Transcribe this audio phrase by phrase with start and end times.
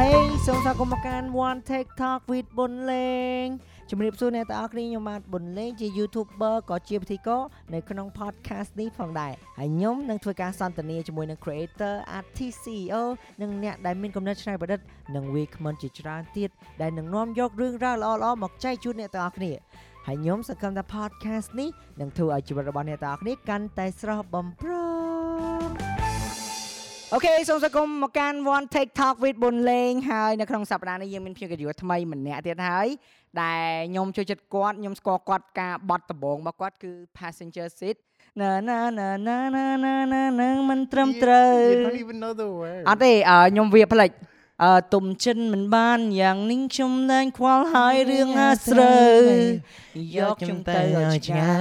[0.00, 3.46] Hey សូមស្វាគមន៍មកកាន់ One TikTok with ប៊ុនលេង
[3.90, 7.42] ជំរាបសួរអ្នកទាំងអស់គ្នាខ្ញុំបាទប៊ុនលេងជា YouTuber ក៏ជាពិធីករ
[7.74, 13.02] នៅក្នុង podcast នេះផងដែរហើយខ្ញុំនឹងធ្វើការសន្ទនាជាមួយនឹង creator artist CEO
[13.40, 14.80] និងអ្នកដែលមានគំនិតច្នៃប្រឌិត
[15.14, 16.50] និងវាគ្មិនជាច្រើនទៀត
[16.82, 19.52] ដែលនឹងនាំយករឿងរ៉ាវល្អៗមកចែកជូនអ្នកទាំងអស់គ្នា
[20.06, 21.70] ហើយខ្ញុំសង្ឃឹមថា podcast នេះ
[22.00, 24.83] នឹងធ្វើឲ្យជីវិតរបស់អ្នកទាំងអស់គ្នាកាន់តែស្រស់បំព្រង
[27.14, 32.88] អូខេសូមស្វាគមន៍មកកាន់ One TikTok with ប៊ុនលេងហើយនៅក្នុងសប្តាហ៍នេះយើងមានភ្ញៀវកិត្តិយសថ្មីម្នាក់ទៀតហើយ
[33.42, 37.96] ដែលខ្ញុំចូលចិត្តគាត់ខ្ញុំស្គាល់គាត់ការបត់ដំបងរបស់គាត់គឺ passenger seat
[38.40, 42.82] ណាណាណាណាណាណាណានឹងមិនត្រឹមត្រូវ You don't even know the word.
[42.88, 44.10] អត់ទេអឺខ្ញុំវាផ្លេច
[44.62, 49.20] អឺទុំចិនមិនបានយ៉ាងនេះខ្ញុំលែងខ្វល់ហើយរឿងអាស្រូវ
[50.16, 51.54] យកខ្ញុំទៅឲ្យឆ្ងា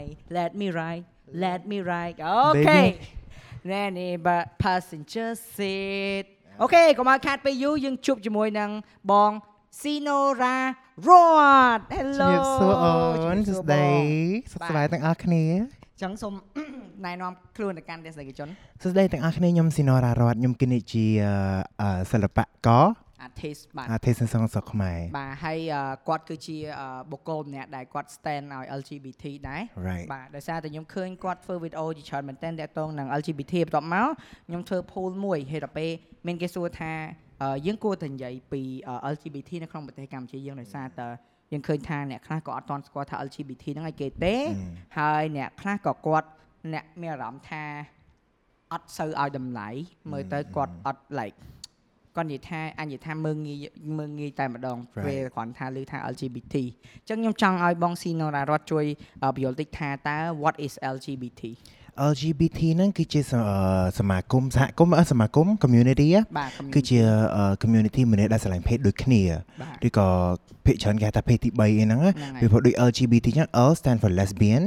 [0.00, 0.02] យ
[0.38, 1.04] Let me ride
[1.44, 3.23] let me ride okay Baby.
[3.72, 6.24] ណែនេះបា passenger seat
[6.62, 8.70] អូខេកុំឲ្យខាតពេលយូរយើងជួបជាមួយនឹង
[9.10, 9.30] បង
[9.80, 10.56] Sinora
[11.08, 13.88] Rod Hello ជំរាបសួរអូនជំសួរាស្បសួរបងដី
[14.52, 15.44] សុខសប្បាយទាំងអស់គ្នា
[16.02, 16.32] ចឹងសូម
[17.04, 18.48] ណែនាំខ្លួនទៅកាន់ទស្សនិកជន
[18.82, 21.06] សួស្ដីទាំងអស់គ្នាខ្ញុំស៊ីណូរ៉ារ៉ាត់ខ្ញុំគណិតជា
[21.80, 22.84] អឺសិល្បករ
[23.26, 34.08] artist បាទអាទេសនសងសុខខ្មែរបាទហើយអឺគាត់គឺជាអឺបុគ្គលម្នាក់ដែលគាត់ stand ឲ្យ LGBT ដែរ right បាទដោយសារតែខ្ញុំឃើញគាត់ធ្វើវីដេអូជាច្រើនមែនទែនតាក់ទងនឹង LGBT បន្ទាប់មក
[34.48, 35.90] ខ្ញុំធ្វើ poll មួយហេតុតែពេល
[36.26, 36.92] មានគេសួរថា
[37.42, 41.08] អឺយើងគួរតែនិយាយពីអឺ LGBT នៅក្នុងប្រទេសកម្ពុជាយើងដោយសារតែ
[41.52, 44.36] យើងឃើញថាអ្នកខ្លះក៏អត់ទាន់ស្គាល់ថា LGBT ហ្នឹងឲ្យគេទេ
[44.98, 46.28] ហើយអ្នកខ្លះក៏គាត់
[46.74, 47.64] អ្នកមានអារម្មណ៍ថា
[48.72, 49.68] អត់សូវឲ្យតម្លៃ
[50.12, 51.38] មើលទៅគាត់អត់ like
[52.16, 53.58] គាត់និយាយថាអញនិយាយថាមើងងាយ
[53.98, 55.04] មើងងាយតែម្ដង Right.
[55.06, 58.84] ពេលគ្រាន់ថាឮថា LGBT អញ្ចឹងខ្ញុំចង់ឲ្យបងស៊ីណូរ៉ារ៉ាត់ជួយ
[59.22, 61.42] អឺបញ្យល់តិចថាតើ what is LGBT
[62.12, 66.98] LGBT ហ្នឹងគឺជាសអឺសមាគមសហគមន៍អឺសមាគម community ហ៎បាទ community គឺជា
[67.36, 69.22] អឺ community មនុស្សដែលស្រឡាញ់ភេទដូចគ្នា
[69.62, 70.06] បាទឬក៏
[70.64, 74.64] ភាគច្រើនគេហៅថាភេទទី3អីហ្នឹងណាហ្នឹងហើយពីព្រោះដូច LGBT ចឹង L stand for lesbian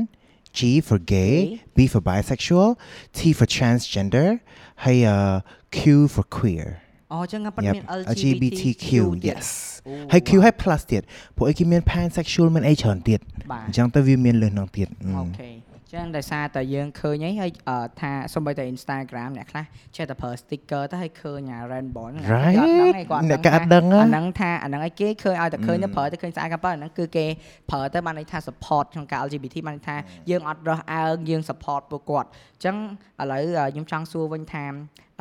[0.57, 1.33] G for gay
[1.75, 2.69] B for bisexual
[3.17, 4.27] T for transgender
[4.85, 5.17] ហើយអឺ
[5.77, 5.79] Q
[6.13, 6.67] for queer
[7.11, 8.87] អូអញ្ចឹងគាត់ Yep, មាន LGBTQ
[9.23, 9.47] ទៀត yes
[9.87, 11.01] អូហើយ Q ហើយ plus ទៀត
[11.35, 13.19] ពួកអីគេមាន pansexual មានអីច្រើនទៀត
[13.51, 15.49] បាទអញ្ចឹងទៅវាមានលឿនហ្នឹងទៀតអឺអូខេ
[15.93, 27.25] ចឹងដោយសារតែយើងឃើញអីហើយអឺថាសំបីតែ Instagram អ្នកខ្លះចេះតែប្រើ sticker ទៅហើយឃើញអា rainbow ហ្នឹងអា Right គេអត់ដឹងឯងគាត់អ្នកក៏អត់ដឹងហ៎អាហ្នឹងថាអាហ្នឹងឯងគេឃើញឲ្យតែឃើញទៅប្រើទៅឃើញស្អាតក៏ប៉ុន្តែអាហ្នឹងគឺគេ
[27.69, 29.97] ប្រើទៅបានន័យថា support ក្នុងការ LGBT បានន័យថា
[30.29, 32.75] យើងអត់រើសអើងយើង support ពួកគាត់អញ្ចឹង
[33.21, 34.65] ឥឡូវអឺខ្ញុំចង់សួរវិញថា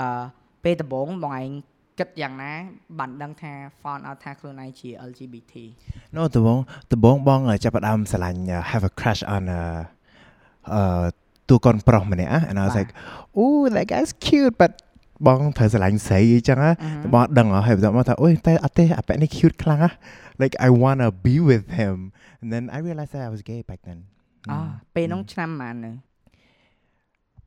[0.00, 0.24] អឺ
[0.64, 1.50] ពេលដំបូងបងឯង
[1.98, 2.52] គិតយ៉ាងណា
[2.98, 3.52] បានដឹងថា
[3.82, 5.52] found out ថាខ្លួនឯងជា LGBT
[6.14, 6.58] No ដំបង
[6.92, 9.62] ដំបងបងចាប់ផ្ដើមស្រឡាញ់ uh, have a crush on a
[10.72, 10.82] អឺ
[11.48, 12.90] តួកូនប្រុសម្នាក់ណា and I was បាទ like
[13.40, 14.72] ooh that guy's cute but
[15.26, 16.70] បងត្រូវស្រឡាញ់ស្រីអីចឹងណា
[17.12, 19.90] បងអត់ដឹងហ៎ហើយបន្ទាប់មកថាអូយតែអត់ទេអាប៉ែនេះ cute ខ្លាំងណា
[20.42, 21.96] like I wanna be with him
[22.40, 23.98] and then I realized that I was gay back then
[24.50, 25.90] អោះពេលហ្នឹងឆ្នាំប៉ុន្មាននៅ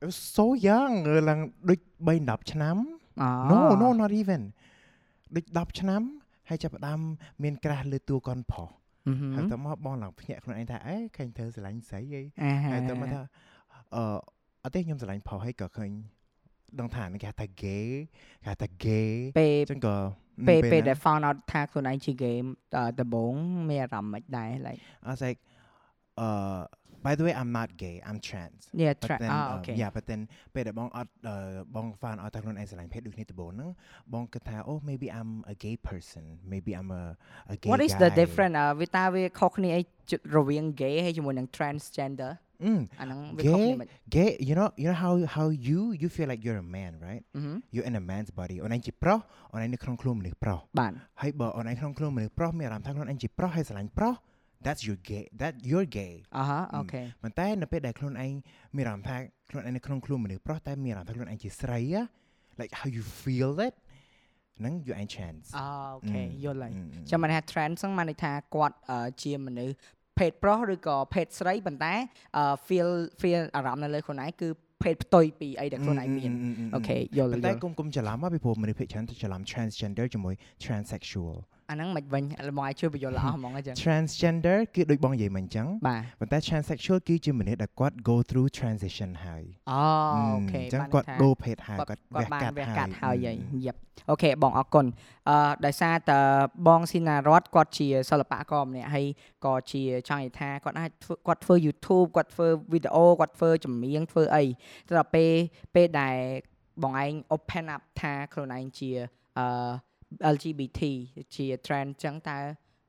[0.01, 0.91] it was so young
[1.29, 1.39] ឡើង
[1.69, 2.98] ដូច3 10ឆ្នាំអូ
[3.49, 4.41] no no not even
[5.35, 6.01] ដូច10ឆ្នាំ
[6.49, 6.99] ហើយចាប់ផ្ដើម
[7.43, 8.69] មានក្រាស់លើតួកូនប្រុស
[9.07, 13.21] អឺហឹមហើយទៅមកបងឡើងភ្ញាក់ខ្លួនឯងថាអេឃើញធ្វើស្រឡាញ់ស្រីអីអាហើយទៅមកថា
[13.95, 14.03] អឺ
[14.63, 15.91] អត់ទេខ្ញុំស្រឡាញ់ប្រុសហើយក៏ឃើញ
[16.79, 17.79] ដឹងថាគេហៅថា gay គេ
[18.47, 19.97] ហៅថា gay ពេលអញ្ចឹងក៏
[20.49, 22.47] ពេលពេលហ្នឹងដែល found out ថាខ្លួនឯងជា game
[22.99, 23.33] ដំបូង
[23.69, 25.39] មានអារម្មណ៍មិនដែរ like I was like
[26.25, 26.59] uh
[27.06, 29.72] by the way I'm not gay I'm trans yeah but tra- then អ um, អូខេ
[29.80, 30.20] yeah but then
[30.54, 31.34] ពេលដែលបងអត់អឺ
[31.74, 33.70] បង found out ថាខ្លួនឯងស្រឡាញ់ភេទដូចគ្នាដំបូងហ្នឹង
[34.12, 37.02] បងគិតថាអូ maybe I'm a gay person maybe I'm a
[37.52, 38.00] a gay What is guy.
[38.04, 42.32] the difference អឺវាតើវាខុសគ្នាអីជិតរវាង gay ហើយជាមួយនឹង transgender
[42.64, 46.68] អឺ អាហ្នឹងវាខុសគ្នាមិន gay you know you know how how you you feel like you're a
[46.76, 49.18] man right អឺហឹម you're in a man's body អូនឯងជាប្រុស
[49.52, 54.14] អូនឯងនៅក្នុងខ្លួនមនុស្សប្រុស បាទ ហើយបើអូនឯងក្នុងខ្លួនមនុស្សប្រុសមានអារម្មណ៍ថាខ្លួនឯងជាប្រុសហើយស្រឡាញ់ប្រុស
[54.65, 58.33] that's your gay that you're gay អឺហ៎អូខេប៉ុន្តែនៅពេលដែលខ្លួនឯង
[58.77, 59.17] មានអារម្មណ៍ថា
[59.49, 62.01] ខ្លួនឯងនៅក្នុងខ្លួនមនុស្សប្រុសតែមានអារម្មណ៍ថាខ្លួនឯងជាស្រី á
[62.61, 63.75] like how you feel it
[64.59, 69.75] ហ្នឹង you ain't trans អូខេយល់ហើយអឺអឺចាំមិនថា trans ហ្នឹងបានន័យថាគាត់អឺជាមនុស្ស
[70.19, 71.93] ភេទប្រុសឬក៏ភេទស្រីប៉ុន្តែ
[72.37, 72.89] អឺ feel
[73.21, 74.49] feel អារម្មណ៍នៅលើខ្លួនឯងគឺ
[74.83, 81.35] ភេទផ្ទុយពីអីដែលខ្លួនឯងមានអឺអឺអឺអូខេយល់ប៉ុន្យតែល់គុំគុំច្រឡំមកពីព្រោះមនុស្សភាគច្រើនទៅច្រឡំ transgender ជាមួយ transsexual
[81.69, 89.83] អាហ្នឹងមិនវិញឥឡូវមកឲ្យជួយបញ្យល់ល្អហ្មងអញ្ចឹង transgender គឺដូចបងនិយាយមិញអញ្ចឹងបាទប៉ុន្តែ transsexual គឺជាមនុស្សដែលគាត់ go through transition ហើយអូ
[90.15, 93.79] អូខេអញ្ចឹងបានគាត់ថាដូរភេទហើយគាត់គាត់គាត់បានវះកាត់ហើយអឺហើយយប់
[94.09, 94.85] អូខេបងអរគុណ
[95.29, 96.19] អឺដោយសារតើ
[96.67, 99.05] បងស៊ីណារតគាត់ជាសិល្បករម្នាក់ហើយ
[99.45, 104.43] ក៏ជាចង់និយាយថាគាត់អាចធ្វើគាត់ធ្វើ YouTube គាត់ធ្វើវីដេអូគាត់ធ្វើចម្រៀងធ្វើអី
[104.87, 105.31] ទៅដល់ពេល
[105.75, 106.17] ពេលដែល
[106.83, 108.91] បងឯង open up ថាខ្លួនឯងជា
[109.39, 109.45] អឺ
[110.35, 110.81] LGBT
[111.35, 112.39] ជា trend ចឹងតើ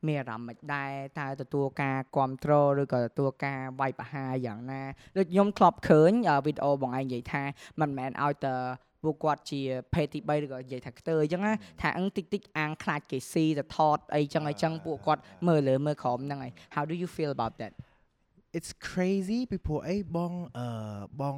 [0.06, 4.82] មានអារម្មណ៍មិនដែរតើទទួលការគ្រប់គ្រងឬក៏ទទួលការវាយប្រហារយ៉ាងណា
[5.16, 6.12] ដូចខ្ញុំធ្លាប់ឃើញ
[6.46, 7.42] វីដេអូបងឯងនិយាយថា
[7.80, 8.54] មិនមែនឲ្យតែ
[9.02, 9.60] ពួកគាត់ជា
[9.94, 17.72] ភេទទី3ឬក៏និយាយថាខ្ទើអញ្ចឹងណាថាអឹងតិចតិចអាងខ្លាចគេស៊ីទៅថតអីចឹងអីចឹងពួកគាត់មើលលើមើលក្រោមហ្នឹងហើយ How do you feel about that
[18.56, 20.66] it's crazy ពីព្រោះអីបងអឺ
[21.20, 21.36] បង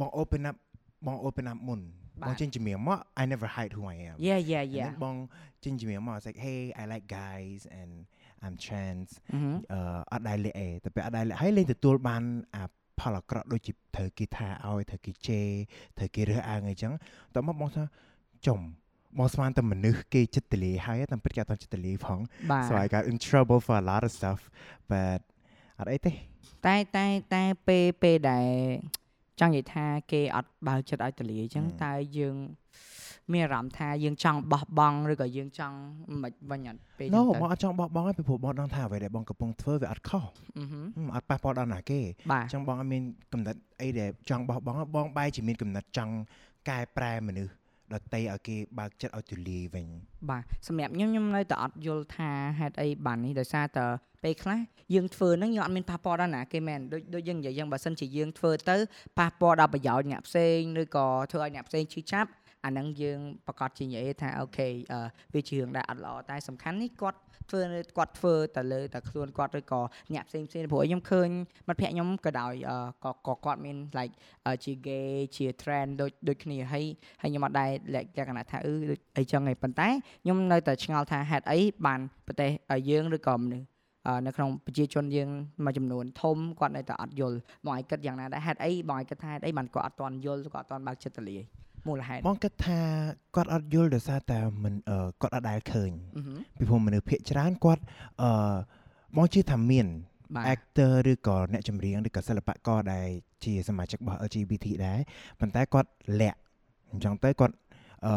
[0.00, 0.56] បង open up
[1.06, 1.80] បង open up មុន
[2.22, 5.16] បងចេញជំនាញមក I never hide who I am Yeah yeah yeah បង
[5.64, 7.92] ចេញជំនាញមក it's like hey I like guys and
[8.44, 9.08] I'm trans
[9.72, 9.78] អឺ
[10.12, 12.22] អត់ដែរលេអេតែពេលអត់ដែរលេហើយលេងទទួលបាន
[12.54, 12.64] អា
[13.00, 15.48] ផលអាក្រក់ដូចជាត្រូវគេថាឲ្យត្រូវគេជេរ
[15.98, 16.92] ត្រូវគេរើសអើងអីចឹង
[17.34, 17.82] តមកបងថា
[18.46, 18.60] ចំ
[19.18, 22.18] មកស្មានតែមនុស្សគេចិត្តទលាហើយតែពិតគេអត់ចិត្តទលាផង
[22.68, 24.40] so I got in trouble for a lot of stuff
[24.90, 25.20] but
[25.78, 26.12] អត់អីទេ
[26.66, 28.48] តែតែតែពេលពេលដែល
[29.40, 32.36] ចង់និយាយថាគេអត់បើចិត្តឲ្យទលាអញ្ចឹងតើយើង
[33.32, 35.76] មានអារម្មណ៍ថាយើងចង់បោះបង់ឬក៏យើងចង់
[36.22, 40.24] មិនវិញអត់ពេលហ្នឹងទៅបងអត់ចង់បោះបង់ទេពីព្រោះបងដឹងថាអ្វីដែលបងកំពុងធ្វើវាអត់ខុស
[41.14, 42.00] អត់ប៉ះពាល់ដល់ណាគេ
[42.30, 43.02] អញ្ចឹងបងអត់មាន
[43.32, 46.14] កំណត់អីដែលចង់បោះបង់បងបែរជាមានកំណត់ចង់
[46.68, 47.52] កែប្រែមនុស្ស
[47.92, 49.86] ដតីឲ្យគេបើកចិត្តឲ្យទូលាយវិញ
[50.30, 53.86] បាទសម្រាប់ខ្ញុំខ្ញុំនៅតែអត់យល់ថាហេតុអីបាននេះដោយសារតែ
[54.24, 54.60] ពេលខ្លះ
[54.94, 58.76] យើងធ្វើហ្នឹងយើងអត់មានប៉ះពាល់ដល់ណាគេមែនដូចដូចយើងនិយាយយ៉ាងបើសិនជាយើងធ្វើទៅ
[59.18, 62.28] ប៉ះពាល់ដល់ប្រយោជន៍អ្នកផ្សេងឬក៏ធ្វើឲ្យអ្នកផ្សេងឈឺចាប់
[62.64, 64.68] អាហ្នឹងយើងប្រកាសជានិយាយថាអូខេ
[65.34, 67.18] វាជារឿងដែលអត់ល្អតែសំខាន់នេះគាត់
[67.50, 67.60] ធ្វើ
[67.96, 69.80] គាត់ធ្វើតែលើតែខ្លួនគាត់ឬក៏
[70.14, 71.28] អ្នកផ្សេងផ្សេងព្រោះខ្ញុំឃើញ
[71.68, 72.54] មិត្តភក្តិខ្ញុំក៏ដោយ
[73.04, 74.14] ក៏ក៏គាត់មាន like
[74.64, 76.84] ជា gay ជា trend ដូចដូចគ្នាហើយ
[77.22, 79.88] ហើយខ្ញុំអត់ដែរលក្ខណៈថាអឺដូចអីចឹងឯងប៉ុន្តែ
[80.22, 82.50] ខ្ញុំនៅតែឆ្ងល់ថាហេតុអីបានប្រទេស
[82.90, 83.66] យើងឬក៏មនុស្ស
[84.26, 85.28] នៅក្នុងប្រជាជនយើង
[85.64, 91.42] មួយចំនួនធំគាត់នៅតែអត់យល់បងឯងគិតយ៉ាងណាដែរហេតុអីបងឯងគិតថាហេតុអីបានគាត់អត់ទាន់យល់គាត់អត់ទាន់បើកចិត្តទលាយ
[91.88, 92.80] មូលហេតុបងគិតថា
[93.36, 94.74] គាត់អត់យល់ដោយសារតែមិន
[95.22, 95.90] គាត់អត់ដែលឃើញ
[96.58, 97.82] ពីព្រោះមនុស្សភាគច្រើនគាត់
[98.22, 98.54] អឺ
[99.16, 99.86] បងជឿថាមាន
[100.52, 103.06] actor ឬក៏អ្នកចម្រៀងឬក៏សិល្បករដែល
[103.44, 104.98] ជាសមាជិករបស់ LGBT ដែរ
[105.40, 105.90] ប៉ុន្តែគាត់
[106.20, 106.38] លាក់
[106.92, 107.54] អញ្ចឹងទៅគាត់
[108.06, 108.14] អឺ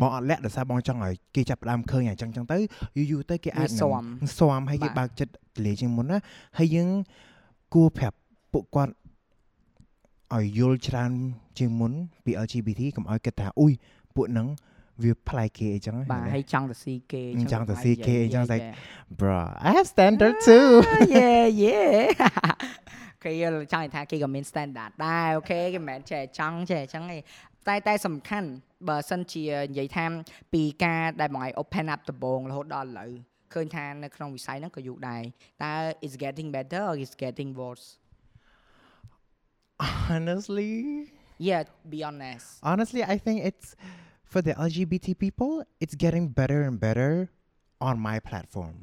[0.00, 2.58] បងអត់លាក់ដោយសារបងចង់ឲ្យគេចាប់ផ្ដើមឃើញអញ្ចឹងចឹងទៅ
[2.96, 4.04] យូរយូរទៅគេអាចស៊ាំ
[4.38, 6.18] ស៊ាំឲ្យគេបើកចិត្តទលាជាងមុនណា
[6.58, 6.88] ហើយយើង
[7.74, 8.16] គួរប្រាប់
[8.52, 8.92] ពួកគាត់
[10.36, 11.12] ឲ្យយល់ច្រើន
[11.58, 11.92] ជាងមុន
[12.24, 13.72] ពី LGBT កុំឲ្យគិតថាអ៊ុយ
[14.16, 14.48] ពួកហ្នឹង
[15.02, 18.66] វាប្លែកគេអញ្ចឹងបាទហើយចង់ទៅស៊ីគេអញ្ចឹងទៅស៊ីគេអញ្ចឹង like
[19.18, 20.68] bro I have standard too
[21.16, 22.02] yeah yeah
[23.24, 23.32] គេ
[23.72, 27.18] ចង់ថាគេក៏មាន standard ដែរអូខេគេមិនមែនចេះចង់ចេះអញ្ចឹងទេ
[27.68, 28.48] តែតែសំខាន់
[28.88, 30.04] បើសិនជានិយាយថា
[30.52, 33.10] ពីការដែលបងឯង open up ដំបងរហូតដល់ឥឡូវ
[33.52, 35.22] ឃើញថានៅក្នុងវិស័យហ្នឹងក៏យូរដែរ
[35.62, 35.72] តើ
[36.06, 37.86] is getting better or is getting worse
[40.15, 40.71] honestly
[41.47, 43.67] yeah be honest honestly i think it's
[44.31, 45.51] for the lgbt people
[45.83, 47.11] it's getting better and better
[47.87, 48.77] on my platform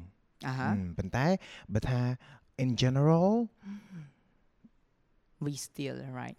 [0.47, 1.25] អាហាប៉ុន្តែ
[1.73, 2.01] បើថា
[2.63, 3.29] in general
[5.44, 6.36] we still right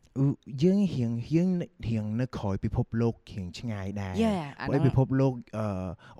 [0.64, 1.50] យើងរៀងរៀង
[1.88, 4.14] រៀងនៅក្រោយពិភពលោករៀងឆ្ងាយដែរ
[4.70, 5.66] ព្រោះពិភពលោកអឺ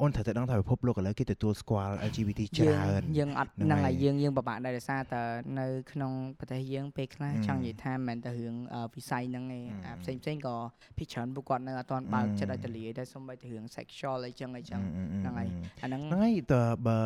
[0.02, 5.22] អូនត្រូវតែដឹងថាពិភពលោកឥឡូវគេទទួលស្គាល់ LGBT ច្រើនយើងអត់ហ្នឹងហើយយើងយើងពិបាកដែរដោយសារតែ
[5.60, 8.56] នៅក្នុងប្រទេសយើងពេលខ្លះចង់និយាយថាមិនមែនតែរឿង
[8.96, 10.56] វិស័យហ្នឹងឯងអាផ្សេងផ្សេងក៏
[10.98, 14.82] ភិច្រើនពួកគាត់នៅអត់ទាន់បើកចិត្តឲ្យទលាយតែសូម្បីតែរឿង sexual អីចឹងអីចឹង
[15.22, 15.50] ហ្នឹងហើយ
[15.84, 17.00] អាហ្នឹងហ្នឹងហើយតើបើ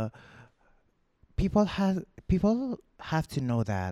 [1.42, 1.98] people have
[2.32, 2.58] people
[3.12, 3.92] have to know that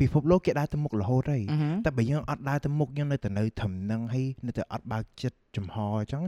[0.00, 1.42] ពិភពលោកគេដើរទៅមុខរហូតហើយ
[1.86, 6.22] តែបើយើងអត់ដើរទៅមុខយើងនៅតែនៅត្រឹមនឹងហើយនៅតែអត់បើកចិត្តចំហអញ្ចឹង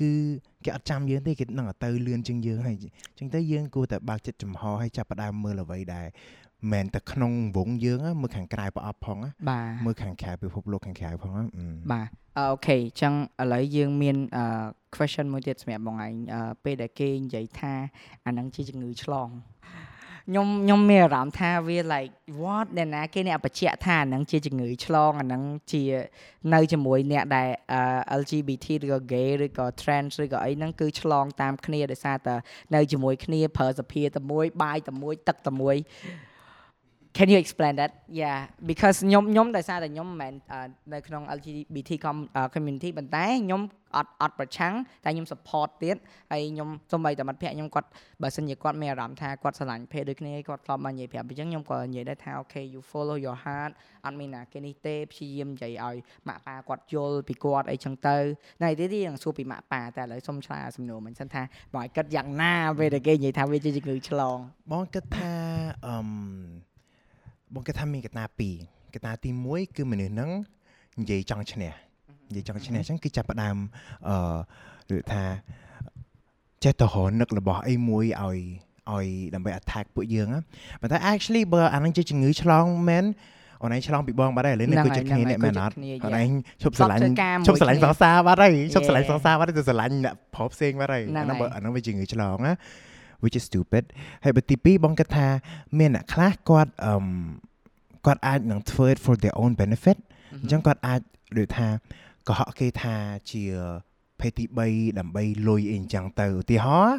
[0.00, 0.10] គឺ
[0.64, 6.06] គេអត់ចាំយើងទេគេនឹងទៅលឿនជាងយើងហើយអញ្ចឹងទៅយើងគួរតែបើកចិត្តចំហហើយចាប់ផ្ដើមមើលអ្វីដែរ
[6.72, 9.18] មិនតែក្នុងវងយើងមើលខាងក្រៅប្រអប់ផង
[9.86, 11.32] មើលខាងក្រៅពិភពលោកខាងក្រៅផង
[11.92, 14.16] បាទអូខេអញ្ចឹងឥឡូវយើងមាន
[14.94, 16.12] question មួយទៀតសម្រាប់បងឯង
[16.64, 17.72] ពេលដែលគេនិយាយថា
[18.26, 19.28] អានឹងជាជំងឺឆ្លង
[20.28, 25.42] ខ្ញុំខ្ញុំមានអារម្មណ៍ថាវា like what ដែលណាគេអ្នកបញ្ជាក់ថាអានឹងជាជំងឺឆ្លងអានឹង
[25.72, 25.82] ជា
[26.54, 27.48] នៅជាមួយអ្នកដែល
[28.20, 32.34] LGBT ឬក៏ gay ឬក៏ trans ឬក៏អីហ្នឹងគឺឆ្លងតាមគ្នាដោយសារតែ
[32.74, 35.76] នៅជាមួយគ្នាប្រើសភាតែមួយបាយតែមួយទឹកតែមួយ
[37.16, 38.38] Can you explain that yeah
[38.70, 40.34] because ខ្ញុំខ្ញុំដោយសារតែខ្ញុំមិនមែន
[40.92, 41.90] នៅក្នុង LGBT
[42.54, 43.62] community ប៉ុន្តែខ្ញុំ
[43.96, 45.96] អត់អត់ប្រឆាំងតែខ្ញុំ support ទៀត
[46.30, 47.88] ហើយខ្ញុំសូម្បីតែមិត្តភក្តិខ្ញុំគាត់
[48.22, 53.72] បើសិនជាគាត់មានអារម្មណ៍ថាគាត់ស្រឡាញ់ភេទដូចគ្នាគាត់ធ្លាប់មកនិយាយប្រាប់អញ្ចឹងខ្ញុំក៏និយាយដែរថា okay you follow your heart
[54.04, 55.96] អត់មានណាគេនេះទេព្យាយាមនិយាយឲ្យ
[56.28, 58.16] ម៉ាក់ប៉ាគាត់យល់ពីគាត់អីចឹងទៅ
[58.62, 61.42] ណែទៀតយើងសួរពីម៉ាក់ប៉ាតែឥឡូវសុំឆ្លើយសំណួរមិញសិនថា
[61.74, 64.38] បងឲ្យគិតយ៉ាងណាពេលដែលគេនិយាយថាវាជាជំងឺឆ្លង
[64.72, 65.32] បងគិតថា
[65.86, 66.75] អឺ
[67.56, 68.54] បងគិតថាមានកត្តាពីរ
[68.94, 70.30] កត្តាទី1គឺមនុស្សហ្នឹង
[71.00, 71.72] និយាយចង់ឈ្នះ
[72.28, 73.56] និយាយចង់ឈ្នះអញ្ចឹងគឺចាប់ផ្ដើម
[74.08, 75.24] អឺឬថា
[76.64, 78.38] ចេះទៅរនឹករបស់អីមួយឲ្យ
[78.92, 80.40] ឲ្យដើម្បី attack ពួកយើងណា
[80.80, 83.04] ប៉ុន្តែ actually បើអានឹងជាជំងឺឆ្លងមែន
[83.62, 86.28] អូនឯងឆ្លងពីបងបាត់ហើយឥឡូវនេះគឺជាគ្នាអ្នកមែនអត់អូនឯង
[86.62, 87.02] ឈប់ស្រឡាញ់
[87.46, 92.52] ឈប់ស្រឡាញ់សង្សារបាត់ហើយឈប់ស្រឡាញ់សង្សារបាត់ហើយទៅស្រឡាញ់អ្នកប្រុសផ្សេងបាត់ហើយអានោះបើអានោះវាជំងឺឆ្លងណា
[93.22, 93.84] which is stupid
[94.24, 95.28] ហើយបើទី2បងគិតថា
[95.78, 96.94] មានអ្នកខ្លះគាត់អឺ
[98.06, 99.96] គាត់អាចនឹងធ្វើ it for their own benefit
[100.42, 101.00] អញ្ចឹងគាត់អាច
[101.38, 101.68] ដូចថា
[102.28, 102.94] កុហកគេថា
[103.30, 103.42] ជា
[104.20, 106.96] ភេទទី3ដើម្បីលុយអីអញ្ចឹងទៅឧទាហរណ៍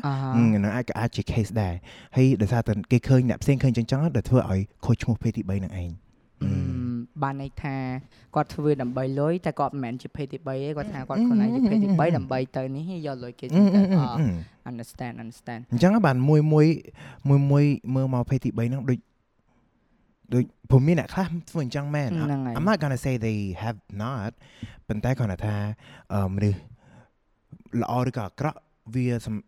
[0.63, 1.73] នឹងអាចក៏អាចជា case ដែរ
[2.15, 5.89] ហើយដោយសារតែគេឃើញអ្នកផ្សេងឃើញអញ្ចឹងដែលធ្វើឲ្យខូចឈ្មោះភេទទី3នឹងឯង
[7.23, 7.75] បានន័យថា
[8.35, 13.59] គាត់ធ្វើដើម្បីលុយតែគាត់មិនមែនជាភេទទី3ទេគាត់ថាគាត់ខ្លួនឯងជាភេទទី3ដើម្បីទៅនេះយកលុយគេទៅ
[14.69, 16.67] understand understand អញ្ចឹងបានមួយមួយ
[17.29, 18.99] មួយមួយមើលមកភេទទី3ហ្នឹងដូច
[20.33, 22.09] ដូចព្រមមានអ្នកខ្លះធ្វើអញ្ចឹងមែន
[22.57, 24.31] I'm not going to say they have not
[24.87, 25.55] ប៉ុន្តែគាត់ថា
[26.33, 26.59] មនុស្ស
[27.81, 28.59] ល្អឬក៏អាក្រក់
[28.95, 29.05] វា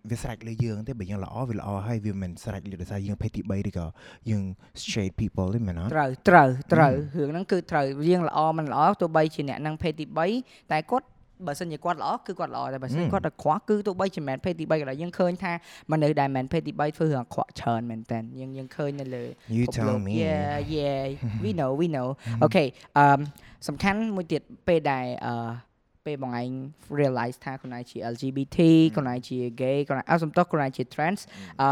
[0.10, 3.86] វាស្រេចលើយើងទេបើយើងល្អវាល្អហើយវាមិនស្រេចលើដោយសារយើងភេទទី3ឬក៏
[4.30, 4.44] យើង
[4.82, 10.06] straight people ទេមែនអត់ត្រូវត្រូវត្រូវរឿងហ្នឹងគឺត្រូវយើងល្អមិនល្អទោះបីជាអ្នកនឹងភេទទី
[10.40, 11.08] 3តែគាត់
[11.48, 15.54] បើសិនជាគាត់ល្អគឺគាត់ល្អតែបើសិនគាត់អាក្រក់គឺទោះបីជាមិនភេទទី3ក៏ដោយយើងឃើញថា
[15.92, 19.24] មនុស្សដែលមិនភេទទី3ធ្វើរឿងអាក្រក់ច្រើនមែនតើយើងយើងឃើញនៅលើ
[19.58, 21.02] You tell me yeah yeah
[21.44, 22.10] we know we know
[22.46, 22.68] okay
[22.98, 23.20] អឺ
[23.68, 25.34] សំខាន់មួយទៀតពេលដែលអឺ
[26.10, 26.50] ពេលបងឯង
[27.00, 28.58] realize ថាខ្លួនឯងជា LGBT
[28.96, 31.22] ខ្លួនឯងជា gay ខ្លួនឯងអត់សំទោសខ្លួនឯងជា trans
[31.62, 31.70] អឺ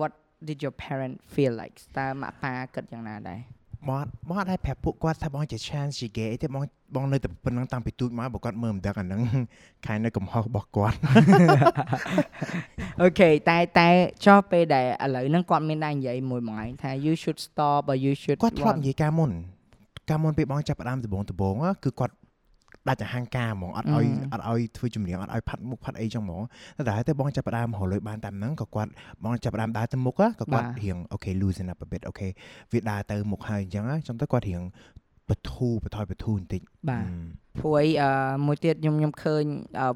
[0.00, 0.12] what
[0.48, 3.40] did your parent feel like តើម៉ាក់ប៉ាគិតយ៉ាងណាដែរ
[3.88, 9.20] បងបងអត់ឲ្យប្រាប់ពួកគាត់ថាបងជា chance ជា gay ទេបងបងនៅតែប៉ុណ្្នឹងតាំងពីទូចមកបើគាត់មើលមិនដឹងអាហ្នឹង
[9.86, 10.96] ខាងនៅកំហុសរបស់គាត់
[13.02, 13.88] អូខេតែតែ
[14.24, 19.30] ចុះពេលដែលឥឡូវហ្នឹងគាត់មានដែរនិយាយមួយមួយឯងថា you should stop or you should គាត់ធ្លាប់និយាយការមុន
[20.10, 22.14] ការមុនពេលបងចាប់ផ្ដើមដំបូងដំបូងគឺគាត់
[22.88, 26.42] ដាច់អហង្ការហ្មងអត់ឲ្យអត់ឲ្យធ្វើជំនាញអត់ឲ្យផាត់មុខផាត់អីចឹងហ្មង
[26.76, 28.90] តែតែតែបងចាប់ផ្ដើមរលុយបានតាមហ្នឹងក៏គាត់
[29.24, 32.28] បងចាប់ផ្ដើមដើរទៅមុខក៏គាត់រៀងអូខេ loosen up a bit អូខេ
[32.72, 34.62] វាដើរទៅមុខហើយអញ្ចឹងចឹងទៅគាត់រៀង
[35.30, 36.60] បធូបថយបធូបន្តិច
[36.90, 37.06] បាទ
[37.58, 37.86] ព្រោះអី
[38.46, 39.44] មួយទៀតខ្ញុំខ្ញុំឃើញ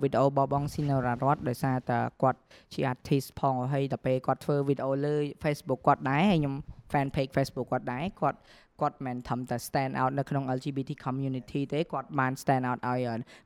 [0.03, 2.41] វីដេអូរបស់បងស៊ីណូរ៉ារ៉តដោយសារតែគាត់
[2.73, 6.55] ជា artist ផងហើយដល់ពេលគាត់ធ្វើវីដេអូលើ Facebook គាត់ដែរហើយខ្ញុំ
[6.93, 8.39] fan page Facebook គាត់ដែរគាត់
[8.85, 13.01] គាត់មិនធំតែ stand out នៅក្នុង LGBT community ទេគាត់បាន stand out ឲ្យ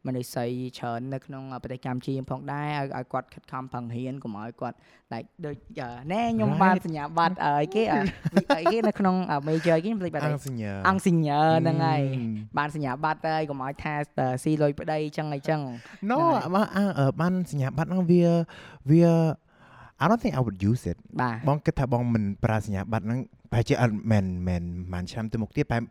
[0.06, 0.46] មនុស្សស្រី
[0.78, 4.76] ច្រើននៅក្នុងប្រទេសកម្ពុជាផងដែរឲ្យឲ្យគាត់ខិតខំប្រឹងរៀនកុំឲ្យគាត់
[5.12, 5.56] like ដូច
[6.12, 9.16] ណែខ្ញុំបានសញ្ញាបត្រអីគេអីគេនៅក្នុង
[9.48, 12.02] major គេខ្ញុំភ្លេចបាត់អង្គសញ្ញាអង្គសញ្ញាហ្នឹងហើយ
[12.58, 13.94] បានសញ្ញាបត្រហើយកុំឲ្យថា
[14.42, 15.60] ស៊ីលុយប្តីចឹងអីចឹង
[16.10, 16.18] No
[17.20, 18.24] បានសញ្ញាបត្រហ្នឹងវា
[18.90, 19.08] វា
[20.02, 20.98] I don't think I would use it
[21.48, 23.18] បងគិតថាបងមិនប្រើសញ្ញាបត្រហ្នឹង
[23.50, 24.62] ប្រហែលជាអត់មែនមែន
[24.92, 25.82] មួយឆ្នាំទៅមុខទៀតបែប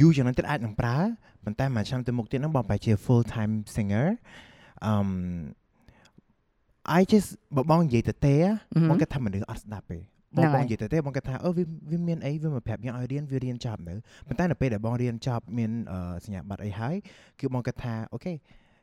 [0.00, 0.96] យូរជាងហ្នឹងទៀតអាចនឹងប្រើ
[1.44, 4.06] ប៉ុន្តែមួយឆ្នាំទៅមុខទៀតហ្នឹងបងប្រហែលជា full time singer
[4.90, 5.08] um
[6.98, 8.36] I just បើបងនិយាយទៅទេ
[8.90, 9.98] បងគិតថាមនុស្សអត់ស្ដាប់ទេ
[10.36, 13.94] បងបងនិយាយទៅទេបងគិតថាអូវាវាមានអីវាមកប្រាប់យ៉ាងឲ្យរៀនវារៀនចប់នៅ
[14.26, 15.70] ប៉ុន្តែនៅពេលដែលបងរៀនចប់មាន
[16.24, 16.94] សញ្ញាបត្រអីហើយ
[17.40, 18.32] គឺបងគិតថាអូខេ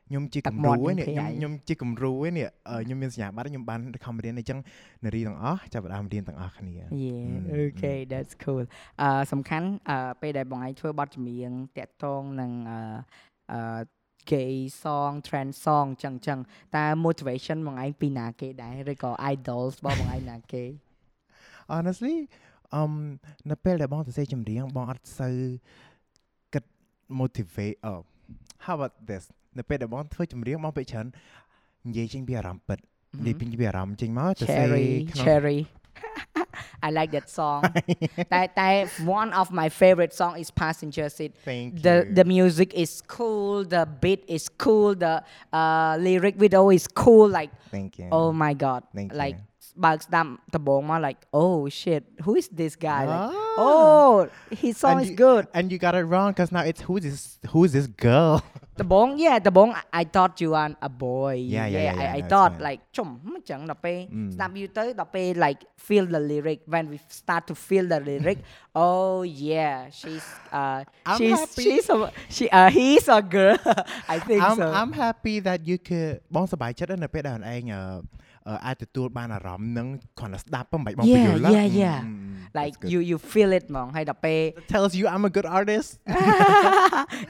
[0.08, 2.48] ខ្ញុំជាគំរូឯនេះខ្ញុំខ្ញុំជាគំរូឯនេះ
[2.84, 4.58] ខ្ញុំមានសញ្ញាបត្រខ្ញុំបានខំរៀនអញ្ចឹង
[5.04, 6.74] នារីទាំងអស់ចាប់ផ្ដើមរៀនទាំងអស់គ្នា
[7.06, 8.64] Yeah okay that's cool
[9.02, 12.80] អឺសំខាន់អឺពេលដែលបងឯងធ្វើបទចម្រៀងតាក់ទងនឹងអឺ
[13.52, 13.60] អឺ
[14.32, 16.38] gay song trend song ចឹងចឹង
[16.76, 20.64] តើ motivation បងឯងពីណាគេដែរឬក៏ idols របស់បងឯងណាគេ
[21.72, 22.16] Honestly
[22.74, 22.82] អឺ
[23.50, 25.36] នៅពេលដែលបងសរសេរចម្រៀងបងអត់សូវ
[26.54, 26.64] គិត
[27.20, 27.94] motivate អឺ
[28.64, 29.24] how about this
[29.57, 31.05] នៅពេលដែលបងធ្វើចម្រៀងបងពេកច្រើន
[31.87, 32.79] និយាយចេញពីអារម្មណ៍ពិត
[33.17, 34.63] និយាយពីពីអារម្មណ៍ចេញមកទៅសេ
[35.25, 35.59] Cherry
[36.87, 37.61] I like that song
[38.33, 38.69] តែតែ
[39.19, 43.83] one of my favorite song is Passenger Seat Thank the the music is cool the
[44.03, 45.13] beat is cool the
[45.59, 49.37] uh lyric video is cool like Thank you oh my god Thank like
[49.85, 53.27] បើកស្ដាប់ដំបងមក like oh shit who is this guy like
[53.69, 54.13] oh
[54.61, 56.93] his song and is you, good and you got it wrong because now it's who
[56.99, 58.33] is this who is this girl
[58.81, 59.67] ដំបង yeah ដំបង
[60.01, 63.97] I thought you are a boy yeah yeah, yeah, yeah I, I thought like ជុំមិនចឹងដល់ពេល
[64.35, 68.37] ស្ដាប់យូរទៅដល់ពេល like feel the lyric when we start to feel the lyric
[68.85, 69.17] oh
[69.51, 70.27] yeah she's
[70.59, 70.79] uh
[71.17, 71.97] she's she's a
[72.35, 73.57] she uh he's a girl
[74.15, 77.73] I think I'm, so I'm happy that you could បងសប្បាយចិត្តនៅពេលដែលឯង
[78.66, 79.86] អាចទទួលបានអារម្មណ៍នឹង
[80.18, 81.98] គ្រាន់តែស្ដាប់មិនបាច់បងពន្យល់ Yeah yeah
[82.60, 84.40] like you you feel it ហ្មងហើយដល់ពេល
[84.74, 85.88] tells you I'm a good artist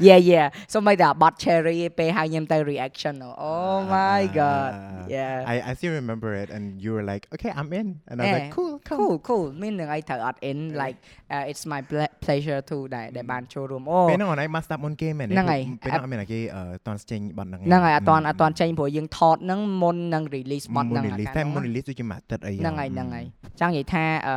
[0.09, 3.15] Yeah yeah សូម្បីតែបាត់ cherry ពេលហើយខ្ញុំទៅ reaction
[3.51, 4.71] oh my god
[5.15, 8.23] yeah I I still remember it and you were like okay I'm in and I
[8.25, 10.97] was like cool cool cool មាននឹងអីត្រូវអត់ in like
[11.35, 11.81] uh, it's my
[12.25, 23.25] pleasure too ដែលដែលបានចូលរួមអូពេលហ្នឹងអនឯងបានស្ដាប់មុនគេមែនទេហ្នឹងហើយពេលហ្នឹងអត់មានតែគេអឺតន់ចេញបတ်ហ្នឹងហ្នឹងហើយអត់តាន់អត់តាន់ចេញព្រោះយើងថតហ្នឹងមុននឹង release បមុទនហ្នឹង release អាតែកាលមុនហ្នឹង release ដូចជាមួយអាទិត្យអីហ្នឹងហើយហ្នឹងហើយ
[23.61, 24.37] ចង់និយាយថាអឺ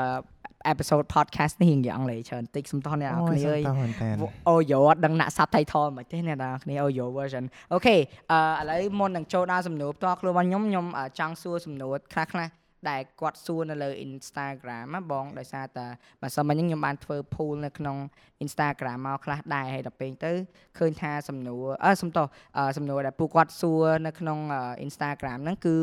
[0.74, 4.10] episode podcast នេះរៀងយ៉ាងលេច្រើនតិចសំទោសអ្នកនរគ្នាអើយតោះមែនតើ
[4.50, 7.96] អូយោអត់ដឹងដាក់ subtitle មិនទេអ្នកនរគ្នាអូយោ version អូខេ
[8.32, 15.86] អឺឥឡូវមុននឹងចូលដល់សំណួរផ្ទាល់ខ្លួនរបស់ខ្ញុំខ្ញុំអឺចង់សួរសំណួរខ្លះខ្លះៗ ដែលគាត់សួរនៅលើ Instagram ណាបងដោយសារតែ
[16.22, 17.98] បើសិនមកខ្ញុំបានធ្វើ pool នៅក្នុង
[18.46, 20.32] Instagram មកខ្លះដែរហើយដល់ពេលទៅ
[20.78, 25.76] ឃើញថាសំណួរអឺសំទោសអឺសំណួរដែលពួកគាត់សួរនៅក្នុងអឺ Instagram ហ្នឹងគឺ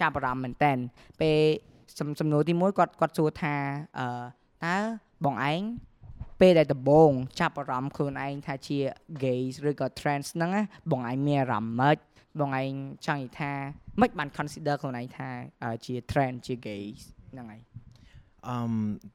[0.00, 0.72] ចាប់អារម្មណ៍មែនតើ
[1.20, 1.38] ពេល
[1.98, 3.54] សំសំណួរទី1គាត់គាត់សួរថា
[3.98, 4.06] អឺ
[4.64, 4.76] តើ
[5.24, 5.62] បងឯង
[6.40, 8.78] ពេលដែលដំបូងចាប់អារម្មណ៍ខ្លួនឯងថាជា
[9.22, 11.96] gay ឬក៏ trans ហ្នឹងណាបងឯងមានអារម្មណ៍ម៉េច
[12.40, 12.72] បងឯង
[13.06, 13.52] ចង់និយាយថា
[14.00, 15.28] ម៉េចបាន consider ខ្លួនឯងថា
[15.62, 16.82] អឺជា trans ជា gay
[17.32, 17.60] ហ្នឹងហើយ
[18.48, 18.72] អឺម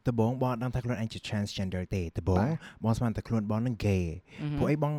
[0.07, 4.03] ដំបងបងអត់ដឹងថាខ្លួនឯងជា transgender ទេដំបងបាទបងស្មានតែខ្លួនបងនឹង gay
[4.41, 4.93] អឺហឹមពួកអីបង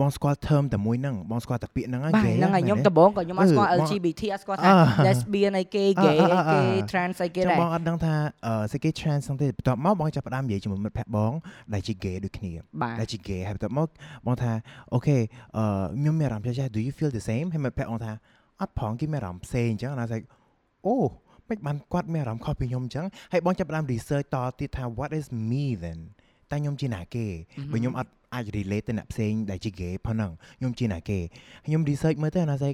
[0.00, 8.14] បងស្គាល់ term តែមួយហ្នឹងបងស្គាល់តែពាក្យហ្នឹងហើយបាទ gay ហ្នឹងហើយខ្ញុំមែនទេដំបូងក៏ខ្ញុំអត់ស្គាល់អឺបង LGBT អត់ស្គាល់ថាអឺ lesbian អីគេ gay អឺអីអឺគេអឺ trans អីគេចាំដែរបងអត់ដឹងថា
[8.46, 11.32] អឺសេចក្ដី trans ហ្នឹងទេបន្ទាប់មកបងចាប់ផ្ដើមនិយាយជាមួយមិត្តភក្តិបង
[11.74, 12.52] ដែលជា gay ដូចគ្នា
[12.82, 13.88] បាទដែលជា gay ហើយបន្ទាប់មក
[14.26, 14.52] បងថា
[14.94, 15.16] អូខេ
[15.56, 15.64] អឺ
[15.98, 18.12] ខ្ញុំមានអារម្មណ៍ចេះ do you feel the same ហើយមិត្តភក្តិបងថា
[18.60, 20.18] អត់ផងគេមានអារម្មណ៍ផ្សេងអញ្ចឹងណាស្អី
[20.86, 20.96] អូ
[21.48, 26.00] មិនបានគាត់មានអារម្មណ៍ខុសពីខ្ញុំអញ្ចឹងហើយបងចាប់ផ្ដើម research តទៀតថា what is me then
[26.50, 27.26] តែខ្ញុំជាណាគេ
[27.72, 31.18] បើខ្ញុំអត់អាច relate ទៅអ្នកផ្សេងដែលជា gay ប៉ុណ្ណឹងខ្ញុំជាណាគេ
[31.64, 32.72] ហើយខ្ញុំ research មើលទៅណាស្អី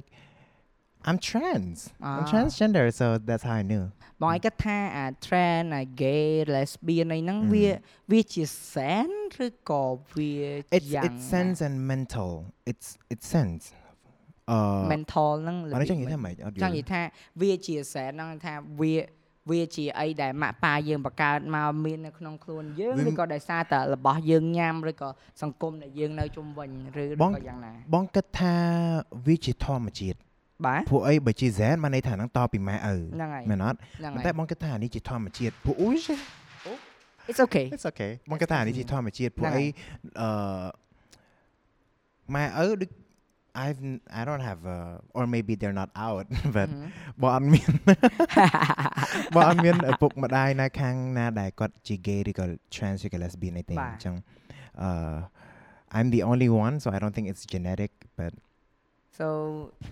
[1.09, 3.83] I'm trans អ่า I'm transgender so that's how I knew
[4.21, 7.67] បងឯងគិតថាអា trans អា gay lesbian អីហ្នឹងអឺវា
[8.11, 8.43] វាជា
[8.73, 9.09] sen
[9.45, 9.83] ឬក៏
[10.15, 10.31] វា
[10.77, 12.31] it's យ៉ាង it's sense and mental
[12.71, 13.78] it's it's sense អឺ
[14.91, 17.01] mental ហ្នឹងអត់ចឹងនិយាយថាម៉េចអត់យចង់ល់និយាយថា
[17.41, 18.93] វាជាសែនហ្នឹងថាវា
[19.51, 25.09] វាជាអីដែលម៉ាក់ប៉ាយើងបង្កើតមកមាននៅក្នុងខ្លួនយើងវាឬក៏ដោយសារតែរបស់យើងញ៉ាំឬក៏
[25.41, 28.53] សង្គមដែលយើងនៅជុំវិញឬឬបងក៏យ៉ាងណាបងគិតថា
[29.27, 30.17] វាជាធម្មជាតិ
[30.65, 35.97] បាទពួកអីបើជា Z បានន័យថាហ្នឹងតពីម៉ែឪហ្នឹងហើយមែនអត់ហ្នឹងប៉ុហើន្តែយបងគិតថានេះជាធម្មជាតិពួកអូយ
[37.29, 39.69] It's okay It's okay បងគិតថានេះជាធម្មជាតិពួកហ្នឹងហើអីយ
[40.21, 40.29] អឺ
[42.35, 42.89] ម៉ែឪដូច
[43.64, 43.80] I've
[44.20, 46.26] I don't have uh, or maybe they're not out
[46.56, 46.68] but
[47.22, 47.68] បង អត់មាន
[49.34, 54.14] បងអត់មានឪពុកម្ដាយណាខាងណាដែលគាត់ជា gay ឬក៏ trans ឬក៏ lesbian អីទេ បាទ អញ្ចឹង
[54.82, 55.16] អឺ
[55.96, 58.32] I'm the only one so I don't think it's genetic but
[59.18, 59.26] so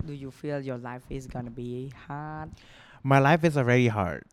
[0.07, 1.71] do you feel your life is going to be
[2.05, 2.47] hard
[3.11, 4.23] my life is already hard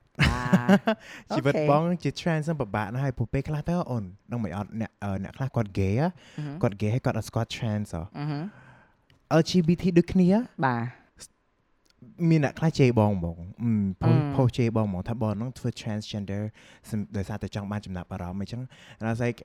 [1.30, 1.68] អា ជីវិត Okay.
[1.70, 6.06] បងជា trans ហ្នឹងពិបាកណាស់ហើយពួកពេលខ្លះទៅអូននឹងមិនអត់អ្នកអឺអ្នកខ្លះគាត់ gay ហ៎
[6.38, 8.44] អឺហឹម គាត់ gay ហើយគាត់អត់ស្គាល់ trans ហ៎ អឺហឹម
[9.41, 10.27] LGBT ដូចគ្នា
[10.65, 10.83] បាទ
[12.29, 13.71] មានអ្នកខ្លះជេរបងហ្មងអឺ
[14.03, 16.43] អឺផុសជេរបងហ្មងថាបងហ្នឹងធ្វើ transgender
[16.89, 18.61] សំដោយសារតែចង់បានចំណាប់អារម្មណ៍អញ្ចឹង
[18.99, 19.39] and I was like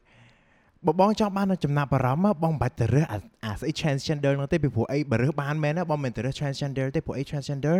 [0.86, 7.76] បើបងចង់បានចំណាប់អារម្មណ៍មកបងមិនបាច់ទៅរើសអាអាស្អី transgender ហ្នឹងទេពីព្រោះអីបើរើសបានមែនណាបងមិនទៅរើស transgender ទេព្រោះអី transgender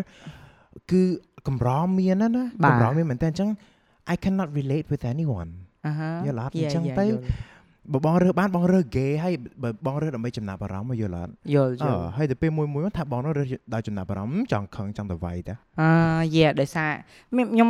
[0.90, 1.02] គឺ
[1.48, 3.50] កម្រមានណាណាបាទកម្រមានមែនតើអញ្ចឹង
[4.12, 5.50] I cannot relate with anyone
[5.86, 7.20] អឺហឹមយល់អត់អ Yeah, ញ្ចឹង yeah, ទៅយល់
[7.92, 15.90] បើបងរើសបានបងរើស gay ហើយបើបងរើសដើម្បីចំណាប់អារម្មណ៍មកយល់អត់យល់យអឺល់ហើយទៅពេលមួយមួយមកថាបងនោះរើសដោយចំណាប់អារម្មណ៍ចង់ខឹងចង់ទៅវាយតាអឺ
[16.36, 16.90] យេដោយសារ
[17.30, 17.68] ខ្ញុំ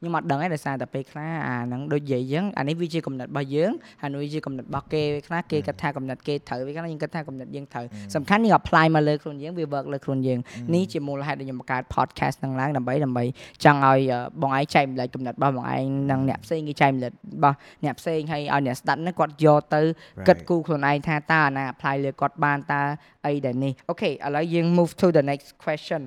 [0.00, 10.38] ខ្ញុំខ្ញុំអត់ដឹងទេដោយសារតែពេលខ្លះអាហ្នឹងដូចនិយាយអញ្ចឹងអានេះវាជាកំណត់របស់យើងហើយនោះវាជាកំណត់របស់គេខ្លះគេគិតថាកំណត់គេត្រូវវាខ្លះយើងគិតថាកំណត់យើងត្រូវសំខាន់យើង apply មកលើខ្លួនយើងវា work លើខ្លួនយើង
[10.74, 13.24] នេះជាមូលហេតុដែលខ្ញុំបង្កើត podcast ហ្នឹងឡើងដើម្បីដើម្បី
[13.64, 19.82] ចង់ឲ្យអឺបងឯងចែកម្លែកកំណត់របស់បងឯងនិងអ្នកផ្សេងគេចែកម្លែករបស់អ្នកផ្សេងហើយឲ្យអ្នកស្ដាប់ហ្នឹងគាត់យកទៅ
[20.28, 22.82] គិតគូរខ្លួនឯងថាតើអាណា apply លើគាត់បានតើ
[23.26, 26.02] អីដែលនេះអូខេឥឡូវយើង move to the next question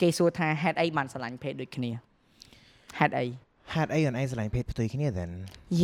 [0.00, 2.11] គេសួរថាហេតុអីបានឆ្លាញ់ភេទដូចគ្នា
[2.98, 3.26] ហេតុអី
[3.74, 5.30] ហេតុអីអូនឯងស្រឡាញ់ភេទផ្ទុយគ្នា then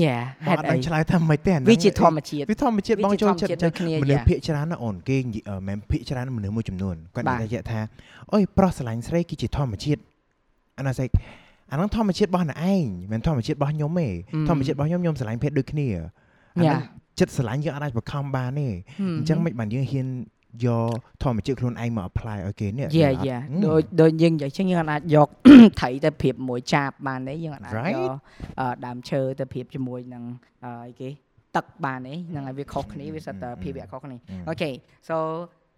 [0.01, 7.81] Yeah បងហេអតុត់អីដឹងឆ្លើយថាមិនទេអាហ្នឹងវាជាធម្មជាតិវាធម្មជាតិវាបងជាចូលធម្មចិត្តជាតិដូចគ្នាមនុស្ស yeah ភាគច្រើនណាអូនគេនិយាយអឺមិនភាគច្រើនមនុស្សមួយចំនួនគាត់បាទនិយាយថា
[8.33, 10.01] អុយប្រុសស្រឡាញ់ស្រីគឺជាធម្មជាតិ
[10.79, 11.07] អានោះស្អី
[11.71, 14.47] អាហ្នឹងធម្មជាតិរបស់អ្នកឯងមិនមែនធម្មជាតិរបស់ខ្ញុំទេ Mm.
[14.49, 16.81] ធម្មជាតិរបស់ខ្ញុំខ្ញុំស្រឡាញ់ភេទដូចគ្នាអាហ្នឹង Yeah.
[17.21, 18.68] ចិត្តស្រឡាញ់យើងអាចបង្ខំបានទេ
[19.18, 20.07] អញ្ចឹងមិនបានយើងហ៊ាន
[20.66, 25.28] យកធម្មជាតិខ្លួនឯងមក apply ឲ្យគេនេះយ៉ាយល់អត់យ៉ាហឹមដូចដូចយើងនិយាយចឹងយើងអាចយក
[25.80, 27.96] ថៃទៅប្រៀបមួយចាបបានទេយើងអាច Right.
[27.96, 28.12] យក
[28.61, 30.24] អឺដើមឈើទៅប្រៀបជាមួយនឹង
[30.64, 31.08] អឺអីគេ
[31.56, 34.44] ទឹកបានទេហ្នឹងហើយវាខុសគ្នាវាសិតតែភាពវាខុសគ្នា Mm.
[34.52, 34.74] Okay
[35.08, 35.16] so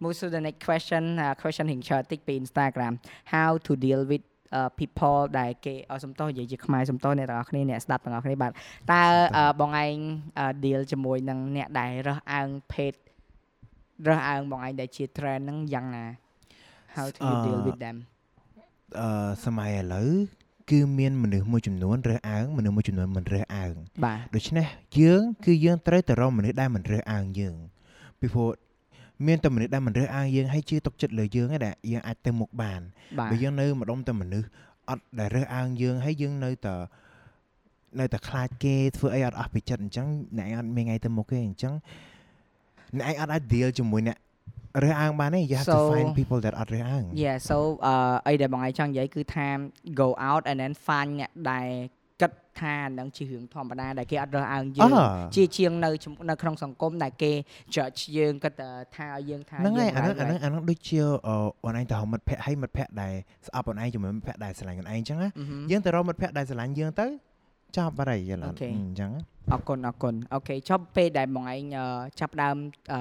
[0.01, 2.93] move to the next question uh, question ហិងច្រើនតិចពី Instagram
[3.33, 4.23] how to deal with
[4.57, 8.51] uh, people ដែលគេអត់សំទោសនិយាយជាខ្មែរសំទោសអ្នកទាំងអស់គ្នាអ្នកស្ដាប់ទាំងអស់គ្នាបាទ
[8.91, 9.03] តើ
[9.37, 9.95] អឺបងឯង
[10.39, 12.93] អឺ deal ជាមួយនឹងអ្នកដែលរើសអើងភេទ
[14.07, 16.05] រើសអើងបងឯងដែលជា trend ហ្នឹងយ៉ាងណា
[16.95, 17.97] how to you deal with them
[18.99, 20.11] អឺសម័យឥឡូវ
[20.69, 23.73] គឺមានមនុស្សមួយចំនួនរើសអើងមនុស្សមួយចំនួនមិនរើសអើង
[24.05, 24.65] បាទដូច្នេះ
[24.99, 27.55] យើងគឺយើងត្រូវទៅរកមនុស្សដែលមិនរើសអើងយើង
[28.19, 28.51] ពីព្រោះ
[29.27, 32.81] មានតែមនុស្សដែលមិនរើសអើងយើងហើយជឿទុកចិត្តលើយើងឯងដែលយើងអាចទៅមុខបាន
[33.19, 34.47] បាទបើយើងនៅម្ដុំតែមនុស្ស
[34.89, 36.75] អត់ដែលរើសអើងយើងហើយយើងនៅតែ
[37.99, 41.73] នៅតែខ្លាចគេធ្វើអីអត់អស់ពីចិត្តអញ្ចឹងអ្នកឯងអត់មានថ្ងៃទៅមុខទេអញ្ចឹង
[42.97, 44.17] អ្នកឯងអត់អាច deal ជាមួយអ្នក
[44.83, 47.93] រើសអើងបានទេ you have to So- find people that អត់រើសអើង Yeah so អឺ
[48.27, 49.47] អីដែលបងឯងចង់និយាយគឺថា
[50.01, 51.67] go out and then find អ្នកដែល
[52.21, 57.31] គិតថានឹងជារឿងធម្មតាដែលគេអត់រើសអើងយើងអ่าជាជាងនៅជំនៅក្នុងសង្គមដែលគេ
[57.75, 63.13] judge យើងគិតថាថាឲ្យយើងថាហ្នឹងហើយយើងអាហ្នឹង right អាហ្នឹង right អាហ្នឹងដូចជាអឺអូនឯងទៅរកមិត្តភក្តិហើយមិត្តភក្តិដែល
[63.47, 67.05] ស្អប់អូនឯងជាមួយមិត្តភក្តិដែលស្រឡាញ់អូនឯងអញ្ចឹងណាអឺហឹមយើងទៅរកមិត្តភក្តិដែលស្រឡាញ់យើងទៅ
[67.77, 68.71] ចប់បាត់ហើយយល់អត់ Okay.
[68.75, 69.21] អញ្ចឹងណា
[69.53, 71.85] អរគុណអរគុណអូខេចប់ពេលដែលបងឯងអឺ
[72.19, 72.55] ចាប់ផ្ដើម
[72.93, 72.99] អឺ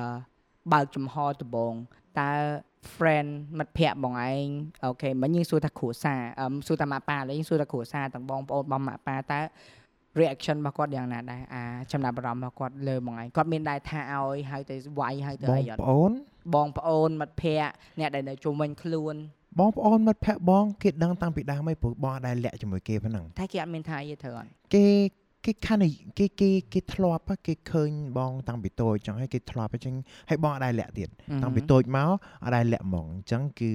[0.72, 1.74] បើកចំហដំបង
[2.20, 2.32] តើ
[2.94, 4.46] friend មិត្តភ័ក្តិបងឯង
[4.84, 9.40] អូខេមិនយើងសួរថាគ្រួសារអឺសួរថាម៉ាក់ប៉ាឥឡូវយើងសួរថាគ្រួសារទាំងបងប្អូនបងម៉ាក់ប៉ាតើ
[10.20, 16.12] reaction របស់គាត់យ៉ាងណាដែរអាចំណាប់អារម្មណ៍របស់គាត់លើបងឯងគាត់មានដែរថាឲ្យហើយទៅវាយហើយទៅបងអីអត់ប្អូន
[16.54, 19.14] បងប្អូនមិត្តភ័ក្តិអ្នកដែលនៅជុំវិញខ្លួន
[19.58, 24.86] បងប្អូនមិត្តភក្តិបងគេដឹងតាំងពីដើមហើយព្រោះបងអត់ដែលលាក់ជាមួយគេប៉ុណ្ណឹងតែគេអត់មានថាអីទេត្រូវអត់គេ
[25.44, 25.84] គេខាន
[26.18, 29.94] គេគេគេធ្លាប់ហ៎គេឃើញបងតាំងពីតូចអញ្ចឹងហើយគេធ្លាប់អញ្ចឹង
[30.30, 31.08] ហើយបងអត់ដែលលាក់ទៀត
[31.42, 32.08] តាំងពីតូចមក
[32.44, 33.72] អត់ដែលលាក់ហ្មងអញ្ចឹងគឺ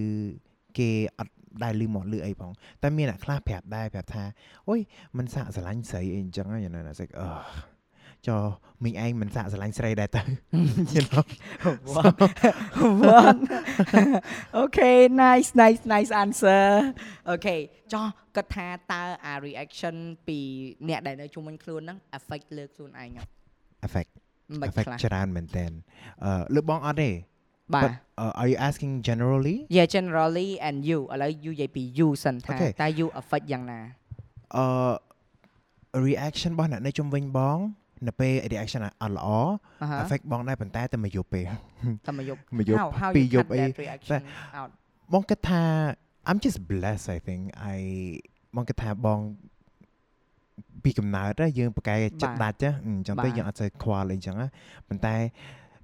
[0.77, 2.51] គេអត់ដែលលឺមកលឺអីផង
[2.83, 4.23] តែមានអ្នកខ្លះប្រាប់ដែរប្រាប់ថា
[4.69, 4.79] អូយ
[5.17, 7.27] មិនសាកស្រឡាញ់ស្រីអីអញ្ចឹងហ្នឹងណាស្អិកអឺ
[8.27, 8.41] ចុះ
[8.83, 10.21] មីងឯងមិនសាកស្រឡាញ់ស្រីដែរទៅ
[10.95, 11.23] you know
[11.93, 12.05] What?
[13.01, 13.37] What?
[14.63, 16.63] okay nice nice nice answer
[17.33, 17.59] okay
[17.93, 19.95] ចោះគាត់ថាតើអា reaction
[20.27, 20.39] ពី
[20.89, 23.29] អ្នកដែលនៅជុំវិញខ្លួនហ្នឹង affect លើខ្លួនឯងអត់
[23.87, 24.09] effect
[24.61, 25.65] មិន effect ខ្លះច្រើនមែនតើ
[26.23, 27.11] អឺលើបងអត់ទេ
[27.75, 27.91] បាទ But
[28.23, 32.71] uh, are you asking generally yeah generally and you ឥឡូវ you និយាយពី you សិនថា Okay.
[32.81, 33.79] តើ you affect យ៉ាងណា
[34.55, 34.65] អឺ
[36.07, 37.57] reaction របស់អ្នកនៅជុំវិញបង
[38.07, 39.27] នៅពេល reaction អត់ល្អ
[39.81, 41.45] អាហា affect បងដែរប៉ុន្តែតែមួយយប់ពេល
[42.07, 44.21] តែមកយប់មួយយប់ how how ពីរ you យ cut ប់អី that reaction
[44.59, 44.69] out
[45.13, 45.63] បងគិតថា
[46.29, 47.41] I'm just blessed I think
[47.75, 47.77] I
[48.55, 49.19] បងគិតថាបង
[50.83, 54.47] ពីកំណើតណាយើងប្រកែចិត្តដាច់ណាអញ្ចឹងទៅបាទយើងអត់សូវខ្វល់អីចឹងណា
[54.87, 55.15] ប៉ុន្តែ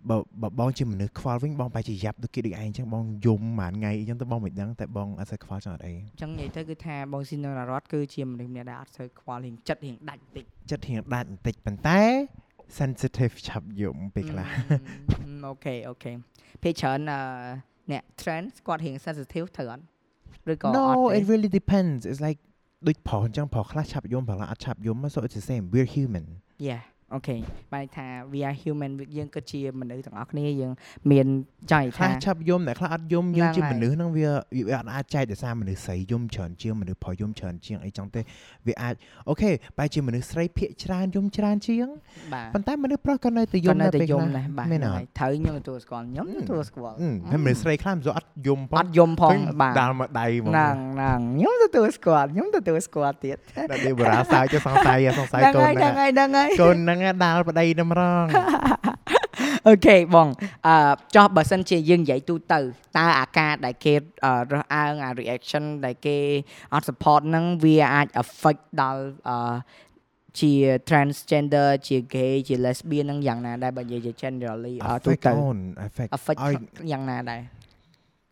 [0.09, 11.99] បើបើបងជាមនុស្សខ្វល់វិញបងបែរជាយ៉ាប់ដូចគេដូចឯងចឹងបងយំមួយថ្ងៃអីចឹងទៅបងមិនដឹងតែបងអត់សូវខ្វល់ចឹងអត់អីអញ្ចឹងនិយាយទៅគឺថាបងស៊ីណូរ៉ារ៉តគឺជាមនុស្សម្នាក់ដែលអត់សូវខ្វល់រៀងចិត្តរៀងដាច់បន្តិចចិត្តរៀងដាច់បន្តិចប៉ុន្តែ
[12.79, 14.47] sensitive ឆាប់យំពេលខ្លះ
[15.45, 16.11] អូខេអូខេ
[16.63, 17.21] ពេលច្រើនអឺ
[17.91, 19.83] អ្នក trans គាត់រៀង sensitive ត្រូវអត់
[20.51, 22.39] ឬក៏អត់ No ទេ it really depends it's like
[22.87, 26.25] ដូចប្រុសអញ្ចឹងប្រុសខ្លះឆាប់យំប្រុសខ្លះអត់ឆាប់យំ so it's the same we're human
[26.69, 26.81] Yeah
[27.15, 27.37] អូខេ
[27.73, 30.71] បែរថា we are human យើងគិតជាមនុស្សទាំងអស់គ្នាយើង
[31.11, 31.27] មាន
[31.71, 34.29] ចង់និយាយខ្លះថាឆាប់យំអ្នកខ្លះអត់យំយើងហ្នឹងជាហើយមនុស្សហ្នឹងវា
[34.69, 38.21] វាអត់អាចចែកដោយសារមនុស្សស្រីយំច្រើនជាងមនុស្សប្រុសយំច្រើនជាងអីចឹងទេ
[38.67, 38.95] វាអាច
[39.29, 41.87] អូខេបែរជាមនុស្សស្រីភាគច្រើនយំច្រើនជាង
[42.33, 53.37] បាទប៉ុន្តែមនុស្សប្រុសក៏នៅតែយក៏ំនៅដែរតែពេលយំខ្លះដែរបាទមែនហ្នឹងអហើត់យត្រូវខ្ញុំទទួលស្គាល់ខ្ញុំទទួលស្គាល់អឺហើយមនុស្សស្រីខ្លះមិនសូវអត់យំផងអត់យំផងឃើញបាទដាល់មកដៃហ្មងហ្នឹងហ្នឹងខ្ញុំទទួលស្គាល់ខ្ញុំទទួលស្គាល់ទៀត
[53.71, 58.25] ដាក់ដេបរាសើចទៅសង្ស័យសង្ស័យហ្នឹងកូនហើយហ្នឹងហ្នឹងហើយហ្នឹងហើយកូនហ្នឹងដាល់ប្តីទៅម្ដង
[59.67, 60.27] អូខេបង
[60.67, 60.75] អឺ
[61.15, 62.59] ចោះបើសិនជាយើងនិយាយទូទៅ
[62.97, 63.93] តើអាការដែលគេ
[64.25, 66.17] អឺរើសអើងអា reaction ដែលគេ
[66.73, 69.37] អត់ support ហ្នឹងវាអាច affect ដល់អឺ
[70.39, 70.53] ជា
[70.89, 76.53] transgender ជា gay ជា lesbian ហ្នឹងយ៉ាងណាដែរបើនិយាយជា generally អឺទូ affect ទៅអូន affect affect ឲ្យ
[76.91, 77.41] យ៉ាងណាដែរ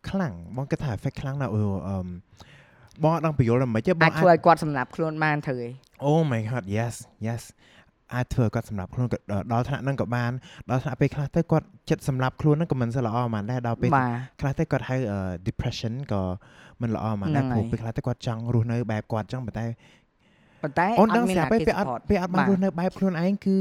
[0.09, 2.07] ខ្លាំងបងគិតថា effect ខ្លាំងណាស់អូអឺម
[3.03, 5.71] បងអត់ដឹងបញ្យល់ដល់មិនទេបងអាចអាចធ្វើឲ្យគាត់សម្រាប់ខ្លួនបានធ្វើឯង
[6.09, 6.93] Oh my god yes
[7.27, 7.41] yes
[8.13, 9.17] អាចធ្វើឲ្យគាត់សម្រាប់ខ្លួនក៏
[9.51, 10.31] ដល់ថ្នាក់ហ្នឹងក៏បាន
[10.69, 16.21] ដល់ថ្នាក់ពេលខ្លះទៅគាត់ចិត្តសម្រាប់ខ្លួនហ្នឹងក៏មិនសូវល្អហ្មងដែរដល់ពេលបាទខ្លះទៅគាត់ហៅអឺ depression ក៏
[16.81, 19.65] មិនល្អហ្មងដែរហ្នឹងព្រោះហើយពេលខ្លះទៅគាត់ចង់រស់នៅបែបគាត់អញ្ចឹងប៉ុន្តែ
[20.63, 23.55] ប៉ុន្តែអូនអដឹងត់មានស្រាប់អ្នកពេលគេពេលអត់ support ពេលអត់បានបាទរស់នៅបែបខ្លួនឯងគឺ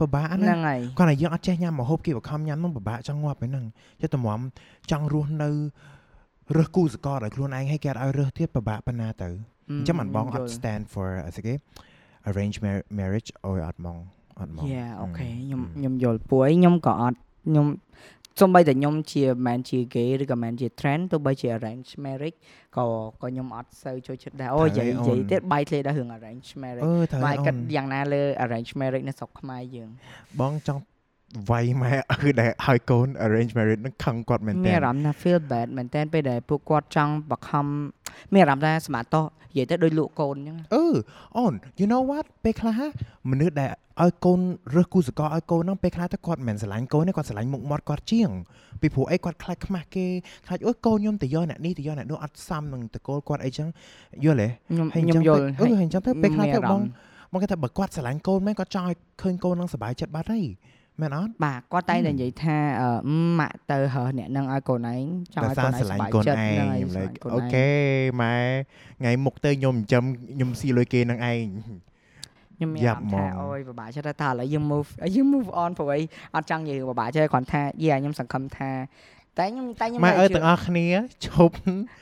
[0.00, 3.64] ពិបាកហ្នឹណាងហើយគាត់តែយើងអត់ចេះញ៉ាំម្ហូបគេបខំញ៉ាំហ្នឹងពិបាកចង់ងាប់ហ្នឹង
[4.02, 4.40] ចិត្តតម្រាំ
[4.90, 5.50] ចង់រស់នៅ
[6.56, 9.28] រើសគូសកលឲ្យខ្លួនឯងឲ្យគេអត់ឲ្យរើសទៀតពិបាកប៉ុណ្ណាទៅ
[9.70, 11.54] អញ្ចឹងមិនបងអត់ stand for អីស្អីគេ
[12.30, 13.96] arrange mar- marriage អូយអត់ហ្មង
[14.40, 17.66] អត់ហ្មងយ៉ាអូខេខ្ញុំអឺខ្ញុំយល់ពួយខ្ញុំក៏អត់ខ្ញុំ
[18.40, 22.38] សូម្បីតែខ្ញុំជាមិនជា gay ឬក៏មិនជា trans ទោះបីជា arrange marriage
[22.76, 22.84] ក៏
[23.22, 29.90] ក៏ខ្ញុំអត់សូវចូលចិត្តដែរអូត្រូវនិយាយហើយនិយាយអូនទៀតបាយធ្លាយដល់រឿង arrange អ marriage ឺត្រូវបាយអូគិតនយ៉ាងណាលើ arrange marriage នៅស្រុកខ្មែរយើង
[30.40, 30.82] បងចង់
[31.50, 37.66] វាយម៉ែគឺដែលឲ្យកូន arrange marriage នឹងខឹងគាត់មែនមានតើអារម្មណ៍ថា feel bad មែនតើពេលដែលពួកគាត់ចង់បខំ
[38.32, 40.86] មានអារម្មណ៍ថាសម្បត្តិតោះនិយាយទៅដូចលក់កូនអញ្ចឹងអឺ
[41.36, 42.80] អូន you know what ពេលខ្លះ
[43.30, 43.70] មនុស្សដែល
[44.02, 44.40] ឲ្យកូន
[44.74, 48.30] រើសគូសកលឲ្យកូនហ្នឹងពេលខ្លះទៅគាត់មិនមែនស្រឡាញ់កូនទេគាត់ស្រឡាញ់មុខមាត់គាត់ជាង
[48.80, 50.06] ពីព្រោះអីគាត់ខ្លាចខ្មាស់គេ
[50.46, 53.68] ខ្លាចអូយកូនខ្ញុំទៅយកអ្នកនេះទៅយកអ្នកនោះអត់សមនឹងតកូលគាត់អីចឹង
[54.24, 56.90] យល់ទេខ្ញុំហើយខ្ញុំយល់អឺហើយអញ្ចឹងទៅពេលខ្លះមានទៅអារបងម្មណ៍
[57.32, 60.44] មកគេថាបើគាត់ស្រឡាញ់កូនមែនគាត់ចង់ឲ្យឃើញកូននឹងសុបាយចិត្តបាត់ហើយ
[61.00, 62.88] មែនអត់បាទគាត់តែងតែនិយាយថាអឺ
[63.40, 65.02] ម៉ាក់ទៅហើអ្នកនឹងឲ្យកូនឯង
[65.34, 67.68] ចង់ឲ្យកូនឯងស្រសឡាញ់ប្បាយកូនចិត្តឯងហ្នឹងហើយខ្ញុំស្រឡា like ញ់កូនអូឯងខេ
[68.20, 68.34] ម៉ែ
[69.00, 70.04] ថ្ងៃមុខទៅខ្ញុំចិញ្ចឹម
[70.34, 71.44] ខ្ញុំស៊ីលុយគេនឹងឯង
[72.56, 76.00] ខ្ញុំមានយ៉ាអាប់រម្មណ៍ថាហ្មងអូយពិបាកចិត្តតែឥឡូវយើង move យើង move on ព្រោះអី
[76.34, 78.70] អត់ចង់និយាយរឿងពិបាកចិត្តគ្រាន់ថាយេខ្ញុំសង្ឃឹមថា
[79.38, 80.86] តែខ្ញុំតែខ្ញុំម៉ែនៅអើយជឿទាំងអស់គ្នា
[81.26, 81.54] ឈប់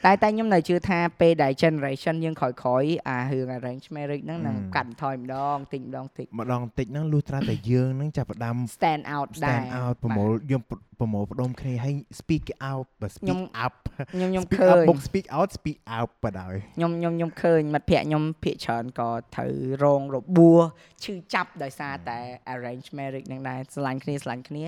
[0.06, 10.62] តែតែខ្ញុំនៅជឿថាពេលដែល generation យើងក្រោយៗអារឿង arrange marriage ហ្នឹងនឹងអឺកាត់បន្ថយម្ដងតិចម្ដងតិចម្ដងតិចហ្នឹងលុះត្រាតែយើងហ្នឹងចាប់ផ្ដើម stand out ដែរ stand out ប្រមូលយើង
[11.04, 13.74] ប្រមូលផ្ដុំគ្នាហើយ speak out បើខ្ញុំ speak up
[14.12, 20.60] ខ្ញុំខ្ញុំ speak ឃើ up ញបុក speak out speak out បដ ாய் ខ្ញុំខ្ញុំខ្ញុំឃើញមិត្តភ័ក្ដិខ្ញុំភាកច្រើនក៏ត្រូវរងរបួស
[21.04, 22.18] ឈឺចាប់ដោយសារតែ
[22.54, 24.64] arrange marriage ហ្នឹងដែរស្រឡាញ់គ្នាស្រឡាញ់គ្នា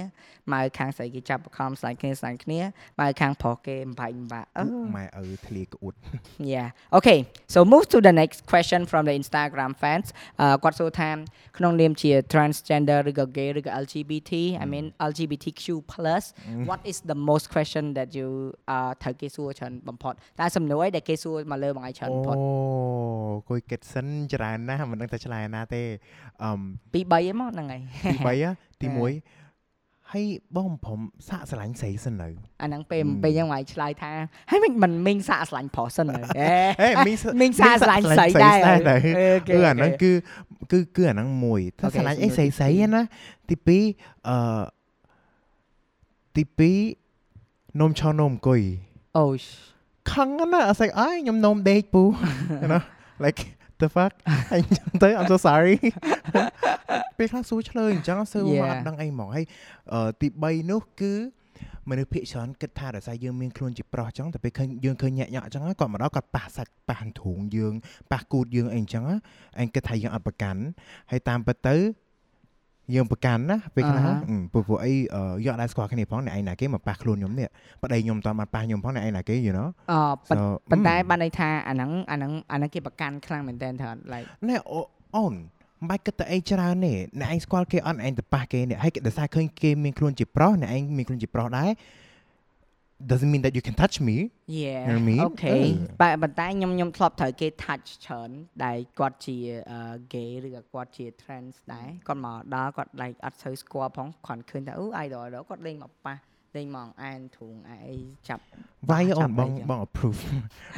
[0.52, 2.60] មកឲ្យខាងស្រីគេចាប់បខំស្រឡាញ់គ្នាស្រឡាញ់គ្នា
[2.98, 4.64] មកឲ្យខាងប្រុសគេបំផាច់បំផាក់អឺ
[4.96, 5.94] ម៉ែឪធ្លាក្អួត
[6.52, 7.18] Yeah okay
[7.52, 10.06] so move to the next question from the Instagram fans
[10.40, 11.10] អឺគាត់សួរថា
[11.58, 14.32] ក្នុងនាមជា transgender ឬក៏ gay ឬក៏ LGBT
[14.64, 15.64] I mean LGBTQ+
[16.70, 18.28] what is the most question that you
[18.70, 22.36] អឺត្រូវគេសួរច្រើនបំផុតតែសំណួរអីដែលគេសួរមកលើបងឯងច្រើនអូបំផុត
[23.48, 25.82] គួយគិតសិនច្រើនណាស់មិនដឹងតែឆ្លើយណាទេ
[26.42, 26.60] អឹម
[26.92, 29.46] ពី3ឯងមកហ្នឹងហើយទី3ហ៎ទីអឺ1
[30.12, 32.28] ហើយបងព្រមសាកស្រឡាញ់ស្រីសិននៅ
[32.62, 34.12] អាហ្នឹងពេលហឹមពេលយ៉ាងម៉េចឆ្លើយថា
[34.50, 40.10] ហើយមិនមិនមីងសាកស្រឡាញ់ប្រុសសិនហ៎អេហេមីងមីងសាកស្រឡាញ់ស្រីដែរដែរអូខេគឺអាហ្នឹងគឺ
[40.72, 43.02] គឺគឺអាហ្នឹងមួយថាអូខេស្រឡាញ់អីសំណួរស្រីស្រីទីពីរណា
[43.48, 44.75] ទី2អឺ
[46.36, 46.44] ទី
[47.30, 48.62] 2នំឆោនំអង្គុយ
[49.18, 49.26] អូ
[50.12, 52.02] ខឹងណាអត់ស្អីអើយខ្ញុំនំដេកពូ
[52.72, 52.80] ណា
[53.24, 53.40] like
[53.80, 54.12] the fuck
[54.52, 55.76] អញ្ចឹងទៅ I'm so sorry
[57.18, 58.70] ពេលខ្លះសួរឆ្លើយអញ្ចឹងសួរមក Yeah.
[58.70, 59.44] អត់ដឹងអីហ្មងហើយ
[59.92, 61.12] អឺទី3នោះគឺ
[61.90, 67.74] មនុស្សភាគច្រើនគិតថាដោយសារយើងមានខ្លួនជាប្រុសអញ្ចឹងតែពេលឃើញយើងឃើញញាក់ញាក់អញ្ចឹងគាត់មកដល់គាត់ប៉ះសាច់ប៉ះធូងយើង
[68.12, 69.04] ប៉ះគូតយើងអីអញ្ចឹង
[69.60, 70.60] អញគិតថាយើងអត់ប្រកាន់
[71.10, 71.76] ហើយតាមពិតទៅ
[72.94, 77.48] យើងប្រកាន់ណាពេលខ្លះអាហាអឺព្រោះពួកអីអឺយកអត់ដែរស្គាល់គ្នាផងអ្នកឯងណាគេមកប៉ះខ្លួនខ្ញុំនេះ
[77.82, 79.94] ប្តីខ្ញុំតើមកប៉ះខ្ញុំផងអ្នកឯងណាគេ you know អ
[80.28, 81.00] ប៉ុន្ So ប៉ុន្តែ mm.
[81.10, 84.80] បានន័យថាអាហ្នឹងអាហ្នឹងអាហ្នឹងគេប្រកាន់ខ្លាំងមែនតើថា like ណែអូ
[85.16, 91.70] អូនមិនបាច់គិតតែអីច្រើនទេអ្នកឯងស្គាល់គេអត់អ្នកឯងទៅប៉ះគេនេះហើយគេដោយសារឃើញគេមានខ្លួនជាប្រុសអ្នកឯងមានខ្លួនជាប្រុសដែរ
[93.10, 95.20] doesn't mean that you can touch me yeah You know what I mean?
[95.22, 95.70] អូខេអឺ
[96.02, 98.30] តែប៉ុន្តែខ្ញុំខ្ញុំធ្លាប់ត្រូវគេ touch ច្រើន
[98.64, 99.36] ដែលគាត់ជា
[99.70, 99.80] អឺ
[100.14, 106.16] gay ឬក៏គាត់ជា trans ដែរគាត់មកដល់គាត់ like អត់សូវស្គាល់ផងគាត់ឃើញថាអូ idol idol គាត់លេងមកប៉ះ
[106.56, 108.42] លេងមកអានធូងអាអីចាប់
[108.90, 110.20] វាយអូចាប់នបងអីចឹងបង approve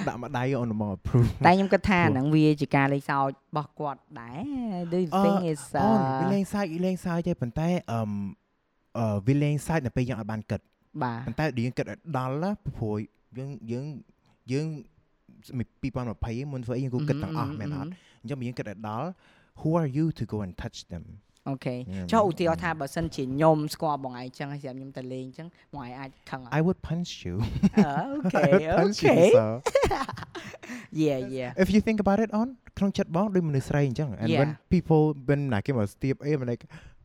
[0.08, 4.40] ដាក់មកដៃអូនបង approve តែខ្ញុំគិតថាព្រោះហ្នឹងវាជាការលេងសើចរបស់គាត់ដែរ
[4.92, 8.10] do you អឺ think is អូនវា uh, លេងសើចវាលេងសើចទេប៉ុន្តែអឺម
[8.98, 10.60] អឺវាលេងសើចនៅពេលយើងអត់បានគិត
[11.02, 12.96] បាទប៉ុន្តែយើងគិតឲ្យដល់ណាព្រោះ
[13.38, 13.86] យើងយើង
[14.52, 14.66] យើង
[15.46, 17.90] 2020មុនធ្វើអីយើងគូគិតទាំងអស់មែនអត់
[18.22, 19.08] អញ្ចឹងបើយើងគិតឲ្យដល់
[19.60, 21.04] who are you to go and touch them
[21.48, 22.28] អូខេ Yeah, ចុះ man.
[22.28, 27.36] ឧទាហរណ៍ថាបើសិនជាខ្ញុំស្គាល់បងឯងចឹងហើយសម្រាប់ខ្ញុំទៅលេងចឹងបងឯងអាចខឹងអត់ I would punch you
[27.78, 29.44] អូខេ I would អូ punch ខេ you so
[31.02, 32.48] yeah yeah if you think about it on
[32.78, 34.70] ក្នុងចិត្តបងដូចមនុស្សស្រីអញ្ចឹង and when Yeah.
[34.74, 36.97] people when ណាគេមកស្ទាបអី I'm like អឺត្រូវ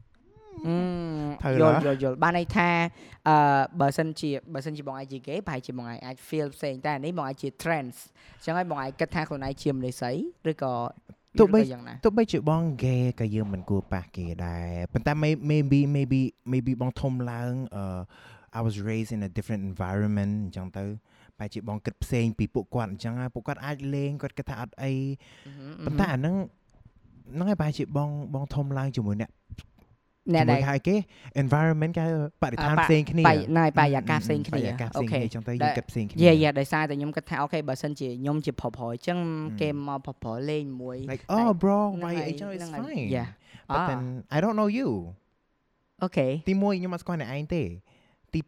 [1.60, 2.70] យល់ឡាយល់យល់បានន័យថា
[3.28, 3.36] អឺ
[3.82, 7.96] បើសិនជាបើសិនជាបងឯងជា gay ប្រហែលជាបងឯងអាច feel ផ្សេងតែអានេះបងឯងជា trans
[8.36, 10.12] អញ្ចឹងហើយបងឯងគិតថាខ្លួនឯងជាមនុស្សស្រី
[10.52, 10.74] ឬក៏
[11.40, 18.02] ទោះបីឬក៏យ៉ាងណាទោះបីជាបង gay ក៏យើងមិនគួរប៉ះគេដែរប៉ុន្តែ may- maybe maybe maybe បងធំឡើងអឺ
[18.58, 20.84] I was raised in a different environment អញ្ចឹងទៅ
[21.40, 24.94] បែរជាបងគិតផ្សេងពីពួកគាត់អញ្ចឹងហើយពួកគាត់អាចលេងគាត់គិតថាអត់អី
[25.86, 26.36] ប៉ុន្តែអាហ្នឹង
[27.34, 29.32] ហ្នឹងហើយបែរជាបងបងធំឡើងជាមួយអ្នក
[30.35, 30.95] អ្នក ជាមួយ ដែល ហៅគេ
[31.43, 32.13] environment គេហៅ
[32.43, 39.19] បរិស្ថាន អ่า ផ្សេងគ្នា បាយណៃបាយអាកាសផ្សេងគ្នា បរិយាកាសផ្សេង អូខេ គ្នាអញ្ចឹងទៅ ដែល យើងគិតផ្សេងគ្នា យេយេដោយសារតែខ្ញុំគិតថាអូខេបើសិនជាខ្ញុំជាប្រុសប្រុសអញ្ចឹង
[39.61, 43.29] គេមកប្រុសប្រុសលេងមួយ like oh bro ហ្នឹង why ហើយ អីចឹង is ហ្នឹងហើយ fine Yeah
[43.71, 44.03] but អា then
[44.37, 44.89] I don't know you
[46.03, 47.63] អូខេ ទី1ខ្ញុំអត់ស្គាល់អ្នកឯងទេ
[48.35, 48.41] ទី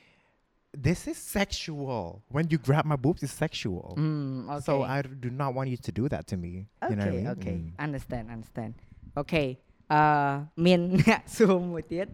[0.00, 2.02] 2 this is sexual
[2.34, 4.08] when you grab my boobs is sexual អឺ
[4.50, 6.52] អូខេ so I do not want you to do that to me
[6.90, 7.84] you know what I mean អូខេ Mm.
[7.86, 8.72] understand understand
[9.18, 9.44] អូខេ
[9.93, 10.01] អឺ
[10.65, 12.07] មានអ្នកសួរមួយទៀត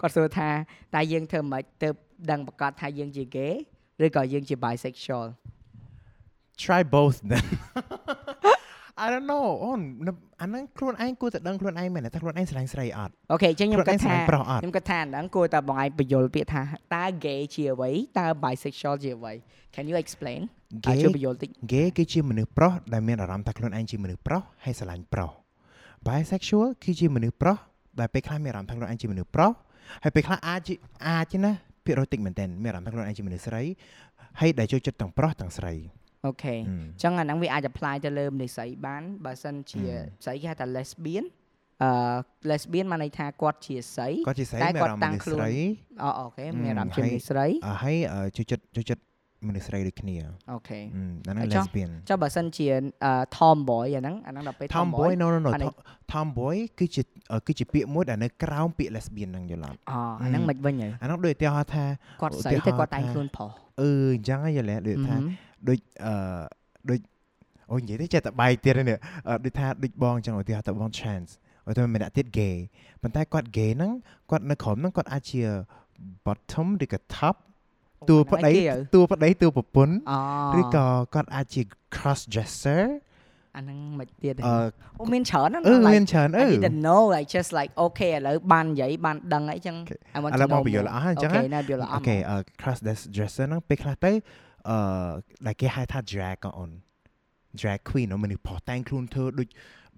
[0.00, 0.48] គាត់សួរថា
[0.94, 1.88] តើយើងធ្វើម៉េចទៅ
[2.30, 3.54] ដឹងប្រកាសថាយើងជា gay
[4.04, 5.26] ឬក៏យើងជា bisexual
[6.62, 7.44] try both then
[9.04, 9.80] I don't know អូន
[10.40, 16.62] អាហ្នឹងខ្លួនឯងគួរតែដឹងខ្លួនឯងមែនទេថាខ្លួនឯងស្រឡាញ់ស្រីអត់អូខេអញ្ចឹងខ្ញុំខ្លួនឯគិងតស្រថាឡាញ់ប្រុសអត់ខ្ញុំគិតថាអាហ្នឹងគួរតែបងឯងបញ្យល់ពាក្យថា
[16.94, 19.32] តើ gay ជាអ្វីតើ bisexual ជាអ្វី
[19.74, 20.40] Can you explain
[20.86, 25.30] តើ gay ជួយបញ្យល់តិច gay គឺជាមនុស្សប្រុសដែលមានអារម្មណ៍ថាខ្លួនឯងជាមនុស្សប្រុសហើយស្រឡាញ់ប្រុស
[26.06, 27.56] bisexual គឺជាមនុស្សប្រុស
[28.00, 29.52] ដែលពេលខ្លះមានអារម្មណ៍ថាខ្លួនឯងជាមនុស្សប្រុស
[30.02, 30.74] ហើយពេលខ្លះអាចជា
[31.06, 31.52] អាចណា
[31.84, 33.62] ភាគរយតិចមែនទែនមានអារម្មណ៍ថាខ្លួនឯងជាមនុស្សស្រី
[34.40, 35.74] ហើយដែលចូលចិត្តទាំងប្រុសទាំងស្រី
[36.26, 41.24] អូខេហឹមអញ្ចឹងអាហ្នឹងវាអាច apply ទៅលើមនុស្សស្រីបានបើសិនជាហឹមស្រីគេហៅថា lesbian
[41.82, 41.90] អឺ
[42.50, 45.52] lesbian មានន័យថាគាត់ជាស្រីគាត់ជាស្រីតែមានគាត់អារម្មណ៍តាំងមនុស្សខ្លួនស្រី
[46.02, 49.02] អូអូខេមានអារម្មណ៍ជាហឹមមនុស្សស្រីអ่าហើយអឺចូលចិត្តចូលចិត្ត
[49.46, 50.16] មនុស្សស្រីដូចគ្នា
[50.52, 52.66] អូខេហឹមអាហ្នឹងហើយចុះ lesbian ចុះបើសិនជា
[53.04, 55.78] អឺ tomboy អាហ្នឹងអាហ្នឹងដល់ពេល tomboy no no no អានេះ Tom-
[56.12, 61.84] tomboy គឺជាអឺគឺជាពាក្យមួយដែលនៅក្រោមពាក្យ lesbian ហ្នឹងយល់អត់អូអាហ្នឹងមិនវិញហើយអាហ្នឹងដូចឧទាហរណ៍ថា
[62.22, 63.50] គាត់ស្រីឧទាហរណ៍តែគាត់តែងថាខ្លួនប្រុស
[63.82, 65.22] អឺអញ្ចឹងហើយយល់ទេដូចថាហឹម
[65.68, 66.14] ដូចអឺ
[66.90, 67.00] ដូច
[67.72, 68.98] អូនិយាយទៅចេះតែបាយទៀតហ្នឹងនេះ
[69.28, 71.30] អឺដូចថាដូចបងអញ្ចឹងឧទាហរណ៍ទៅបង chance
[71.68, 72.56] ឧទាហរណ៍ម្នាក់ទៀត gay
[73.02, 73.92] ប៉ុន្តែគាត់ gay ហ្នឹង
[74.30, 75.42] គាត់នៅក្រុមហ្នឹងគាត់អាចជា
[76.26, 77.36] bottom ឬក៏ top
[78.08, 81.62] តួប្តីអាហ្នឹងឯងគេហ៎តួប្តីតួប្រពន្ធអូឬក៏គាត់អាចជា
[81.96, 82.82] cross dresser
[83.56, 84.54] អាហ្នឹងមិនទៀតទេអឺ
[85.00, 89.76] អូមានច្រើនណាស់អឺ like មានច្រើនអឺ I didn't know like just like okay ឥឡូវបាននិយាយបានដឹងអីចឹង
[90.16, 92.78] I want ឥ to ឡូវបង know បញ្យល់អស់ហើយអញ្ចឹងអូខេណាបញ្យល់អអូស់ខេអឺ cross
[93.16, 94.12] dresser ហ្នឹងពេលខ្លះទៅ
[94.70, 95.10] អឺ
[95.46, 96.70] ដែលគេហៅថា drag ក៏អូន
[97.60, 99.48] drag queen ហ្នឹងមនុស្សផុសតែងខ្លួនធ្វើដូច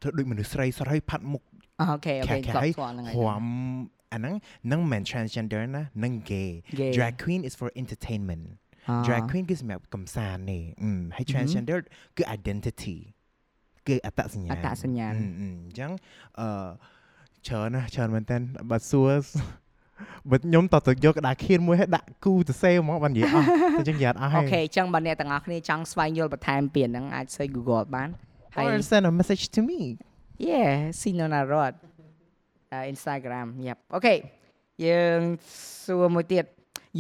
[0.02, 1.42] ធ្វើដូចមនុស្សស្រីស្រស់ហើយផាត់មុខ
[1.80, 3.44] អូខេអូខេខែស្គាល់ហើយស្គាល់ហ្នឹងហើយហួម
[4.12, 4.34] អាហ្នឹង
[4.72, 8.44] នឹងមិនមែន transgender ណានឹង gay Gay drag queen is for entertainment
[8.88, 11.78] អ่า drag queen គឺសម្រាប់កំសាន្តនេះអឺហើយ transgender
[12.16, 12.96] គឺ identity
[13.88, 15.90] គឺអត្តសញ្ញាណអត្តសញ្ញាណអឺអឺអញ្ចឹង
[16.40, 16.48] អឺ
[17.48, 18.36] ច្រើនណាស់ច្រើនមែនតើ
[18.70, 19.12] បើសួរ
[20.30, 28.08] បើខ្ញុំតើទៅយកក្តារខៀនមួយឲ្យដាក់គូទៅសេហ្មងបាននិយាយអស់តែអញ្ចឹងនិយាយអត់អស់ហើអូយខេអញ្ចឹងបើអ្នកទាំងអស់គ្នាចង់ស្វែងយល់បន្ថែមពីហ្នឹងអាចសេ Google បាន
[28.54, 29.80] ហើយ or send a message to me
[30.50, 31.74] Yeah Sinona Rod
[32.74, 34.14] uh, Instagram yep អូខេ
[34.86, 35.20] យើង
[35.84, 36.44] សួរមួយទៀត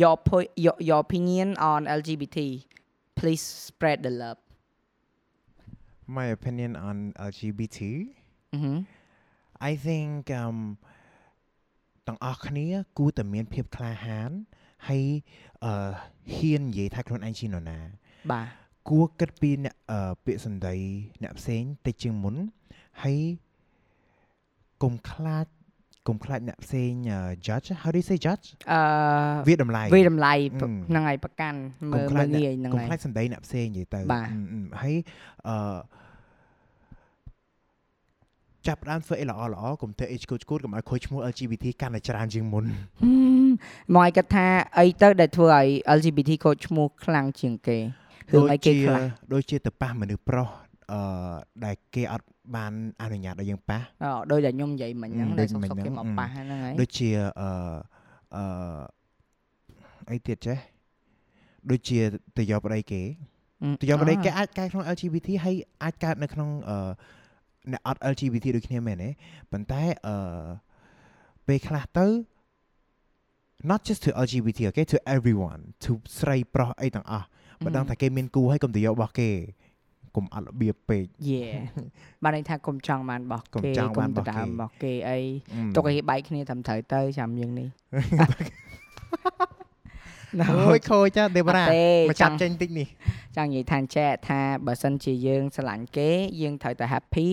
[0.00, 2.38] your po- your, your opinion on LGBT
[3.18, 4.40] please spread the love
[6.16, 6.96] my opinion on
[7.30, 7.78] LGBT
[8.52, 8.76] អឺហឹម
[9.70, 10.58] I think um
[12.06, 12.66] ទាំងអស់គ្នា
[12.98, 14.30] គួរតែមានភាពក្លាហាន
[14.88, 15.04] ហើយ
[15.64, 15.72] អឺ
[16.36, 17.78] ហ៊ាននិយាយថាខ្លួនឯងជានរណា
[18.32, 18.46] បាទ
[18.88, 20.74] គួរគិតពីអ្នកអឺពាក្យសម្ដី
[21.22, 22.34] អ្នកផ្សេងតិចជាងមុន
[23.02, 23.20] ហើយ
[24.82, 25.46] កុំខ្លាច
[26.08, 28.80] កុំខ្លាចអ្នកផ្សេងអឺ judge how do you say judge អឺ
[29.48, 31.58] វាតម្លៃវិតម្លៃអឺហ្នឹងហើយប្រកាន់
[31.94, 34.96] កុមើំលខ្លាមើចលអ្នកងាយហ្នឹងកុំហើយខ្លាចសម្ដីអ្នកផ្សេងនិយាយទៅបាទអឺអឺហើយ
[35.48, 35.56] អឺ
[38.66, 42.64] ចាប់ផ្ដើមធ្វើអីល្អល្អកុំធ្វើអីឈួតឈួតកុំឲ្យខូចឈ្មោះ LGBT កាន់តែច្រើនជាងមុន
[43.00, 43.08] ហឹ
[43.46, 44.46] មមកឲ្យគាត់ថា
[44.78, 47.78] អីទៅដែលធ្វើឲ្យ LGBT ខូចឈ្មោះខ្លាំងជាងគេ
[48.32, 50.48] រឿងអីគេខ្លះដូចជាទៅប៉ះមនុស្សប្រុស
[50.92, 51.00] អឺ
[51.64, 52.26] ដែលគេអត់
[52.56, 57.08] បានអនុញ្ញាតឲ្យយើងប៉ះអឺដោយតែខ្ញុំនិយាយមិញហ្នឹងហឹមដែលដូចសុកមិញសុកហ្នឹងគេមកហឹមប៉ះហ្នឹងហើយដូចជា
[57.40, 57.50] អឺ
[58.36, 58.44] អឺ
[60.10, 60.58] អីទៀតចេះ
[61.70, 61.98] ដូចជា
[62.36, 66.90] ទៅយកប្តីគេហឹមទៅយកប្តីគេអ่าអាចកើតក្នុង LGBT ហើយអាចកើតនៅក្នុងអឺ
[67.72, 69.08] អ្នកអត់ LGBT ដូចគ្នាមែនទេ
[69.52, 70.16] ប៉ុន្តែអឺ
[71.46, 72.06] ពេលខ្លះទៅ
[73.70, 77.26] not just to LGBT okay to everyone to ស្រីប្រុសអីទាំងអស់
[77.64, 79.30] បើដឹងថាគេមានគូហើយកុំទៅយករបស់គេ
[80.16, 81.42] កុំអត់របៀបពេកយេ
[82.22, 85.18] បានន័យថាកុំចង់បានរបស់កុំគេចង់បានរបស់ទៅដើមគេរបស់គេអី
[85.54, 87.68] អឺទុកឲ្យគេបែកគ្នាត្រឹមត្រូវទៅចាំយើងនេះ
[90.40, 92.88] អូយខូចចាដេបរ៉ាអត់ទេមកចចាប់ង់ចេញតិចនេះ
[93.36, 96.10] ចង់និយាយថាអញ្ចេះថាបើសិនជាយើងស្រឡាញ់គេ
[96.42, 97.28] យើងត្រូវតែ happy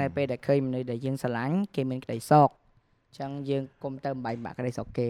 [0.00, 5.08] នៅពេលដែលឃើញមនុស្សដែលយើងស្រឡាញ់គេមានក្តីសុខអញ្ចឹងយើងកុំទៅបំបែកបាក់ក្តីសុខគេ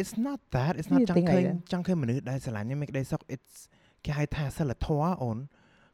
[0.00, 3.54] it's not that it's not វាចង់ទាំងអីឃើញដែរចង់ឃើញមនុស្សដែលស្រឡាញ់នេះមានក្តីសុខ it's
[4.04, 5.38] គេហៅថាសិលធម៌អូន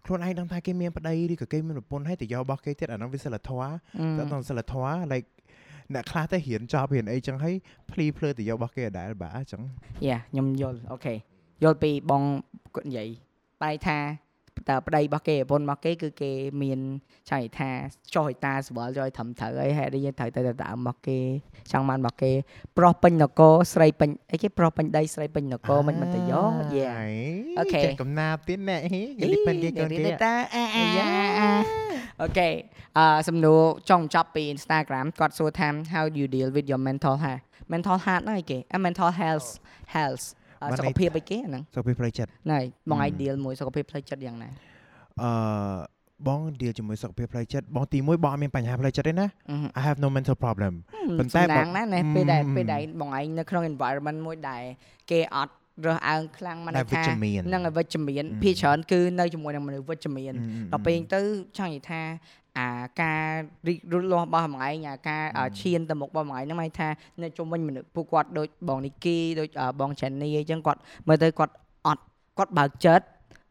[0.06, 3.70] ខ្លួនឯងដឹងថាគេមានប្តីឬក៏គេមានប្រពន្ធហើយទៅយករបស់គេទៀតអានោះវាសិលធម៌
[4.18, 5.28] អឺតើតសិលធម៌ like
[5.94, 7.54] អ្នកខ្លះទៅរៀនចប់រៀនអីចឹងហើយ
[7.90, 9.62] ភ្លីភ្លើទៅយករបស់គេអដែលបាទអញ្ចឹង
[10.06, 11.14] yeah ខ្ញុំយល់អូខេ
[11.62, 12.22] យល់ពីបង
[12.74, 13.08] គាត់និយាយ
[13.62, 13.98] បែរថា
[14.68, 16.78] តើប្តីរបស់គេប្រពន្ធរបស់គេគឺគេមាន
[17.30, 17.70] ចង់និយាយថា
[18.14, 21.18] ចុះឲ្យតាស្វល់ចុះឲ្យត្រឹមត្រូវអីហេតុអីយើងត្រូវទៅទៅដើមរបស់គេ
[21.72, 22.32] ចង់បានរបស់គេ
[22.78, 26.96] ប្រុសពេញនគរស្រីពេញអីគេប្រុសពេញដីស្រីពេញនគរមិនមិនទៅយក yeah
[27.58, 30.82] អូខេចេះកំណាព្យទៀតណែហីគេលីប៉ិនគេកូនគេតាអាអា
[32.22, 32.48] អូខេ
[32.98, 33.60] អឺសំណួរ
[33.90, 39.48] ចុងចប់ពី Instagram គាត់សួរថា how do you deal with your mental health mental health ហ្នឹងអីគេអា mental health
[39.94, 40.40] health អឺបានន័យ
[40.78, 44.48] សុខភាពអីគេអាហ្នឹងសុខភាពផ្លូវចិត្តណៃបងឯងហឹម deal មួយសុខភាពផ្លូវចិត្តយ៉ាងណា
[45.22, 45.30] អឺ
[46.28, 50.72] បងឌីលជាមួយសុខភាពផ្លូវចិត្តបងទីមួយបងអត់មានបញ្ហាផ្លូវចិត្តទេណាអឺហឹម I have no mental problem
[51.18, 54.62] ប៉ុន្តែសំណាងបើណាស់ណាពេលដែលហឹមពេលដែលបងឯងនៅក្នុង environment មួយដែល
[55.10, 55.54] គេអត់
[55.86, 61.20] រើសអើងខ្លាំងមកដែលវិជ្ជមានហ្នឹងហើយវិជ្ជមានអឺភាគច្រើនគឺនៅជាមួយនឹងមនុស្សវិជ្ជមានอืมដល់ពេលទៅ
[61.58, 62.00] ចង់និយាយថា
[62.58, 62.68] អា
[63.00, 63.24] ការ
[63.66, 66.88] រីករូតលាស់របស់មួយឯងអាការអាឈានទៅមុខរបស់មួយឯងហ្នឹងមកថា
[67.22, 71.54] នៅជុំវិញមនុស្សពួកគាត់ដូចបងនីគីដូចអឺបងចានីអញ្ចឹងគាត់មើលទៅគាត់
[71.86, 72.02] អត់
[72.38, 73.04] គាត់បើកចិត្ត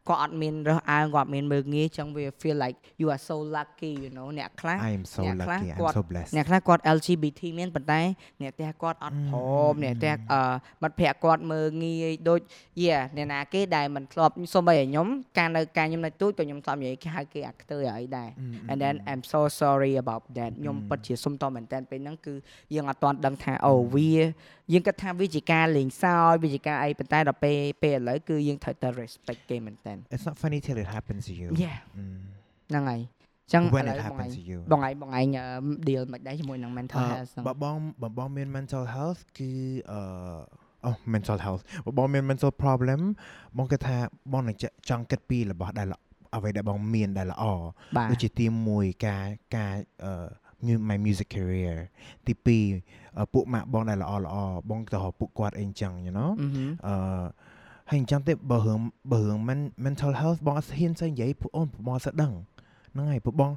[0.09, 5.69] គាត់អត់មានរើសអើងគាត់អត់មានមើលងាយអញ្ចឹងវា feel like you are so lucky you know អ្នកខ្លះ I am so អ្នកខ្លះ lucky
[5.71, 8.01] I'm គាត់ so blessed អ្នកខ្លះគាត់ LGBT មានប៉ុន្តែ
[8.41, 9.37] អ្នកផ្ទះគាត់អត់ព្រ
[9.71, 10.41] មអ្នកផ្ទះអឺ
[10.83, 12.39] មិត្តភក្តិគាត់មើលងាយដូច
[12.83, 18.29] យេអ្នកណាគេដែលមិនធ្លាប់សូម្បីតែខ្ញុំកាលនៅការខ្ញុំនៅទូចក៏ខ្ញុំធ្លាប់និយាយគេហៅគេអាខ្ទើអីដែរ
[18.71, 22.33] and then I'm so sorry about that ខ្ញុំពិតជាសុំតមែនតើពេលហ្នឹងគឺ
[22.73, 24.11] យើងអត់ទាន់ដឹងថាអូវា
[24.73, 32.19] យើងគិតថាវាជាការលេងសើចវាជាការអីប៉ុន្តែដល់ពេលពេលឥឡូវគឺយើងត្រូវតែ respect គេមែនតើ It's not funny till it happens to you yeah อืม
[32.69, 35.27] ហ្នឹងហើយអញ្ចឹងឥ when ឡូ it វបងឯ happens ង to you បងឯងបងឯង
[35.87, 39.51] deal មិនដែរជាមួយនឹង mental អឺ health ហ្នឹងបើបងបើបងមាន mental health គឺ
[39.91, 40.01] អឺ
[40.85, 43.01] អូ mental health បើបងមាន mental problem
[43.57, 43.97] បងគិតថា
[44.33, 44.55] បងនឹង
[44.89, 45.99] ចង់គិតពីរបស់ដែលល្អ
[46.35, 47.43] អ្វីដែលបងមានដែលល្អ
[47.97, 48.45] បាទដូចជាទី
[48.75, 50.29] 1ការការអឺ mu-
[50.89, 51.75] my music career
[52.25, 52.33] ទី
[52.79, 54.35] 2អឺពួកម៉ាក់បងដែលល្អល្អ
[54.69, 56.95] បងទៅរកពួកគាត់អីអញ្ចឹង you know អឺហឺអឺ
[57.89, 58.79] ហើយអញ្ចឹងទេបើរឿង
[59.11, 62.33] បើរឿង men- mental health បងអត់ហ៊ានស្អីនិយាយពួកអូនបងអត់ស្ដឹង
[62.93, 63.51] ហ្នឹងហើយពួកបង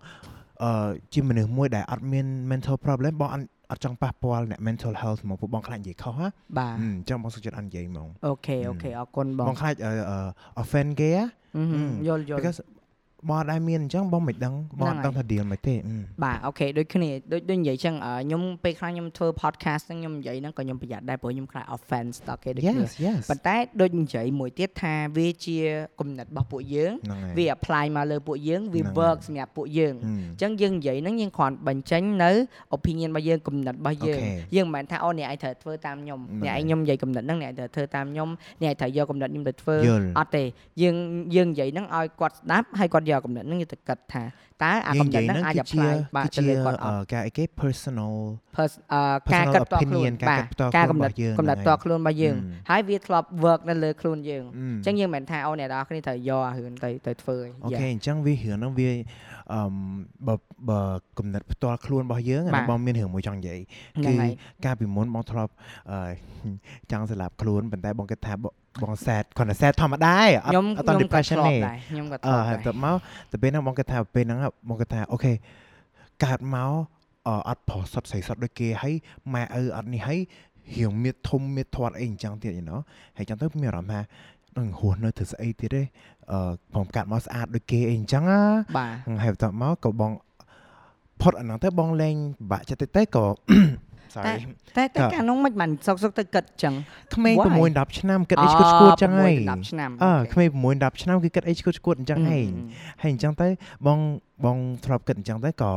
[0.62, 6.26] អឺជាមនុស្សមួយដែលអត់មាន mental problem បងអត់អត់ចង់ប៉ះពាល់អ្នក mental health ហ្មងពួកបងខ្លាចនិយាយខុសហ៎
[6.58, 10.18] បាទអឺអញ្ចឹងបងសុខចិត្តអត់និយាយហ្មងអូខេអូខេអរគុណបងបងខ្លាចអឺអឺ
[10.62, 11.22] offend គេហ៎
[11.56, 12.58] អឺហឺអឺយល់យល់ because
[13.28, 25.58] បងអត់ដែលមានអញ្ចឹងបងមិនដឹងបងអត់ហ្នឹងហើយដឹងថា deal មិនទេអឺបាទអូខេដូចគ្នាដូចដូចនិយាយចឹងអឺខ្ញុំពេលខ្លះខ្ញុំធ្វើ podcast ហ្នឹងខ្ញុំនិយាយហ្នឹងក៏ខ្ញុំប្រយ័ត្នដែរព្រោះខ្ញុំខ្លាច offense ដល់គេដូចគ្នា yes yes ប៉ុន្តែដូចនិយាយមួយទៀតថាវាជា
[26.00, 32.30] គំនិតរបស់ពួកយើងហ្នឹងហើយវា apply មកលើពួកយើងវាហ្នឹងហើយ work សម្រាប់ពួកយើងអឺអញ្ចឹងយើងនិយាយហ្នឹងយើងគ្រាន់បញ្ចេញនៅ
[32.76, 38.28] opinion របស់យើងគំនិតរបស់យើងអូខេយើងមិនមែនថាអូអ្នកឯងត្រូវធ្វើតាមខ្ញុំហ្នឹងអ្នកហើយឯងខ្ញុំនិយាយគំនិតហ្នឹងអ្នកឯងត្រូវធ្វើតាមខ្ញុំ
[38.62, 40.44] អ្នកឯងត្រូវយកគំនិតខ្ញុំទៅធ្វើយល់អត់ទេ
[40.82, 40.96] យើង
[41.34, 44.24] យើងនិយាយហ្នឹងឲ្យគាត់ស្ដាប់ហើយគាត់យកគំនិតហ្នឹងយកទៅគិតថា
[44.62, 48.14] តើអាគំនិតហ្នឹងអាច apply បាទទៅលើគាត់អអឺត់ការអីគេ personal
[48.56, 49.00] Pers- អឺ
[49.34, 58.90] ការ personal គិតផ្ទាល់ខ្លួន opinion ការបាទគិតផ្ទាល់ការខ្លួនកំណត់របស់យើងកំណត់ហ្នឹងផ្ទាល់ខ្លួនរបស់យើងអឺហើយវាធ្លាប់ work នៅលើខ្លួនយើងអឺអញ្ចឹងយើងមិនមែនថាអូអ្នកនរគ្នាត្រូវយកអារឿងទៅទៅធ្វើអូខេអញ្ចឹងវារឿងហ្នឹងវា
[59.52, 59.74] អឺម
[60.26, 60.34] បើ
[60.70, 60.80] បើ
[61.18, 63.60] គំនិតផ្ទាល់ខ្លួនរបស់យើងអាបាទហ្នឹងបងមានរឿងមួយចង់និយាយ
[63.96, 64.32] ហ្នឹងគឺហើយ
[64.64, 65.52] កាលពីមុនបងធ្លាប់
[65.90, 65.98] អឺ
[66.90, 68.34] ចង់ស្លាប់ខ្លួនប៉ុន្តែបងគិតថា
[68.82, 72.96] បងបង sad គ្រាន់តែ sad ធម្មតាឯងអខ្ញុំត់អត់ខ្ញុំតក៏ depression ធ្លាទេប់ដែរខ្ញុំក៏ធ្អឺលាប់ហើយដែរទៅមក
[73.30, 75.32] ទៅពេលហ្នឹងបងគិតថាពេលហ្នឹងបងគិតថាអូខេ
[76.24, 76.72] កើតមក
[77.28, 78.94] អឺអត់ប្រសុទ្ធស្រីសុទ្ធដូចគេហើយ
[79.34, 80.20] ម៉ែឪអត់នេះហើយ
[80.76, 82.80] រៀងមៀតធំមៀតធាត់អីអញ្ចឹងទៀត you know
[83.16, 84.06] ហើយអញ្ចឹងទៅមានអារម្មណ៍
[84.56, 85.82] ថានឹងហួសនៅធ្វើស្អីទៀតទេ
[86.32, 88.40] អឺបងកាត់មកស្អាតដូចគេអីអញ្ចឹងណា
[88.78, 90.12] បាទហើយបន្ទាប់មកក៏បង
[91.20, 92.14] ផុតអាហ្នឹងទៅបងលេង
[92.50, 93.24] បាក់ចិត្តតិចទៅក៏
[94.14, 94.42] sorry
[94.76, 96.74] តែតែក៏កាលនោះមិនបានសុកសុកទៅគិតចឹង
[97.14, 97.68] ក្មេង Why?
[97.76, 102.40] 6 10ឆ្នាំគិតអីឈួតឈួតអញ្ចឹងហី10ឆ្នាំអឺក្មេង6 10ឆ្នាំគឺគិតអីឈួតឈួតអញ្ចឹងហី
[103.02, 103.48] ហើយអញ្ចឹងទៅ
[103.86, 103.98] បង
[104.44, 105.72] បងធ្លាប់គិតអញ្ចឹងទៅក៏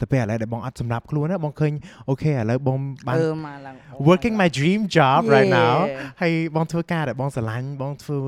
[0.00, 1.72] ទៅពេលឥឡូវដែលបងអត់សម្រាប់ខ្លួនណាបងឃើញ
[2.08, 2.76] អូខេឥឡូវបង
[3.06, 3.74] បានអឺមកឡើង
[4.08, 6.20] working my dream job right now Yeah.
[6.22, 8.18] ហើយបងធ្វើការដែលបងស្រឡាញ់បងធ្វើ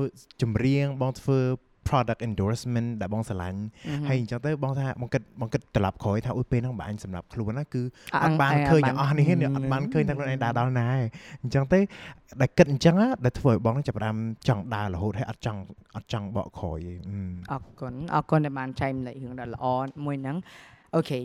[0.41, 1.39] ចម្រៀងបងធ្វើ
[1.87, 7.81] product endorsement ដែលបងស្រឡាញ់អឺហឹមហើយអញ្ចឹងទៅបងថាបងគិតបងគិតត្រឡប់ក្រោយថាអូយពេលហ្នឹងបងអញសម្រាប់ខ្លួនណាគឺ
[8.13, 10.99] អអត់បានឃើញទាំងអស់នេះទេអត់បានឃើញថាខ្លួនឯងដើរដល់ណាទេ
[11.43, 11.79] អញ្ចឹងទៅ
[12.41, 14.15] ដែលគិតអញ្ចឹងណាដែលធ្វើឲ្យបងនឹងចាប់ផ្ដើម
[14.47, 15.59] ចង់ដើររហូតហើយអត់ចង់
[15.95, 17.19] អត់ចង់បកក្រោយទេអឺ
[17.51, 19.65] អរគុណអរគុណដែលបានចែកម្លែករឿងដ៏ល្អ
[20.05, 20.37] មួយហ្នឹង
[20.95, 21.19] អូខេ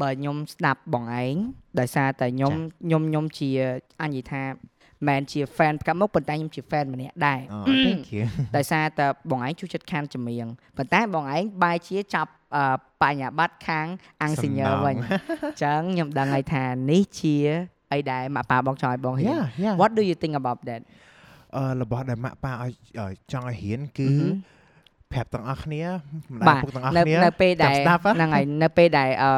[0.00, 1.34] បើខ្ញុំស្ដាប់បងឯង
[1.80, 3.50] ដោយសារតែខ្ញុំខ្ញុំខ្ញុំជា
[4.02, 4.42] អញនិយាយថា
[5.08, 8.24] មិនជា fan ផ្កាប់មុខប៉ុន្តែខ្ញុំជា fan ម្នាក់ដែរអូ thank you
[8.56, 10.46] ដោយសារតែបងឯងជួយចិត្តខាងចម្រៀង
[10.76, 12.64] ប៉ុន្តែបងឯងបែរជាចាប់អឺ
[13.02, 13.86] បញ្ញាបត្រខាង
[14.22, 17.36] អង្គសញ្ញើសំណងវិញអញ្ចឹងខ្ញុំដឹងហើយថានេះជា
[17.92, 20.80] អីដែលម៉ាក់ប៉ាបងចង់ឲ្យបងរៀន Yeah yeah What do you think about that
[21.56, 22.70] អឺរបស់ដែលម៉ាក់ប៉ាឲ្យ
[23.00, 24.60] ឲ្យចង់ឲ្យរៀនគឺអឺហឹម
[25.12, 25.82] ប្រាប់ទាំងអស់គ្នា
[26.34, 29.32] ម្ដាបាយទពុកទាំងអស់នៅគ្នានៅពេលដែលចាំស្ដាប់ហ៎ហ្នឹងហើយនៅពេលដែលអឺ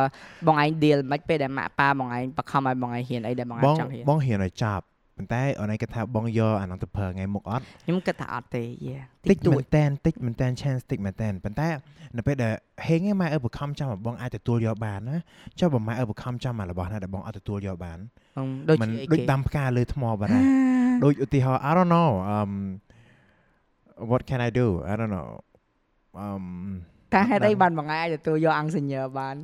[0.47, 4.85] បងឯង deal មិនពេលដែលម៉ាក់ប៉ាបងឯងបខំឲ្យបងឯងហ៊ានអីដែលបងឯបងងចង់ហ៊ានបងរៀនឲ្យចប់
[5.17, 8.97] ប៉ុន្តែអូនឯងគាត់ថាបងយកអាហ្នឹងទៅប្រើថ្ងៃមុខអត់ខ្ញុំគិតថាអត់ទេយេ
[9.31, 11.69] តិចតួមែនតែនតិចមែនតែន chance តិចមែនតែនប៉ុន្តែ
[12.17, 12.53] នៅពេលដែល
[12.87, 15.17] ហេងឯងម៉ែឪបខំចាំឲ្យបងអាចទទួលយកបានណា
[15.61, 17.99] ចុះបើម៉ែឪបខំចាំមករបស់ណាដែលបងអត់ទទួលយកបាន
[18.69, 20.45] ដូចមិនជាអីដូចគេដាំផ្កាលើថ្មបាត់ហើយ
[21.05, 22.53] ដូចឧទាហរណ៍ I don't know um
[24.11, 25.29] what can I do I don't know
[26.25, 26.47] um
[27.15, 29.37] តែហេតុអីដឹងបានបងឯងអាចទទួលយកអង្គសញ្ញើបាន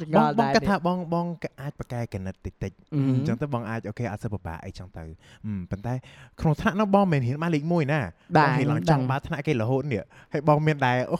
[0.00, 5.04] ចង្កបងល់បងដែរគិតថាបងបងក៏អាចប្រកែកណិតតិចតិចអឺហឹមអញ្ចឹងទៅបងអាចអូខេអត់សូវពិបាកអីចឹងទៅ
[5.46, 5.94] អឺប៉ុន្តែ
[6.40, 8.00] ក្នុងថ្នាក់នោះបងមិនហ៊ានបានលេខ1ណា
[8.36, 11.18] បាទបងហ៊ានឡើងចង់បានថ្នាក់គេរហូតនេះហើយបងមានដែរអូ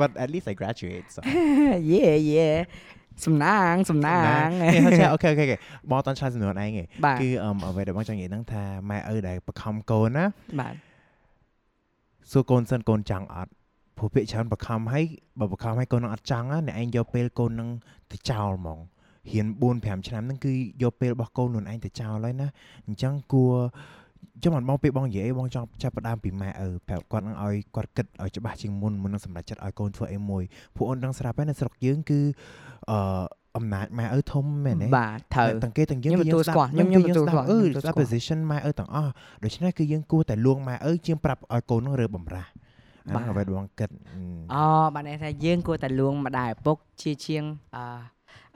[0.00, 1.20] but at least I graduate so
[1.90, 2.48] យេយេ
[3.24, 5.56] សំណាងសំណាងនេះហើយអូខេអូខេ
[5.90, 10.24] បងតន់ឆ្លើយសំណួរឯងឯងបាទគឺអមអ្វីដែលបងចង់និយាយហ្នឹងថាម៉ែឪដែលបខំកូនណា
[10.60, 10.74] បាទ
[12.30, 13.52] សួរកូនសិនកូនចង់អត់
[14.02, 15.04] ព្រោះពាក្យច្រើនបខំហើយ
[15.40, 17.68] បើបខំហើយកូននឹងអត់ចង់ណាអ្នកឯងយកពេលកូននឹង
[18.12, 18.78] ទៅចោលហ្មង
[19.30, 22.48] រៀន4 5ឆ្នាំហ្នឹងគឺយកពេលរបស់កូនខ្លួនឯងទៅចោលហើយណា
[22.86, 23.54] អញ្ចឹងគួរ
[24.42, 30.42] ចាំមិនបងពេលបងនិយាយបងចង់ចាប់ផ្ដើមពីម៉ែឪប្រាប់គាត់នឹងឲ្យគាត់គិតឲ្យច្បាស់ជាងមុនមុននឹងសម្រេចចិត្តឲ្យកូនធ្វើអីមួយ
[30.76, 32.20] ព្រោះអូនដឹងស្រាប់ហើយនៅស្រុកយើងគឺ
[32.90, 32.98] អឺ
[33.56, 39.12] អំណាចម៉ែឪធំមែនទេបាទត្រូវទាំងគេទាំងយើងខ្ញុំគឺទទួលស្គាល់ខ្ញុំគឺខ្ញុំទទួលស្គាល់អឺខ្ញុំទទួលស្គាល់ស្ដាប់ position ម៉ែឪទាំងអស់
[39.44, 42.48] ដូច្នេះគឺយើងគួរតែលួងម៉ែឪជាងប្រាប់ឲ្យកូននឹងរើបំរាស់
[43.10, 43.88] អាហ្នឹងអ្វីដែលបងគិត
[44.54, 47.44] អូបានន័យថាយើងគួរតែលួងម្ដាយឪពុកជាជាង
[47.76, 47.84] អឺ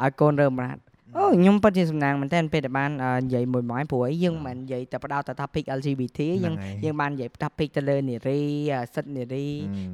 [0.03, 0.83] ឲ្យកូនរើមរ៉ាត់
[1.17, 8.41] អូខ្ញុំពិតជាសំណាងមែនតើពេលដែលបានអឺនិយាយមួយម៉ោងព្រោះអីយើងមិនមែននិយាយតែផ្ដោតតែ topic LGBT យើងយើងបាននិយាយ topic ទៅលើនារី
[8.73, 9.49] អ่าសិទ្ធិនារី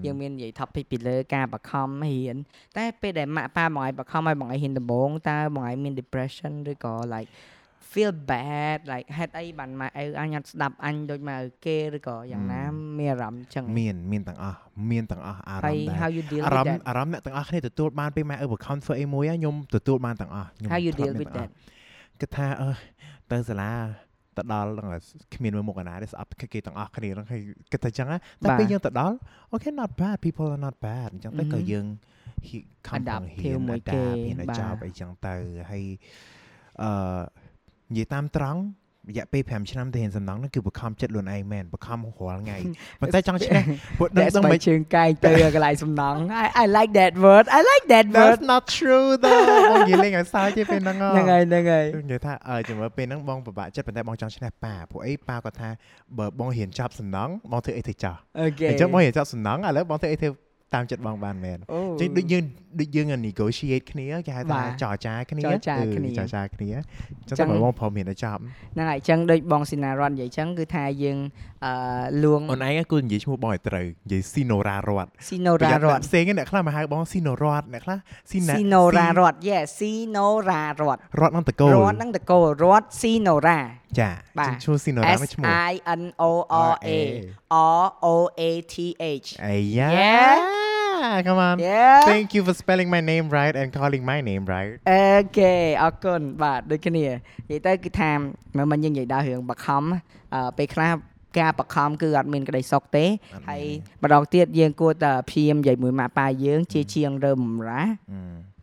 [0.05, 2.37] យើងមាននិយាយ topic ពីលើការបខំរៀន
[2.77, 7.31] តែពេលដែលម៉ាក់ប៉ាបងឯងបខំឲ្យបងឯងហ៊ានដំបងតើបងឯងមាន depression ឬក៏ like
[7.93, 12.63] feel bad like ហេតុអីបានម៉ែឪអញអត់ស្ដាប់អញដូចម៉ែឪគេឬក៏យ៉ាងណា
[12.99, 14.59] មានអារម្មណ៍ចឹងមានមានទាំងអស់
[14.91, 21.51] មានទាំងអស់អារហើយម្មណ៍ដែរ how you deal អា with រម្មណ៍ that អារម្មណ៍អ្នកទាំងអស់គ្នាទទួលបានពេលម៉ែឪបខំធ្វើអីមួយហ៎ខ្ញុំទទួលបានទាំងអស់ខ្ញុំ how you ធ្លាប់ deal មាន with ទាំងអស់
[21.51, 22.71] that គិតថាអឺ
[23.31, 23.73] ទៅសាលា
[24.37, 25.03] ទៅដល់ហ្នឹងហើយ
[25.35, 29.17] គ្មានមើលមុខអាណាទេស្អប់គេទាំងអស់គ្នាហ្នឹងហើយគិតថាចឹងណាតែបាទពេលយើងទៅដល់
[29.53, 31.65] okay not bad people are not bad អញ្ចឹងទៅក៏ Mhm.
[31.73, 31.87] យើង
[32.89, 35.35] ខំ Adapt ហ៊ាភាពនមួយ adapt គេហ៊ានឲ្យបាទចប់អីចឹងទៅ
[35.71, 35.85] ហើយ
[36.83, 36.93] អឺ
[37.93, 38.61] និយាយតាមត្រង់
[39.11, 42.59] រយៈពេល5ឆ្នាំទៅហ៊ានសំណងហ្នឹងគឺបខំចិត្តខ្លួនឯងមែនបខំរាល់ថ្ងៃ
[43.01, 43.63] ប៉ុន្តែចង់ឈ្នះ
[43.99, 48.63] ព្រោះដឹង That's ដឹង my មិនជើងកែងទៅកន្លែងសំណង I I like that word I like that word That's not
[48.79, 55.69] true though បងនិយាយលេងឲ្យសើចទេពេលហ្នឹងហ៎ហ្នឹងហើយហ្នឹងហើយនិយាយថាអើចាំមើលពេលហ្នឹងបងពិបាកចិត្តប៉ុន្តែបងចង់ឈ្នះប៉ាព្រោះអីប៉ាគាត់ថា
[56.19, 60.31] បើបងរៀនចប់សំណងបងធ្វើអីទៅចោះអូខេអញ្ចឹងបងរៀនចប់សំណងឥឡូវបងធ្វើអីធ្វើ
[60.75, 62.45] តាមចិត្តបងបានមែនអូអញ្ចឹងដូចយើង
[62.81, 71.19] ដូចយើង negotiate គ្នាគេហៅថាបាទចរចាគ្នាចរចាអឺគ្នាចរចាគ្នាអញ្ចឹងចឹតែងបើបងព្រមរៀនទៅចប់ហ្នឹងហើយអញ្ចឹងដូចបងស៊ីណារ៉ាន់និយាយអញ្ចឹងគឺថាយើង
[71.65, 71.73] អឺ
[72.25, 77.99] លួងអូនឯងគួរនិយាយឈ្មោះបងឲ្យត្រូវនិយាយស៊ីណូរ៉ារ៉ាត់ស៊ីណូប្ររ៉ាយ័ត្នរ៉ាអ្នកត់ផ្សេងអ្នកខ្លះមកហៅបងស៊ីណូរ៉ាត់អ្នកខ្លះ
[78.31, 83.61] ស៊ីណាស៊ីណូរ៉ារ៉ាត់ yes ស៊ីណូរ៉ារ៉ាត់រ៉ាត់នឹងតកូលរ៉ាត់ហ្នឹងតកូលរ៉ាត់ស៊ីណូរ៉ា
[84.01, 86.33] ចាបាទឈ្មោះស៊ីណូរ៉ា S មិនឈ្មោះ I N O
[86.71, 86.91] R A
[87.81, 88.43] R O A
[88.73, 88.75] T
[89.23, 90.72] H អាយ៉ា
[91.03, 91.19] Yeah.
[91.27, 94.73] come on yeah Thank you for spelling my name right and calling my name right
[94.91, 95.05] អូ
[95.39, 97.05] ខេអរគុណបាទដូចគ្នា
[97.51, 98.13] និយាយទៅគឺថា
[98.57, 99.83] មើលមិញយើងនិយាយដល់រឿងបខំ
[100.35, 100.93] អឺពេលខ្លះ
[101.39, 103.63] ការបខំគឺអត់មានក្តីសុខទេអត់មានហើយ
[104.03, 107.81] ម្ដងទៀតយើងគួរតែព្យាយាមនិយាយមួយម៉ាក់ប៉ាយើង ជាជាងរើបំរា
[108.11, 108.19] អឺ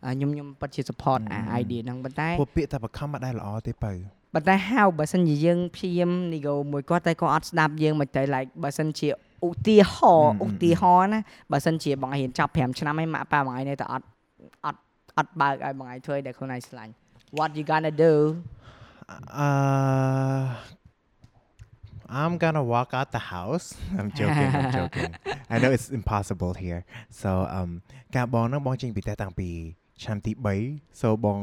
[0.05, 3.93] អឺខ្ញុំខ្ញុំពិតជា support អាអឺ idea ហ្នឹងប៉ុន្តែពួកពាក្យតែបខំមិនដែលល្អទេបើ
[4.33, 9.09] ប៉ុន្តែ how បើសិនជាយើងព្យាយាម nego មួយគាត់តែគាត់អត់ស្ដាប់យើងមិនទៅ like បើសិនជា
[9.47, 11.21] ឧទាហរណ៍ឧទាហរណ៍ណា
[11.51, 14.05] បើសិនជាបងឯងរៀនចប់5ឆ្នាំហើយម៉ាក់ប៉ាបងឯងនៅតែអត់
[14.65, 14.79] អត់
[15.17, 16.91] អត់បើកឲ្យបងឯងធ្វើឲ្យតែខ្លួនឯងឆ្លាញ់
[17.37, 18.13] what you gonna do
[19.37, 19.47] អឺ
[22.19, 23.67] I'm gonna walk out the house
[23.97, 25.11] I'm joking I'm joking
[25.53, 26.81] I know it's impossible here
[27.21, 27.69] so um
[28.15, 29.49] ការបងហ្នឹងបងចេញពីផ្ទះតាំងពី
[30.03, 30.31] ឆ្នាំទី
[30.65, 31.39] 3 so បង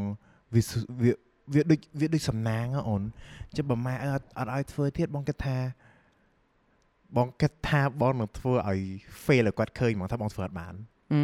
[0.55, 1.13] វាសុវា
[1.55, 3.03] វាដូចវាដូចសំណាងហ៎អូន
[3.57, 5.57] ចុះបើម៉ែអត់អត់ឲ្យធ្វើទៀតបងគិតថា
[7.17, 8.81] បងគិតថាបងនឹងធ្វើឲ្យ
[9.25, 10.75] fail ឲ្យគាត់ឃើញហ្មងថាបងធ្វើអត់បាន
[11.13, 11.21] អឺ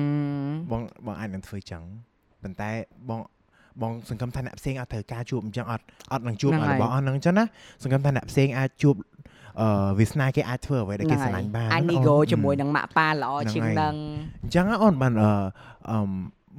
[0.70, 1.82] បងបងអាចនឹងធ្វើចឹង
[2.42, 2.70] ប៉ុន្តែ
[3.08, 3.20] បង
[3.82, 7.44] បងសង្ឃឹមថាអ្នកផ្សេងអាចត្រូវការជួបអញ្ចឹងអត់អត់នឹងជួបហ្នឹងហើយរបស់អស់ហ្នឹងអញ្ចឹងណា
[7.82, 8.94] សង្ឃឹមថាអ្នកផ្សេងអាចជួប
[9.60, 13.94] អឺវាសនាគេអាចធ្វើអ្វីដែលគេស្រឡាញ់បានអាចណា nego អូនជាមួយនឹងម៉ាក់ប៉ាល្អហ្នឹងជាងហើយនឹង
[14.42, 15.30] អញ្ចឹងណាអូនបានអឺ
[15.90, 16.10] អឺម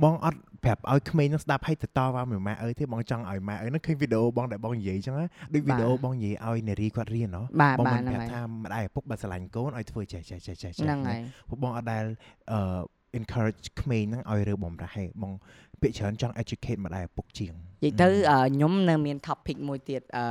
[0.04, 12.06] បងអត់ ប្រាប់ឲ្យក្មេងនឹងស្ដាប់ឲ្យទៅតវ៉ាមួយម៉ែឪទេបងចង់ឲ្យម៉ែឪនឹងឃើញវីដេអូបងដែលបងនិយាយអញ្ចឹងណាដូចវីដេអូបងនិយាយឲ្យនារីគាត់រៀនណោះបាទបងបាទមិនហ្នឹងប្រាប់ហើយថាម្ដាយឪពុកបើស្រឡាញ់កូនឲ្យធ្វើចេះចេះចេះចេះចេះហ្នឹងហើយព្រោះបងអត់ដែល
[12.52, 12.60] អឺ
[13.20, 15.34] encourage ក្មេងហ្នឹងឲ្យរើបំរាស់ហេបង
[15.82, 17.54] ពាក្យច្រើនចង់ educate ម្ដាយឪពុកជាង
[17.84, 20.26] និយាយទៅអឺខ្ញុំនៅមាន topic មួយទៀតអឺ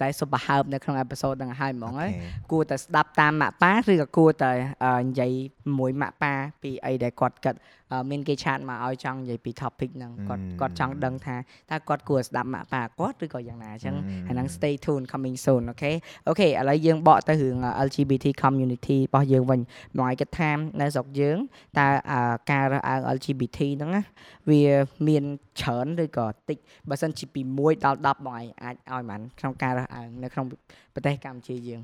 [0.00, 2.12] តែសុបហើបនៅក្នុង episode ហ្នឹងហើយហ្មងហើយ
[2.52, 4.52] គួរតែស្ដាប់តាមម៉ាក់ប៉ាឬក៏គួរតែ
[4.84, 5.32] អឺនិយាយ
[5.78, 6.32] មួយម៉ាក់ប៉ា
[6.62, 7.54] ពីអីដែលគាត់គិត
[7.92, 11.36] អឺមានគេឆាតមកឲ្យចង់និយាយពី topic ហ្នឹងគាត់អឺគាត់ចង់ដឹងថា
[11.70, 15.92] តើគាត់គួរស្ដាប់ម៉ាក់ប៉ាគាត់ឬក៏យ៉ាងណាអញ្ចឹងអឺហើយហ្នឹង stay tuned coming soon អូខេ
[16.28, 19.60] អូខេឥឡូវយើងបកទៅរឿង LGBT community របស់យើងវិញ
[19.98, 20.50] មកឲ្យគិតថា
[20.80, 21.38] នៅស្រុកយើង
[21.78, 24.02] តើអឺការរើសអើង LGBT ហ្នឹងណា
[24.50, 24.62] វា
[25.08, 25.24] មាន
[25.62, 30.46] ច្រើនឬក៏តិចបើសិនជាពី1ដល់10បងឯងអាចឲ្យបានក្នុងការរើសអើងនៅក្នុង
[30.94, 31.80] ប្រទេសកម្ពុជាយើង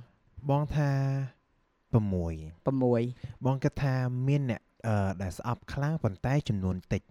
[0.50, 0.90] បងថា
[1.92, 2.02] 6
[2.72, 3.94] 6បងគិតថា
[4.28, 7.02] មានអ្នកអឺដែលស្អប់ខ្លាំងប៉ុន្តែចំនួនតិច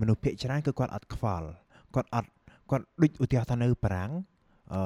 [0.00, 1.48] មនុស្សភាគច្រើនគឺគាត់អត់ខ្វល់
[1.94, 2.30] គាត់អត់
[2.70, 4.10] គាត់ដូចឧទាហរណ៍ថានៅបារាំង
[4.74, 4.82] អឺ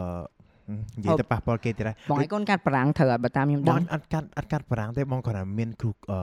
[0.99, 6.18] និយាយទៅប៉ះពាល់គេទៀតហើយបងឯងកូនកាត់បារាំងត្រូវអត់បើតាមខ្ញុំបដឹងងអត់កាត់អត់កាត់បារាំងទេបងគាត់ថាមានគ្រូអឺ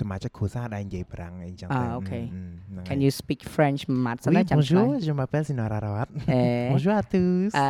[0.00, 6.08] សមាជិកគ្រួសារដែលនិយាយបារាំងអីចឹងអ่าទៅអូខេអឺអឺហ្នឹងហើយ Can you speak French មួយម៉ាត់សិន Oui, ណាចាំឆ្លើយ bonjour, je m'appelle Sinora Rawat.
[6.32, 7.50] អេ Bonjour à tous.
[7.58, 7.68] អឺ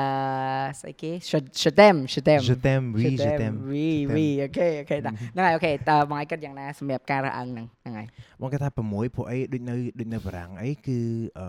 [0.81, 3.57] ស្អីគេ Je je t'aime je t'aime Je t'aime, oui, je t'aime.
[3.73, 4.43] oui Je oui t'aime.
[4.43, 5.15] អូខេអូខេហ្នឹង
[5.47, 8.07] ហើយអូខេតើបងឯងគិតយ៉ាងណាសម្រាប់ការរើសអើងហ្នឹងហ្នឹងហើយ
[8.41, 10.99] បងគាត់ថា6ពួកអីដូចនៅដូចនៅបារាំងអីគឺ
[11.41, 11.49] អឺ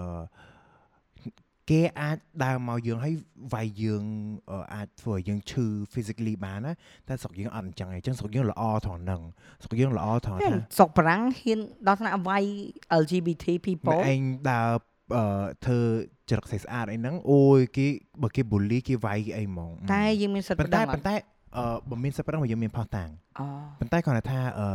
[1.69, 3.13] គេអាចដើរមកយើងឲ្យ
[3.53, 4.03] វាយយើង
[4.51, 6.71] អឺអាចធ្វើឲ្យយើងឈឺ physically បានណា
[7.07, 9.21] តែស្រុកយើងអត់អញ្ចឹងឯងអញ្ចឹងស្រុកយើងល្អថងហ្នឹង
[9.63, 12.43] ស្រុកយើងល្អថងថាស្រុកបារាំងហ៊ានដល់ថ្នាក់វាយ
[13.01, 14.69] LGBT ម៉ែ people ឯងដើរ
[15.15, 15.23] អឺ
[15.65, 15.79] ធ្វើ
[16.29, 17.87] ចរិតស្អាតអីហ្នឹងអូយគេ
[18.21, 21.15] បើគេ bully គេវាយគេអីហ្មងតែយើងមានសិទ្ធិប៉ុន្តែប្តឹងអប៉ុត់ន្តែ
[21.57, 23.09] អឺបើមានសិទ្ធិប៉ុណ្ណឹងបើយើងមានផុសតាំង
[23.39, 23.45] អូ
[23.79, 24.69] ប៉ុន្តែគាត់ថាអឺអឺ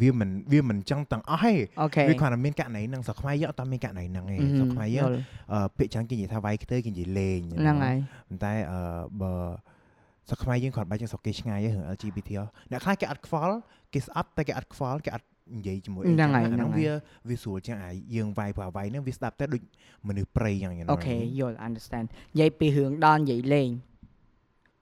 [0.00, 5.16] វាមិនវាមិនចឹងទាំងអស់ទេអូខេវាគ្រាន់តែមានករណីហ្នឹងស្រុកខ្មែរយើងអត់តមានករណីហ្នឹងទេស្រុកខ្មែរយើងយល់
[5.52, 7.96] អឺពាក្យច្រើនគេនិយាយថាវាយខ្ទើគេនិយាយលេងហ្នឹងហើយ
[8.28, 8.78] ប៉ុន្តែអឺ
[9.22, 9.32] បើ
[10.28, 13.56] ស្រុកខ្មែរយើងគ្រាន់បែរជាស្រុកគេឆ្ងាយហ្នឹង LGBT ហ៎អ្នកខ្លះគេអត់ខ្វល់
[13.94, 16.94] គេស្អប់តែគេអត់ខ្វល់គេអត់និយាយជាមួយអីហ្នឹងហើយអាហ្នឹងហើយវា
[17.28, 19.62] វាស្រួលជាងអាយើងវាយព្រោះវាយហ្នឹងវាស្ដាប់ទៅដូច
[20.08, 23.68] មនុស្សព្រៃយ៉ាងហ្នឹងអូខេយល់ understand និយាយពីរឿងដល់និយាយលេង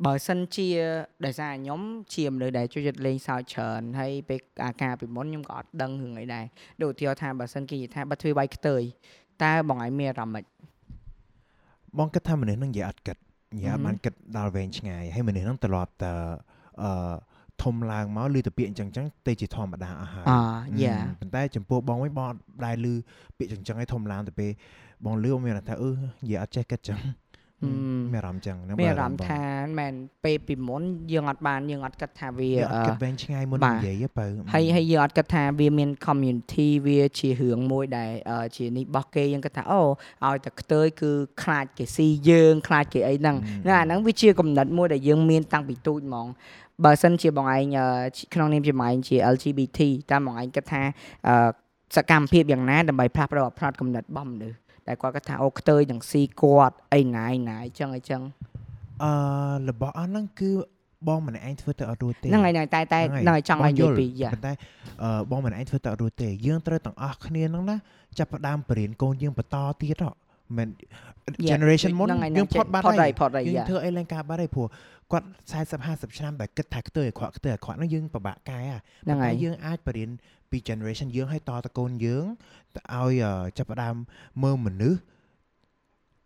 [0.07, 0.68] បើសិនជា
[1.24, 1.80] ដោយសារខ្ញុំ
[2.14, 6.44] ជាមនុស្សដែលចូលចិត្តលេងសើចច្រើនហើយពេលអាការពីមុនខ្ញុំក៏អត់ដឹងរឿងអីដែរ
[6.82, 8.82] ដូចឧទាហរណ៍ថាបើសិនគេនិយាយថាបើធ្វើវាយខ្ទើយ
[9.42, 10.44] តើបងឯងមានអារម្មណ៍ម៉េច
[11.98, 13.16] បងគិតថាមនុស្សហ្នឹងនិយាយអត់គិត
[13.55, 16.12] និយាយអត់មហឹមបានគិតដល់វែងឆ្ងាយហើយមនុស្សហ្នឹងត្រឡប់តែ
[16.82, 17.14] អឺ
[17.62, 20.38] ធំឡើងមកឮទៅពាក្យអញ្ចឹងអញ្ចឹងទៅជាធម្មតាអស់ហើយអា
[20.82, 22.94] យ៉ាហឹមប៉ុន្តែចំពោះបងវិញបងអត់ដែលឮ
[23.38, 24.50] ពាក្យចឹងចឹងឲ្យធំឡើងទៅពេល
[25.05, 27.11] បងលឺបងមានអារម្មណ៍ថាអឺនិយាយអត់ចេះគិតចឹងហឹ
[27.98, 29.42] មមានអារម្មណ៍ចឹងហ្នឹងមានអារម្មណ៍ថា
[29.78, 29.94] មែន
[30.24, 30.82] ពេលពីមុន
[31.12, 39.80] យើងអត់បានយើងអត់គិតថាវាវាអត់គិតអឺវែងឆ្ងាយមុនបាទនិយាយទេបើហើយហើយយើងអត់គិតថាវាមាន community វាជារឿងមួយដែលអឺជានេះរបស់គេយើងគិតថាអូ
[40.26, 41.10] ឲ្យតែខ្ទើយគឺ
[41.42, 43.36] ខ្លាចគេស៊ីយើងខ្លាចគេអីហ្នឹង
[43.66, 46.26] ណាអាហ្នឹងវាជាកំណត់មួយដែលយើងមានតាំងពីទូចហ្មង
[46.84, 47.86] បើសិនជាបងឯងអឺ
[48.34, 50.82] ក្នុងនាមជាបងឯងជា LGBT តើបងឯងគិតថា
[51.28, 51.34] អឺ
[51.96, 54.56] សកម្មភាពយ៉ាងណាដើម្បីផ្លាស់ប្ដូរផ្នត់កំណត់របស់មនុស្ស
[54.89, 58.22] ដែលគាត់គិតថាអូខ្ទើយនឹងស៊ីគាត់អីណាយណាយអញ្ចឹងអីចឹង
[59.03, 59.12] អឺ
[59.68, 60.51] របស់អស់ហ្នឹងគឺ
[61.09, 64.53] បងម្នាក់ឯងធ្វើទៅអត់រួចទេហ្នឹងហើយហ្នឹងហើយតែតែហ្នឹងហ្នឹងហើយចង់ឲ្យនិយាយពីយ៉ាប៉ុន្តែ
[65.03, 67.76] អឺបងម្នាក់ឯងធ្វើទៅអត់រួចទេយើងត្រូវទាំងអស់គ្នាហ្នឹងណា
[68.18, 70.12] ចាប់ផ្ដើមបរៀនកូនយើងបន្តទៀតហ៎
[70.59, 70.68] មិន
[71.39, 74.66] Yeah, generation មុនហ្នឹងហើយយើងផុតបាត់ផុតហើយហើយផុតហើយយើងយ៉ាធ្វើអីឡើងការបាត់ហើយព្រោះ
[75.12, 80.11] គាត់40 50ឆ្នាំតែគិតថាខ្ទើយអាក្រក់ខ្ទើយអាក្រក់ហ្នឹងយើងពិបាកកែហ่ะហ្នឹងហើយតែយើងអាចបរៀន
[80.51, 82.24] ពី generation យើងឲ្យតតកូនយើង
[82.76, 83.94] ទៅឲ្យអឺចាប់ផ្ដើម
[84.42, 85.00] មើលមនុស្ស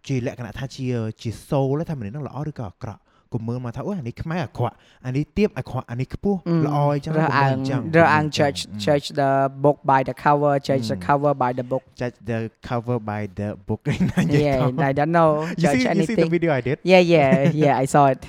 [0.07, 0.87] ជាលក្ខណៈថាជា
[1.21, 3.01] ជា soul ថាមនុស្សហ្នឹងល្អឬក៏អាក្រក់
[3.33, 4.75] កុំមើលមកថាអូអានេះខ្មែរអាក្រក់
[5.07, 9.31] អានេះទៀបអាក្រក់អានេះខ្ពស់អឺល្អអញ្ចឹងរើសអើងកុំមើលអញ្ចឹងរើសអើងកុំមើលអញ្ចឹង judge អឺ judge the
[9.65, 12.39] book by the cover judge the អឺ cover by the book judge the
[12.69, 15.31] cover by the book ណានិយាយ yeah ខុស I don't know
[15.61, 17.31] you see judge you see the anything video I did yeah yeah
[17.63, 18.21] yeah I saw it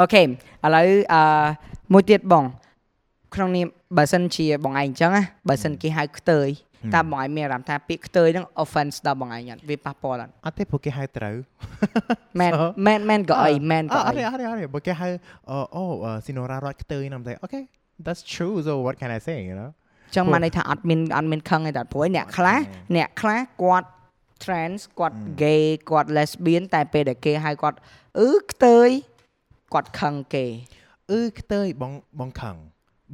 [0.00, 0.26] អូខេឥ
[0.74, 1.20] ឡូវអឺ
[1.92, 2.44] មួយទៀតបង
[3.34, 6.48] ក្នុងនាមបើសិនជាបងឯងអញ្ចឹងណាបើសិនគេហៅខ្ទើយ
[6.94, 11.36] តើបងឯងមានអារម្មណ៍ថាពាក្យខ្ទើយហ្នឹង offense ដល់បងឯងអត់វាប៉ះពាល់អត់អត់ទេព្រោះគេហៅត្រូវ
[12.40, 15.08] មែន So- មែនមែនក៏អីមែនអក៏ត់អីទេអត់ទេអត់ទេបើគេហៅ
[15.50, 15.84] អូអូ
[16.24, 17.62] ស៊ីណូរ៉ារត់ខ្ទើយណាំតែ okay
[18.04, 19.70] that's true so what can I say you know
[20.14, 22.58] ចឹងមកន័យថាអត់មានអត់មានខឹងទេតែព្រោះឯអ្នកខ្លះ
[22.96, 23.88] អ្នកខ្លះគាត់
[24.44, 27.76] trans គាត់ gay គាត់ lesbian តែពេលដែលគេហៅគាត់
[28.20, 28.88] អឺខ្ទើយ
[29.74, 30.46] គាត់ខឹងគេ
[31.12, 32.56] អឺខ្ទើយបងបងខឹង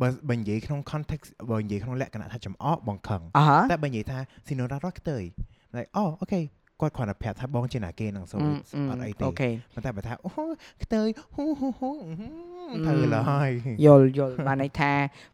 [0.01, 5.23] បើបើនិយាយក្នុង context បើនិយាយក្នុងលក្ខណៈថាចំអកបងខឹងអ่าហ៎តែបើនិយាយថាស៊ីណូរ៉ារត់ខ្ទើយ
[5.77, 6.41] like អូអូខេ
[6.81, 8.41] គាត់គ្រាន់តែប្រាប់ថាបងជាណាគេនឹងសូម
[8.91, 10.31] អត់អីទេអូខេប៉ុន្តែបើថាអូ
[10.83, 13.51] ខ្ទើយហ៊ូហ៊ូហ៊ូអឺទៅឡើយ
[13.87, 14.93] យល់យល់បានន័យថា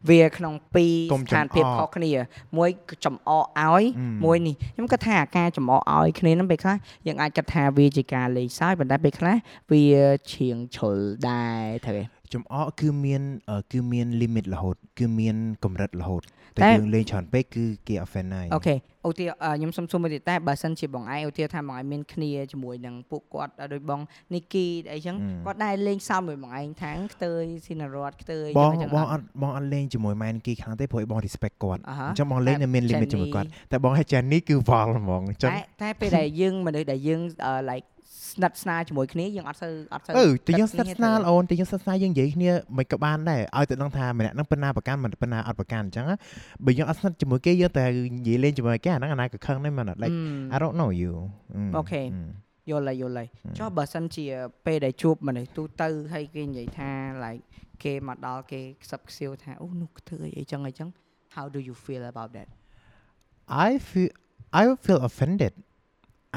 [0.09, 2.11] វាក្នុងពីរកុំស្ថានភាពចំអកខុសគ្នា
[2.57, 6.75] មួយគឺចំអកឲ្យអឺមួយនេះខ្ញុំគិតថាអាការចំអកឲ្យគ្នាហ្នឹងពេលខ្លះ
[7.07, 9.35] យើងអាចគិតថាវាជាការលេងសើចប៉ុន្តែពេលខ្លះ
[9.71, 9.83] វា
[10.31, 10.97] ឈៀងជ្រុល
[11.29, 12.03] ដែរត្រូវទេ
[12.33, 16.23] ចំអកគឺមានអឺគឺមាន limit រហូត គឺមានកម្រិតរហូត
[16.55, 18.75] តែតែយើងលេងច្រើនពេកគឺគេ offend ហើយអូខេ
[19.07, 23.99] ឧទាហរណ៍អឺខ្ញុំសុំសួរមួយទៀតតែបើសិនជាបងឯងឧទាហរណ៍ថាបងឯងមានគ្នាជាមួយនឹងពួកគាត់អឺដូចបង
[24.33, 37.87] នីគីអីចឹងអឺគាត់ដែរលេងសើចមួយបងឯងថាងខ្ទើយស៊ីណារ៉តខ្ទើយបងចឹងបងអអត់ត់បងអត់លេងជាមួយម៉ែនគីខ្លាំងទេព្រោះឲ្យបង respect គាត់អាហាអញ្ចឹងបងលេងនៅមានតែ limit ជាមួយ Jenny គាត់តែបងឲ្យចានីគឺវល់ហ្មងអញ្ចឹងតែតែពេលដែលយើងមនុស្សដែលយើងអឺ like
[38.25, 46.15] ស្និទ្ធស្នាលជាមួយគ្នាយើងអត់សូវអត់សូវអឺតែយើងគិស្និទ្ធគ្នាស្នាលទៅអូនតែយើងស្និទ្ធស្នាលយើងនិយាយគ្នាមិនក៏បានដែរឲ្យទៅដឹងថាម្នាក់ហ្នឹងប៉ុណ្ណាប្រកាន់មិនប៉ុណ្ណាអត់ប្រកាន់អញ្ចឹងណា
[46.65, 47.85] បើយើងអត់ស្និទ្ធជាមួយគេយើងតែ
[48.17, 50.15] និយាយលេងជាមួយគេអាហ្នឹងអាណាក៏ខឹងដែរមែនអត់ like
[50.51, 51.13] អឺ I don't know you
[51.77, 52.01] អូខេ
[52.71, 54.25] យល់ហើយយល់ហើយចុះបើសិនជា
[54.65, 56.89] ពេលដែលជួបមនុស្សទូទៅហើយគេនិយាយថា
[57.25, 57.41] like
[57.83, 60.89] គេមកដល់គេខ្សឹបខ្សៀវថាអូនោះធ្វើអីចឹងអីចឹង
[61.35, 62.47] how do you feel about that
[63.67, 64.11] I feel
[64.59, 65.53] I would feel offended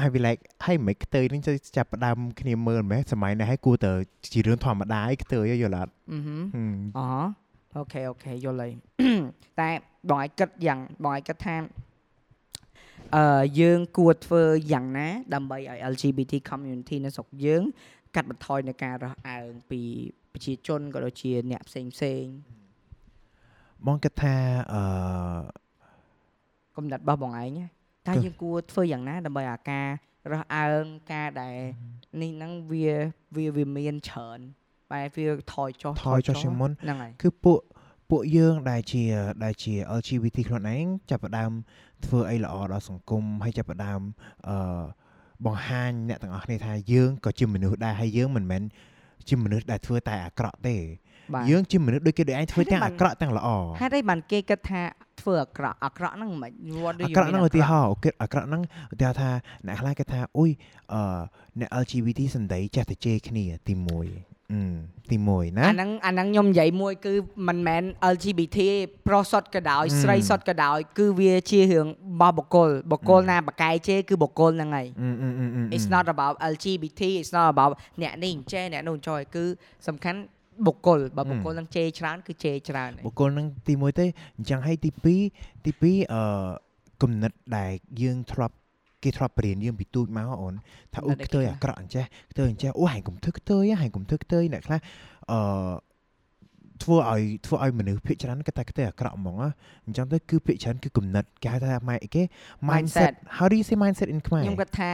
[0.03, 1.41] I be like ហើយមិនខ្ទើយនឹង
[1.77, 3.91] ចាប់ផ្ដើមគ្នាមើលមែនសម័យនេះឲ្យគួរទៅ
[4.33, 7.05] ជារឿងធម្មតាឲ្យខ្ទើយយល់អត់អឺហឹមហឹមអូ
[7.75, 8.71] អូខេអូខេយល់ហើយ
[9.59, 9.69] តែ
[10.09, 11.55] បងឲ្យគិតយ៉ាងបងឲ្យគិតថា
[13.15, 17.63] អឺយើងគួរធ្វើយ៉ាងណា ដើម្បីឲ្យ LGBT community នៅស្រុកយើង
[18.15, 19.81] កាត់បន្ថយនៅការរើសអើងពី
[20.33, 22.23] ប្រជាជនក៏ដូចជាអ្នកផ្សេងផ្សេង
[23.85, 24.35] បងគិតថា
[24.73, 24.81] អឺ
[26.75, 27.65] គំនិតរបស់បងឯងណា
[28.07, 29.87] តើគឺយើងគួរធ្វើយ៉ាងណាដើម្បីឲ្យការ
[30.31, 30.83] រើសអើង
[31.13, 31.55] ការដែល
[32.21, 32.89] នេះហ្នឹងវា
[33.35, 34.39] វាវាមានច្រើន
[34.91, 37.61] បែបវាថយចុះថយចុះជាងមុនហ្នឹងហើយគឺពួក
[38.09, 39.03] ពួកយើងដែលជា
[39.43, 41.51] ដែលជា LGBT ខ្លួនឯងចាប់ផ្ដើម
[42.05, 44.01] ធ្វើអីល្អដល់សង្គមហើយចាប់ផ្ដើម
[44.49, 44.83] អឺ
[45.45, 48.61] បង្ហាញអ្នកទាំងអស់គ្នាថាយើងក៏ជាមនុស្សដែរហើយយើងមិនមែន
[49.29, 51.10] ជាមនុស្សដែលធ្វើតែអាក្រក់ទេបាទ
[51.51, 53.49] យើងជាមនុស្សដូចគេដូចឯងធ្វើហេតុទាំងអីបានអាក្រក់ទាំងល្អ
[53.81, 54.81] ហេតុអីបានគេគិតថា
[55.21, 56.51] ធ្វើអាក្រក់អាក្រក់ហ្នឹងមិន
[56.83, 58.61] what do អា you ក្រក់ mean ហ្នឹងឧទាហរណ៍អូខេអាក្រក់ហ្នឹង
[58.93, 59.29] ឧទាហរណ៍ថា
[59.67, 60.49] អ្នកខ្លះគេថាអុយ
[60.93, 61.01] អឺ
[61.59, 63.89] អ្នក LGBT សំដីចេះតែជេរគ្នាទី1
[64.53, 64.63] អឺ
[65.11, 67.13] ទី1ណាអាហ្នឹងអាហ្នឹងខ្ញុំនិយាយមួយគឺ
[67.47, 68.69] មិនមែន LGBT ទេ
[69.07, 77.71] ប្រុសសុទ្ធក៏ដោយអឺស្រីសុទ្ធក៏ដោយគឺវាជារឿងរបស់បុគ្គលបុគ្គលណាបកកែជេរគឺបុគ្គលហ្នឹងហើយអឺអឺអឺអឺ It's not about LGBT it's not about
[78.01, 79.43] អ្នកនេះអញ្ចេះអ្នកនោះអញ្ចយគឺ
[79.87, 80.19] សំខាន់
[80.65, 84.05] បុគ្គលបើបុគ្គលនឹងជេរច្រើនគឺជេរច្រើនហើយបុគ្គលហ្នឹងទី1ទេ
[84.37, 86.21] អញ្ចឹងហើយទី2ទី2អឺ
[87.01, 87.71] គំនិតដែល
[88.01, 88.55] យើងធ្លាប់
[89.03, 90.53] គេធ្លាប់បរៀនយើងពីទូចមកអូន
[90.93, 94.79] ថាអូគំនិតដែលខ្ទើយគេអាក្រក់អញ្ចេះខ្ទើយអញ្ចេះអូហែងកុំធ្វើខ្ទើយហែងកុំធ្វើខ្ទើយអ្នកខ្លះ
[95.31, 95.39] អឺ
[96.83, 99.49] ធ្វើឲ្យធ្វើឲ្យមនុស្សភាគច្រើនគេតែខ្ទើយអាក្រក់ហ្មងណា
[99.85, 102.23] អញ្ចឹងទៅគឺភាគច្រើនគឺគំនិតគេហៅថាម៉ែអីគេ
[102.69, 104.91] mindset how do you say mindset in ខ្មែរខ្ញុំគាត់ថា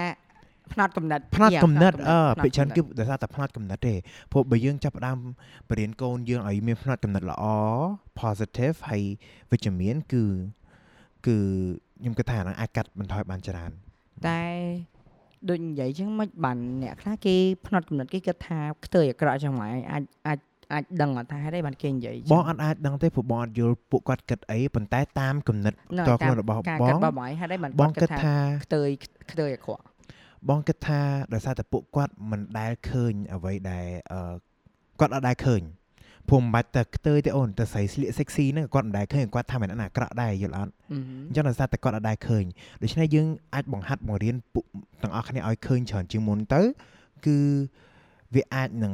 [0.74, 3.93] ផ្នែកកំណត់ផ្នែក Yeah, កំណត់ផ្នអឺត់ភាគច្រើនកំណគឺត់ដោយសារតែផ្នែកកំណត់ទេ
[4.32, 5.18] ព្រោះបើយើងចាប់ផ្ដើម
[5.70, 7.45] បរៀនកូនយើងឲ្យមានផ្នែកកំណត់ល្អ
[8.22, 9.03] positive ហើយ
[9.51, 10.24] វិជ្ជមានគឺ
[11.28, 11.38] គឺ
[11.99, 13.72] ខ្ញុំគិតថាអាហ្នឹងអាចកាត់បន្ថយបានច្រើន
[14.28, 14.43] តែ
[15.49, 17.36] ដូចនិយាយចឹងមិនបានអ្នកខ្លះគេ
[17.68, 20.39] ផ្នត់កំណត់គេគិតថាខ្ទើយអាក្រក់ចឹងហ្មងអាចអាច
[20.74, 28.89] អាចដឹងអត់ថាហេតុអីបានគេនិយាយចឹបងអត់អាចដឹងទេព្រោះបងអត់យល់ពួកគាត់គិតអីប៉ុន្តែតាមគំនិតហ្នឹងតហើយខ្លួនរបស់ការបគិតងរបស់បងឯងហេតុអីបានបគាត់ងគិគិតតថាថាខ្ទើយ
[29.32, 29.84] ខ្ទើយអាក្រក់
[30.49, 31.01] បងគិតថា
[31.33, 34.35] ដោយសារតែពួកគាត់មិនដែលឃើញអ្វីដែលអឺ
[34.99, 35.61] គាត់អត់ដែលឃើញ
[36.29, 42.45] ព្រោះមិនបាច់តែខ្ទើយទេអូនតែស្រីស្លៀក sexy ហ្នឹងគាត់មិនដែលឃើញគាត់ថាមិនអាក្រក់ដែរយល់អត់អឺអញ្ចឹងដោយសារតែគាត់អត់ដែលឃើញ
[42.81, 44.65] ដូច្នេះយើងអាចបង្ហាត់បង្រៀនពួក
[45.03, 46.61] ទាំងអស់គ្នាឲ្យឃើញច្រើនជាងមុនទៅ
[47.25, 47.38] គឺ
[48.35, 48.93] វាអាចនឹង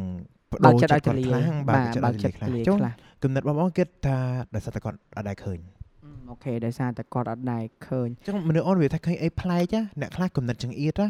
[0.51, 4.17] បបើដូករចិត្តចិត្តឲ្យទគាត់លាខ្លាំងបើកចិត្តបើឲ្កយទចិត្តលាខ្លាំងទលាចុះខ្លះគំនិតរបស់បងគិតថា
[4.55, 5.59] ដោយសារតែគាត់អត់ដែលឃើញ
[6.33, 11.07] អូខេដោយសារតែគាត់អត់ដែរឃើញអញ្ចឹងមនុស្សអូនវាថាឃើញអីប្លែកណាអ្នកខ្លះគំនិតចង្អៀតណា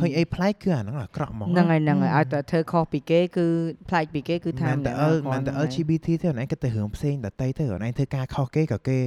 [0.00, 3.46] ឃើញអីប្លែកគឺអាហ្នឹងអាក្រក់ហ្មងហ្នឹងហើយហ្នឹងហើយឲ្យតែធ្វើខុសពីគេគឺ
[3.88, 8.98] ប្លែកពីគេគឺថាមិនតែ L មិនតែ LGBT ទេអូនឯងគិតទៅរឿងផ្សេងដតីទៅអូនឯងធ្វើការខុសគេក៏គេ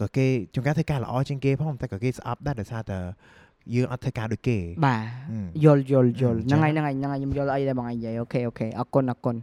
[0.00, 2.98] ក៏គេជួនកាលធ្វើការល្អជាងគេផងតែក៏គេស្អប់ដែរដោយសារតែ
[3.74, 9.36] យើងអត់ធ្វើការដូចគេបាទហឹមយល់យល់យល់អញ្ចឹងហ្នឹងងហើយហ្នឹងហើយហ្នឹងហើយខ្ញុំយល់អីដែលបងឯងនិយាយអូខេអូខេអរគុណអរគុណ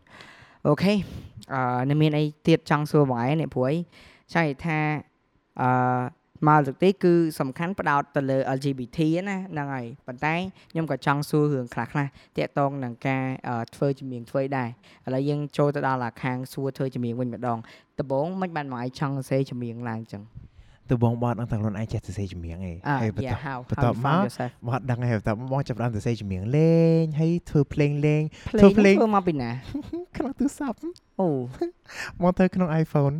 [0.67, 0.93] អូខេ
[1.53, 3.75] អឺនៅមានអីទៀតចង់សួរបងឯងនេះព្រោះអី
[4.33, 4.77] ចង់និយាយថា
[5.61, 5.69] អឺ
[6.47, 8.99] មកទឹកទីគឺសំខាន់ផ្ដោតទៅលើ LGBT
[9.29, 10.33] ណាហ្នឹងហើយប៉ុន្តែ
[10.71, 14.69] ខ្ញុំក៏ចង់សួររឿងខ្លះខ្លះតាក់ទងនឹងការអឺធ្វើជំនាញធ្វើដែរ
[15.05, 17.59] ឥឡូវយើងចូលទៅដល់អាខាងសួរធ្វើជំនាញវិញម្ដង
[17.99, 20.23] ដំបូងមិនបានបងឯងចង់សរសេរជំនាញឡើងចឹង
[20.89, 29.51] ទៅបងបត់ដឹងតែខ្លួនឯងចេះសរសេរចម្រៀងឯងអ่าហើយបន្ត yeah how បន្ទា how ប់ you មក found yourself មកអត់ដឹងហើយបន្តបងចាប់ផ្ដើមសរសេរចម្រៀងលេងហើយធ្វើភ្លេងលេងភ្លេធ្វើងភ្លេងធ្វើមកពីណា
[30.17, 30.77] ក្នុងទូរស័ព្ទ
[31.19, 31.29] អូ
[32.21, 33.15] មកទៅក្នុង iPhone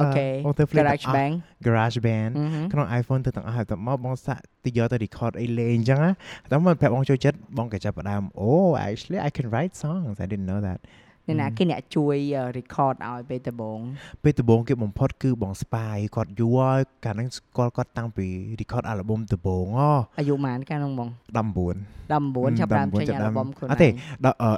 [0.00, 1.34] អូខេ មកទៅភ្លេង Garage Band
[1.66, 6.10] Garage Band អឺហឹម ក្នុង iPhone ទៅទាំងអស់ហើយតមកបងសាក់ទៅយកទៅ record អីលេងអញ្ចឹងណា
[6.50, 8.50] តែមកប្រាប់បងចូលចិត្តបងក៏ចាប់ផ្ដើមអូ
[8.86, 10.78] actually I can write songs I didn't know that
[11.27, 13.79] អ្នកណាហឹមគេអ្នកជួយអឺ record ឲ្យពេលដំបូង
[14.23, 18.25] ពេលដំបូងគេបំផុតគឺបង spy គាត់យូរហើយកាលហ្នឹងស្គាល់គាត់តាំងពី
[18.61, 19.65] record album ដំបូង
[20.19, 23.89] អាយុប៉ុន្មានកាលនោះបង19 19ចាប់ផ្ដើម19ចេញចាប់ផ្ដើអាមល់ប៊ុមខ្លួនអត់ទេ
[24.23, 24.49] ដល់អឺ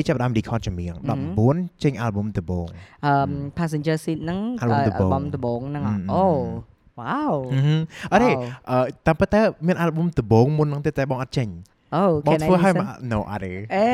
[0.00, 1.20] 18ចាប់ផ្ដើម record ចម្រៀងហឹម
[1.50, 2.66] 19ចេញ album ដំបូង
[3.06, 3.12] អឺ
[3.58, 7.80] passenger seat ហ្នឹង Album ដំបូង album ដំបូងហ្នឹងហឹមអូហឹមវ៉ាវអឺហឹម
[8.12, 11.48] អត់ទេវ៉ាវអឺតាមពិតទៅមាន album ដំបូងមុនហ្នឹងទេតែបងអត់ចេញ
[11.96, 12.76] អូបង can I ធ្វើឲ្យ listen?
[12.80, 13.86] មក no អត់ទេអេ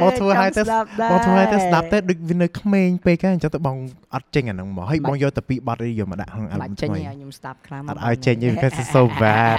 [0.00, 3.76] បងធ្វើឲ្យទៅចង់ស្ដាប់ដែរបងធ្វើឲ្យទៅស្ដាប់ទៅដូចវានៅក្មេងពេកហើយអញ្ចឹងទៅបង
[4.14, 9.56] អត់ចេញអាហ្នឹងមកហើយបាបច់ងយកទៅពីរបទនេះយកមកដាក់ក្នុងបា album ច់ចេញថ្មីឲ្យខ្ញុំស្ដាប់ខ្លាំងអត់ឲ្យចេញទេ because it's so bad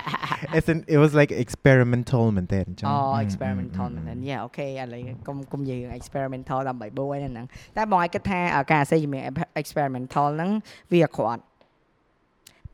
[0.58, 7.46] it's an, it was like experimental មែនទេអញ្ចឹងអូអឺ experimental អឺមែនយ៉ាអូខេឥឡូវកុំកុំនិយាយរឿង experimental ដើម្បីបូឯហ្នឹង
[7.78, 9.24] តែបងឲ្យគិតថាអ่าការអាសេជំនាញ
[9.62, 10.50] experimental ហ្នឹង
[10.92, 11.42] វាអាក្រក់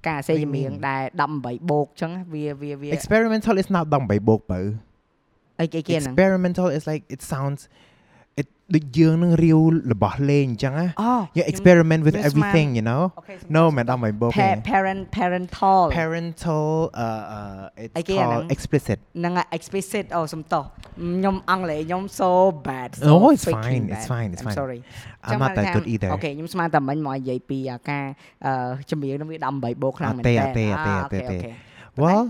[0.07, 1.03] ការអាសេជំនាញដែល
[1.37, 4.61] 18បូកអញ្ចឹងវាវាវា experimental is not ដំបីបូកបើ
[5.60, 7.62] អីគេគេហ្នឹង experimental is like it sounds
[8.40, 9.60] it ដូចយើងនឹងរាវ
[9.92, 16.66] របស់លេងអញ្ចឹងណា អូ you experiment with ខ្ញុំស្មាន everything you know អូខេ no មិនដំបីបូកទេ Pa- parent parental parental
[17.04, 22.28] uh uh it's អីគេអាហ្នឹង called explicit ហ្នឹងហើយ explicit អូសំទោសខ្ញុំអង់គ្លេសខ្ញុំ so
[22.68, 24.12] bad so Oh, it's freaking fine, it's bad.
[24.14, 24.56] fine, it's I'm fine.
[24.60, 24.78] sorry
[25.28, 28.04] I'm not that good either អូខេខ្ញុំស្មានតែមិញមកនិយាយពីអាការ
[28.46, 31.50] អឺជំនាញនឹងវា18បូកខ្លាំងមែន អត់ទេ តើ អត់ទេអត់ទេ អូ អត់ទេ ខេអូខេ
[32.02, 32.22] well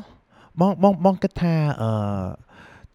[0.60, 1.90] បងបងបងគិតថាអឺ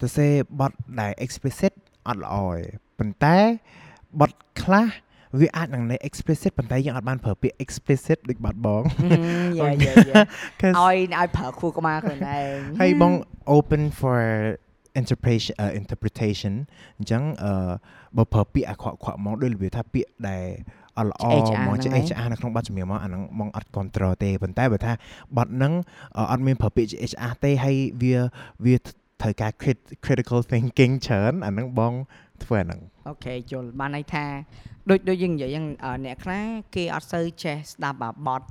[0.03, 0.27] ទៅសេ
[0.59, 1.73] បត់ដែល explicit
[2.07, 2.59] អត់ល្អទេ
[2.99, 3.37] ប៉ុន្តែ
[4.19, 4.87] បត់ខ្លះ
[5.39, 8.83] វាអាចនឹងនៅ explicit ប៉ុន្តែយើងអត់បានប្រើពាក្យ explicit ដូចបាត់បង
[9.59, 10.15] យ៉ាយ៉ាយ៉ា
[10.59, 13.11] 'Cause ឲ្យឲ្យប្រើខួរក្បាលខ្លួនឯងហើយបង
[13.57, 14.19] open for
[14.99, 16.53] interpretation uh, interpretation
[16.97, 17.71] អញ្ចឹងអឺ
[18.17, 20.45] បើប្រើពាក្យអាក្រក់ៗហ្មងដូចរបៀបថាពាក្យដែល
[20.97, 24.93] អត់ល្អ HR ហ្មងជាហ្នឹងឯង HR នៅក្នុងបទចម្រៀងមកអាហ្នឹងបងអត់ control ទេប៉ុន្តែបើថា
[25.37, 25.73] បទហ្នឹង
[26.17, 28.17] អឺអត់មានប្រើពាក្យជា HR ទេហើយវា
[28.65, 28.75] វា
[29.21, 29.51] ត្រូវការ
[30.05, 31.93] critical thinking ច្រើនអាហ្នឹងបង
[32.43, 34.25] ធ្វើអាហ្នឹងអូខេជុលបានន័យថា
[34.89, 35.65] ដូចដូចយើងនិយាយហ្នឹង
[36.05, 36.45] អ្នកខ្លះ
[36.75, 37.97] គេអត់សូវចេះស្ដាប់
[38.27, 38.41] បទ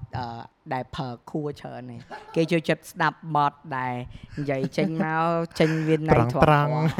[0.72, 1.96] ដែលប្រើខួរច្រើនទេ
[2.34, 3.94] គេចូលចិត្តស្ដាប់បទដែល
[4.38, 5.24] និយាយចេញមក
[5.60, 6.40] ចេញវាណៃធំ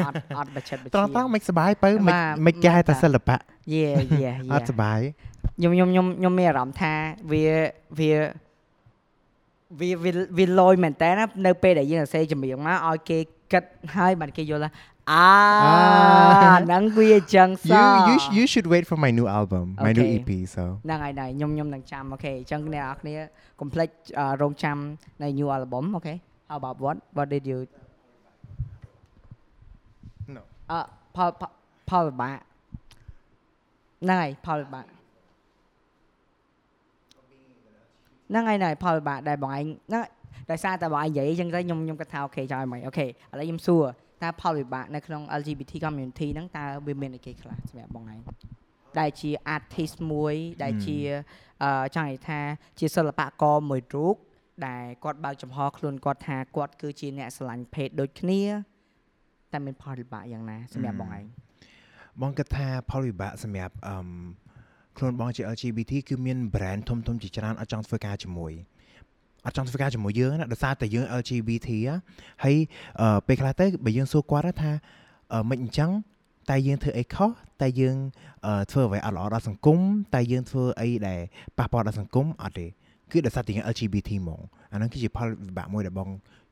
[0.05, 3.35] អត់អត់បច្ចិតបច្ចិតត្រង់ត្រង់មិនសុបាយបើមិនមិនគេហៅថាសិល្បៈ
[3.73, 3.85] យេ
[4.21, 4.99] យេអត់សុបាយ
[5.57, 6.93] ខ្ញុំខ្ញុំខ្ញុំខ្ញុំមានអារម្មណ៍ថា
[7.31, 7.43] វា
[7.99, 8.11] វា
[9.79, 9.89] វា
[10.37, 11.09] វាលយមែនតើ
[11.45, 13.19] នៅពេលដែលយើងសរសេរចម្រៀងមកឲ្យគេ
[13.53, 13.63] គិត
[13.95, 14.71] ហើយបានគេយល់ថា
[15.11, 15.29] អា
[15.65, 20.15] អាហ្នឹងវាអញ្ចឹងសោះ you you sh- you should wait for my new album my new Okay.
[20.17, 23.15] EP so ហ្នឹងហើយដែរខ្ញុំខ្ញុំនឹងចាំអូខេអញ្ចឹងអ្នកនរគ្នា
[23.59, 23.89] កុំភ្លេច
[24.19, 24.77] អឺរងចាំ
[25.23, 26.15] នៅ new album អូខេ
[26.49, 27.59] How about what what did you
[30.35, 30.41] No.
[30.71, 30.79] អឺ
[31.15, 31.51] ផលផល
[31.89, 32.37] ផលវិបាក
[34.03, 34.85] ហ្នឹងហើយផលវិបាក
[38.29, 40.03] ហ្នឹងហើយហ្នឹងហើយផលវិបាកដែលបងឯងហ្នឹង
[40.51, 43.09] ដោយសារតែបងឯងនិយាយអញ្ចឹងទៅខ្ញុំខ្ញុំគាត់ថាអូខេចង់ឲ្យមិនអូខេឥ
[43.39, 43.83] ឡូវខ្ញុំសួរ
[44.23, 48.19] តើផលវិបាកនៅក្នុង LGBT community ហ្នឹងតើវាមានអីគេខ្លះសម្រាប់បងឯង
[48.99, 50.97] ដែលជា artist មួយដែលជា
[51.63, 52.39] អឺចង់និយាយថា
[52.79, 54.15] ជាសិល្បករមួយរូប
[54.67, 58.41] ដែលគាត់បើកចំហខ្លួនគាត់ថាគាត់គឺជាអ្នកស្រឡាញ់ភេទដូចគ្នា
[59.51, 61.23] តែមានផលវិបាកយ៉ាងណាសម្រាប់បងឯង
[62.21, 64.07] បងគិតថាផលវិបាកសម្រាប់អឹម
[64.97, 68.53] ខ្លួនបងជា LGBT គឺមាន brand ធំធំជាច្រើនអត់ចង់ធ្វើការជាមួយ
[69.45, 71.95] អត់ចង់ធ្វើការជាមួយយើងណាដោយសារតែយើង LGBT ហ៎
[72.43, 72.55] ហើយ
[73.01, 74.71] អឺពេលខ្លះទៅបើយើងសួរគាត់ថា
[75.33, 75.91] អឺមិនអញ្ចឹង
[76.49, 77.29] តែយើងធ្វើអីខុស
[77.61, 77.95] តែយើង
[78.45, 79.79] អឺធ្វើអ្វីអត់ល្អដល់សង្គម
[80.15, 81.19] តែយើងធ្វើអីដែល
[81.57, 82.67] ប៉ះពាល់ដល់សង្គមអត់ទេ
[83.11, 84.41] គឺដោយសារតែយើង LGBT ហ្មង
[84.71, 86.09] អាហ្នឹងគឺជាផលវិបាកមួយដែលបង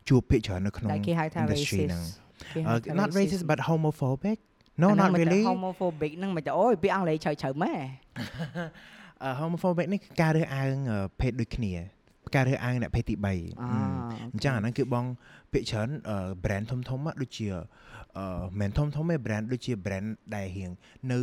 [0.09, 4.37] ជួបភាគច្រើននៅក្នុងដែលគេហៅថា industry ហ្នឹង racist គេហៅ Uh, ថា not racist but homophobic
[4.81, 7.73] no អាហ្នឹង not មិនតែ really homophobic ហ្នឹងមិនទៅអូយពាក្យអង់គ្លេសជ្រៅជ្រៅម៉ែ
[9.23, 11.73] អឺ homophobic នេះគឺការរើសអើងអឺភេទដូចគ្នា
[12.35, 13.35] ការរើសអើងអ្នកភេទទី3អា
[14.33, 15.05] អញ្ចឹងអាហ្នឹងគឺបង
[15.53, 17.47] ពាក្យច្រើនអឺ brand ធំធំៗដូចជា
[18.17, 20.71] អឺមិនធំធំទេ brand ដូចជា brand ដែលរៀង
[21.11, 21.19] នៅ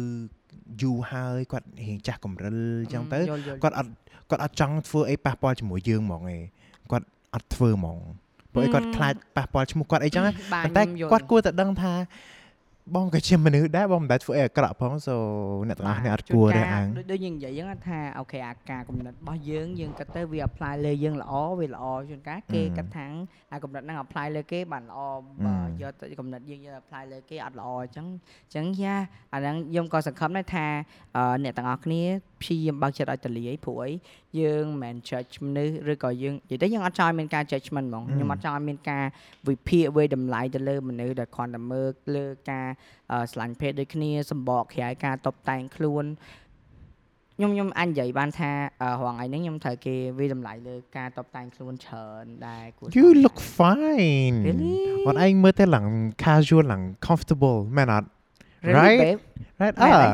[0.83, 3.91] យូរហើយគាត់រៀងចាស់កម្រិលអញ្ចឹងទៅយល់យល់គាត់អត់
[4.31, 6.43] គាត់អត់ចង់ធ្វើអីប៉ះពាល់ជាមួយយើងហ្មងឯង
[6.93, 7.99] គាត់អត់ធ្វើហ្មង
[8.53, 11.93] ព្រោះអីគាត់ខ្លាចប៉ះពាល់ឈ្មោះគាត់អីចឹងណាបាទប៉ុន្តែខ្ញុំយល់គាត់គួរតែដឹងថា
[12.95, 15.15] បងក៏ជាមនុស្សដែរបងមិនដែលធ្វើអីអាក្រក់ផង so
[15.69, 23.07] អ្នកទាំងអស់គ្នាអត់គួររើសអើងដូចដូចយើងនិយាយហ្នឹងថាអូខេអាការកំណត់របស់យើងយើងគិតទៅវា apply លើយើងល្អវាល្អជួនកាលគេអឺគិតថា
[23.53, 28.07] អាកំណត់ហ្នឹង apply លើគេបានល្អអឺបើយកទៅកំណត់យើងយក apply លើគេអត់ល្អអញ្ចឹង
[28.45, 28.97] អញ្ចឹងយ៉ា
[29.35, 30.67] អាហ្នឹងខ្ញុំក៏សង្ឃឹមដែរថា
[31.17, 32.03] អឺអ្នកទាំងអស់គ្នា
[32.43, 33.91] ព្យាយាមបើកចិត្តឲ្យទលាយព្រោះអី
[34.41, 39.05] យើងមិនមែន judge មនុស្សឬក៏យើងនិយាយទៅយើងអត់ចង់ឲ្យមានការ judgment ហ្មងខ្ញុំអត់ចង់ឲ្យមានការ
[39.49, 42.69] វិភាគវេតម្លៃទៅលើមនុស្សដែលគ្រាន់តែមើលលើការ
[43.13, 46.07] អឺស្រឡាញ់ភេទដូចគ្នាសម្បកក្រៅការតុបតែងខ្លួន
[47.37, 48.51] ខ្ញុំខ្ញុំអាចនិយាយបានថា
[48.83, 54.77] អឺរងថ្ងៃហ្នឹងខ្ញុំត្រូវគេវិតម្លៃលើការតុបតែងខ្លួនច្រើនដែរគួរ you សម look fine Really?
[55.07, 55.87] អត់ឯងមើលទៅឡើង
[56.25, 58.09] casual ឡើង comfortable មែនអត់
[58.67, 59.01] Really, right?
[59.05, 59.21] babe?
[59.61, 60.09] right មែនអើទេ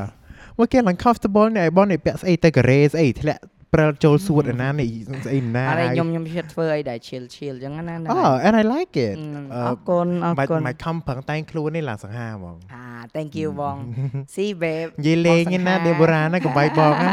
[0.59, 3.43] មកគេឡើង comfortable នេះឲ្យបងនេះពាក់ស្អីទៅការ៉េស្អីធ្លាក់
[3.75, 4.89] ព្រិលចូលសួតឯណានេះ
[5.27, 9.17] ស្អីណាអរខ្ញុំខ្ញុំជិតធ្វើអីដែល chill chill អញ្ចឹងណាហ្នឹងអូហើយ and I like it
[9.55, 13.77] អរគុណអរមិនគុណមិនខំប្រឹងតែងខ្លួននេះឡើងសង្ហាហ្មងអា thank you បង
[14.35, 17.09] see babe និយាយលេងបងសង្ហាណាដេបូរ៉ាណាកំបាយបងណា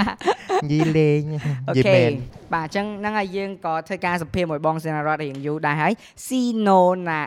[0.64, 1.22] និយាយលេង
[1.70, 2.12] អូនិយាយខេមែន
[2.54, 5.94] បាទអញ្ចឹងហ្នឹងហើយយើងក៏ធ្វើការសម្ភាសន៍មួយបងសេនារតរៀងយូរដែរហើយ
[6.28, 7.22] ស៊ីណូណា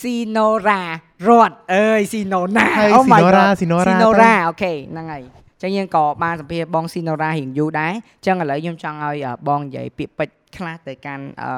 [0.00, 0.82] ស៊ីណូរ៉ា
[1.28, 11.52] រត់អើយស៊ីណូណាហើយ Oh my Sinora God Sinora ស៊ីណូទៅរ៉ាអូខេហ្នឹងហើយអញ្ចឹងយើងក៏បានសម្ភាសន៍បងស៊ីណូរ៉ារៀងយូរដែរអញ្ចឹងឥឡូវខ្ញុំចង់ឲ្យអឺបងនិយាយពាក្យពេចន៍ខ្លះទៅកាន់អឺ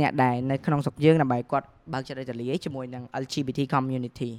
[0.00, 4.30] អ្នកដែលនៅក្នុងស្រុកយើងដើម្បីគាត់បើកចិត្តឲ្យទលាយជាមួយនឹង LGBT community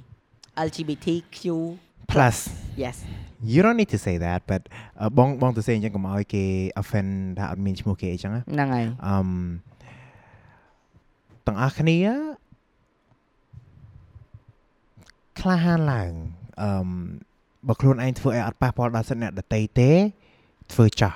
[0.66, 1.38] LGBTQ
[2.12, 2.36] plus
[2.82, 2.96] yes
[3.52, 4.62] you don't need to say that but
[5.00, 6.44] អឺបងបងទៅសេអញ្ចឹងកុំឲ្យគេ
[6.80, 9.28] offend ថាអត់មានឈ្មោះគេអញ្ចឹងណាហ្នឹងហើយអឹម
[11.46, 11.98] ទាំងអស់គ្នា
[15.40, 16.12] ក្លាហានឡើង
[16.62, 16.88] អឹម
[17.68, 19.90] បើខ្លួនឯងធ្វើឲ្យអត់ប៉ះពាល់ដល់សិទ្ធិអ្នកដតីទេ
[20.72, 21.14] ធ្វើចោះ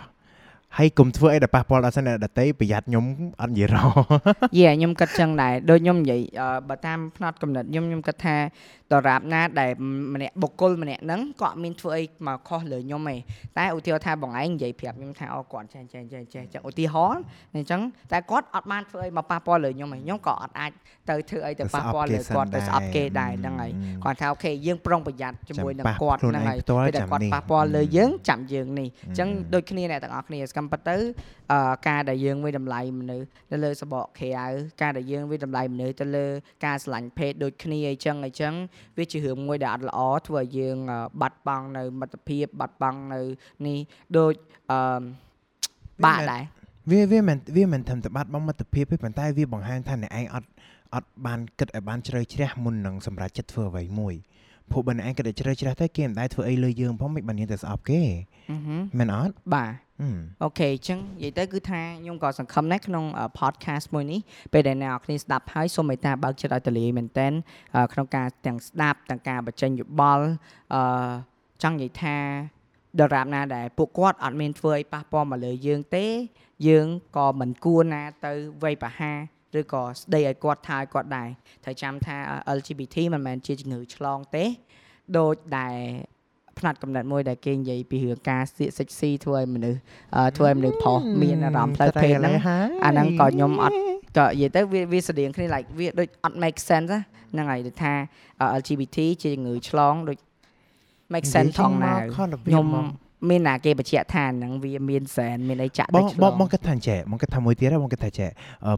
[0.78, 3.04] ហើយកុំធ្វើអីដែលប៉ះពាល់ដល់សិទ្ធិអ្នកដតីប្រយ័ត្នខ្ញុំ
[3.40, 3.86] អត់និយាយរហ
[4.58, 8.36] យេខ្ញុំគិតចឹងដែរដូចខ្ញុំនិយាយអឺបើតាមផ្នត់កំណត់ខ្ញុំខ្ញុំគិតថា
[8.92, 9.70] ដរាបណាដែល
[10.14, 13.16] ម្នាក់បុគ្គលម្នាក់ហ្នឹងក៏អត់មានធ្វើអីមកខុសលើខ្ញុំទេ
[13.58, 17.22] តែឧទាហរណ៍ថាបងឯងនិយាយប្រាប់ខ្ញុំថាអូគាត់ចេះចេះចេះចេះចឹងឧទាហរណ៍
[17.54, 17.80] អញ្ចឹង
[18.12, 20.70] តែគាត់អត់បានធ្វើអីមកប៉ះពាល់លើខ្ញុំទេខ្ញុំក៏អត់អាច
[21.10, 23.72] ទៅធ្វើអីទៅប៉ះពាល់លើគាត់ទៅស្អប់គេដែរហ្នឹងហើយ
[24.04, 31.00] គាត់ថាអូខេយើងប្រុងប្រយ័ត្នជាមួយនឹងគាត់ហ្នឹងហើយពេលតែគាត់ប៉ះពាល់លើយើងចាំយើងនេះអញ្ចឹងដូចគ្នាអ្នកទាំងអស់គ្នាស្កំប៉ុតទៅអឺ
[31.88, 34.46] ការដែលយើងវិតម្លៃមនុស្សទៅលើសបកក្រៅ
[34.82, 36.26] ការដែលយើងវិតម្លៃមនុស្សទៅលើ
[36.66, 38.54] ការស្រឡាញ់ភេទដូចគ្នាអញ្ចឹងអញ្ចឹង
[38.98, 40.76] វាជារឿងមួយដែលអត់ល្អធ្វើឲ្យយើង
[41.20, 43.20] បាត់បង់នៅមិត្តភាពបាត់បង់នៅ
[43.66, 43.78] នេះ
[44.18, 44.34] ដូច
[44.70, 45.02] អឺ
[46.04, 46.42] បាក់ដែរ
[46.90, 50.48] វាវាមិនវាមិនធំតែបាត់បង់មិត្តភាពទេប៉ុន្តែវាបង្ហាញថាអ្នកឯងអត់
[50.94, 54.14] អត់បានគិតឲ្យបានជ្រៅជ្រះមុននឹងសម្រេចចិត្តធ្វើអ្វីមួយ
[54.70, 58.02] ព្រោះបើអ្នកឯងគិតឲ្យជ្រៅជ្រះទៅគេមិនដែលធ្វើអីលើយើងផងមិនបានយើងទៅស្អប់គេ
[58.98, 59.72] មែនអត់បាទ
[60.42, 63.04] អូខេអញ្ចឹងនិយាយទៅគឺថាខ្ញុំក៏សង្ឃឹមដែរក្នុង
[63.38, 64.20] podcast មួយនេះ
[64.52, 67.32] ពេលដែលអ្នកនរគ្នាស្ដាប់ហើយសូមមេត្តាបើកចិត្តឲ្យទលាមែនតែន
[67.92, 70.26] ក្នុងការទាំងស្ដាប់ទាំងការបញ្ចេញយោបល់
[70.74, 70.82] អឺ
[71.62, 72.16] ចង់និយាយថា
[73.00, 76.06] ដរាបណាដែលពួកគាត់អត់មានធ្វើឲ្យប៉ះពាល់មកលើយើងទេ
[76.68, 79.18] យើងក៏មិនគួរណាទៅវាយប្រហារ
[79.58, 81.28] ឬក៏ស្ដីឲ្យគាត់ថាឲ្យគាត់ដែរ
[81.64, 82.16] ត្រូវចាំថា
[82.56, 84.44] LGBT មិនមែនជាជំងឺឆ្លងទេ
[85.18, 85.76] ដូចដែល
[86.58, 89.80] ផ្នែកកំណត់មួយដែលគេនិយាយពីរឿងការសៀកសិចស៊ីធ្វើឲ្យមនុស្ស
[90.36, 92.34] ធ្វើឲ្យមនុស្សផុសមានអារម្មណ៍ផ្លូវភេទហ្នឹង
[92.84, 93.76] អាហ្នឹងក៏ខ្ញុំអត់
[94.18, 96.88] ក៏និយាយទៅវាវាស្តៀងគ្នា like វាដូចអត់ make sense
[97.32, 97.92] ហ្នឹងហើយថា
[98.60, 100.18] LGBT ជាជំងឺឆ្លងដូច
[101.14, 102.66] make sense ថងណាខ្ញុំ
[103.28, 108.28] មានណាគេបញ្ជាក់ថាហ្នឹងវាមានសែនមានអីចាក់ទៅឆ្លងបងបងគិតថាចេះបងគិតថាមួយទៀតបងគិតថាចេះ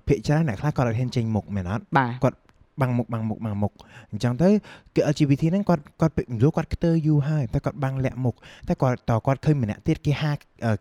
[0.07, 1.83] ភាកច្រើនអ្នកខ្លះគាត់អត់ហ៊ានចេញមុខមែនអត់
[2.25, 2.37] គាត់
[2.81, 3.73] បាំងមុខបាំងមុខបាំងមុខ
[4.11, 4.49] អញ្ចឹងទៅ
[4.95, 8.35] គឺ LGBT ហ្នឹងគាត់គាត់យូរគាត់ខ្ទើយូរហើយតែគាត់បាំងលាក់មុខ
[8.69, 10.33] តែគាត់តគាត់ឃើញម្នាក់ទៀតគេហា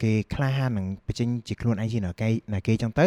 [0.04, 3.06] គេក្លាហាននឹងបញ្ចេញជាខ្លួនឯងជាណាគេណាគេអញ្ចឹងទៅ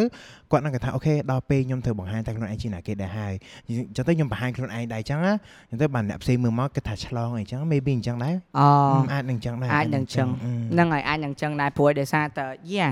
[0.51, 3.33] គាត់នឹងគេថាអូខេដល់ពេលខ្ញុំត្រូវបង្ហាញតែខ្លួនឯងជាណាគេដែរហើយ
[3.67, 5.33] អញ្ចឹងទៅខ្ញុំបង្ហាញខ្លួនឯងដែរអញ្ចឹងណា
[5.71, 8.67] អញ្ចឹងទៅបានអ្នកផ្សេងមើលមកគិតថាឆ្លងអីចឹង maybe អញ្ចឹងដែរអូ
[9.13, 10.29] អាចនឹងអញ្ចឹងដែរអាចនឹងអញ្ចឹង
[10.73, 12.89] ហ្នឹងហើយអាចនឹងអញ្ចឹងដែរព្រោះដោយសារតែយ៉ា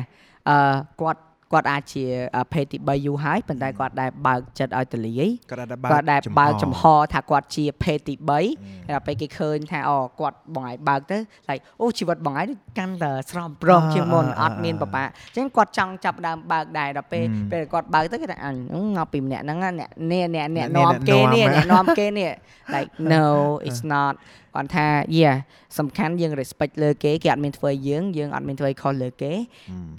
[0.48, 0.56] អឺ
[1.00, 1.20] គាត់
[1.52, 2.04] គាត់អាចជា
[2.52, 6.82] ភេទទី3យូរហើយប៉ុន្តែគាត់ដែលបើកចិត្តឲ្យទលាយគាត់ដែលបើកចំហ
[7.12, 8.44] ថាគាត់ជាភេទទី3ហើយ
[8.90, 12.48] ដល់ពេលគេឃើញថាអូគាត់បងឯងបើកទៅ like អូជីវិតបងឯង
[12.78, 18.56] កាន់តែស្រស់ប្រុសជាងមុនអត់មានបបាក់អញ្ចឹងគាត់ចង់ចាប់ដើមបើកដែរដល់ពេលពេលគាត់បើកទៅគេថាអញ
[18.96, 22.30] មកពីម្នាក់ហ្នឹងអ្នកនេះអ្នកអ្នកនាំគេនេះអ្នកនាំគេនេះ
[22.74, 23.26] like no
[23.68, 24.14] it's not
[24.54, 24.86] គាត់ថា
[25.18, 25.36] yeah
[25.78, 29.32] សំខាន់យើង respect លើគេគេអត់មានធ្វើយើងយើងអត់មានធ្វើខុសលើគេ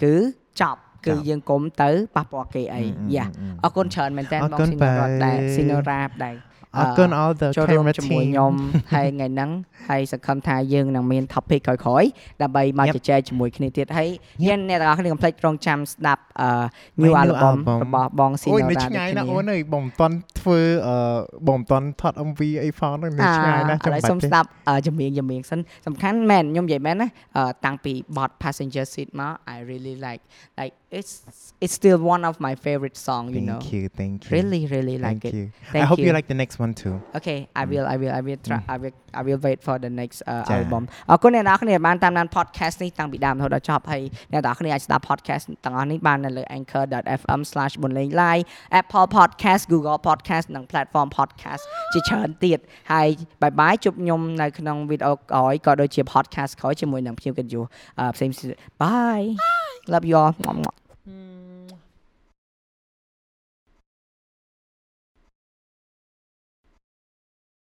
[0.03, 0.15] គឺ
[0.61, 2.83] ចប់ គឺយើងគុំទៅប៉ះពាល់គេអី
[3.15, 3.25] យ៉ា
[3.63, 6.35] អរគុណច្រើនមែនតើបងស៊ីណូរ៉ាដែរស៊ីណូរ៉ាដែរ
[6.77, 8.53] អរគុណ all the camera team ជាមួយខ្ញុំ
[8.93, 9.49] ហើយថ្ងៃហ្នឹង
[9.89, 12.09] ហើយសង្ឃឹមថាយើងនឹងមាន topic ក្រោយៗ
[12.41, 14.09] ដើម្បីមកជជែកជាមួយគ្នាទៀតហើយ
[14.43, 16.23] មានអ្នកទាំងអស់គ្នាកុំភ្លេចរងចាំស្ដាប់
[17.01, 20.59] new album របស់បងស៊ីណូរ៉ាអូយនៅឆ្ងាយណាស់អូនអើយបងមិនទាន់ធ្វើ
[21.47, 24.47] បងមិនទាន់ថត MV អីផងហ្នឹងនៅឆ្ងាយណាស់ចាំបាច់ទេសូមស្ដាប់
[24.87, 27.07] ចម្រៀងចម្រៀងសិនសំខាន់មែនខ្ញុំនិយាយមែនណា
[27.65, 30.23] តាំងពីបទ passenger seat មក I really like
[30.59, 31.12] like it's
[31.60, 34.96] it's still one of my favorite song you know thank you thank you really really
[34.96, 35.46] like thank it you.
[35.72, 36.06] thank I hope you.
[36.06, 38.76] you like the next one too okay I will I will I will try I
[38.82, 48.42] will I will wait for the next uh, album អរគុណអ្នកនរគ្នាបានតាមដាន podcast នេះតាំងពីដើមរហូតដល់ចប់ហើយអ្នកនរគ្នាអាចស្ដាប់ podcast ទាំងអស់នេះបាននៅលើ anchor.fm/bonleng
[48.80, 52.58] Apple podcast Google podcast និង platform podcast ជាច្រើនទៀត
[52.92, 53.08] ហើយ
[53.42, 57.64] បាយបាយជួបខ្ញុំនៅក្នុងវីដេអូក្រោយក៏ដូចជា podcast ក្រោយជាមួយនឹងភ្ញៀវកិត្តិយស
[58.14, 58.34] ផ្សេងៗ
[58.82, 59.26] Bye
[59.92, 60.32] love you all
[61.05, 61.67] 嗯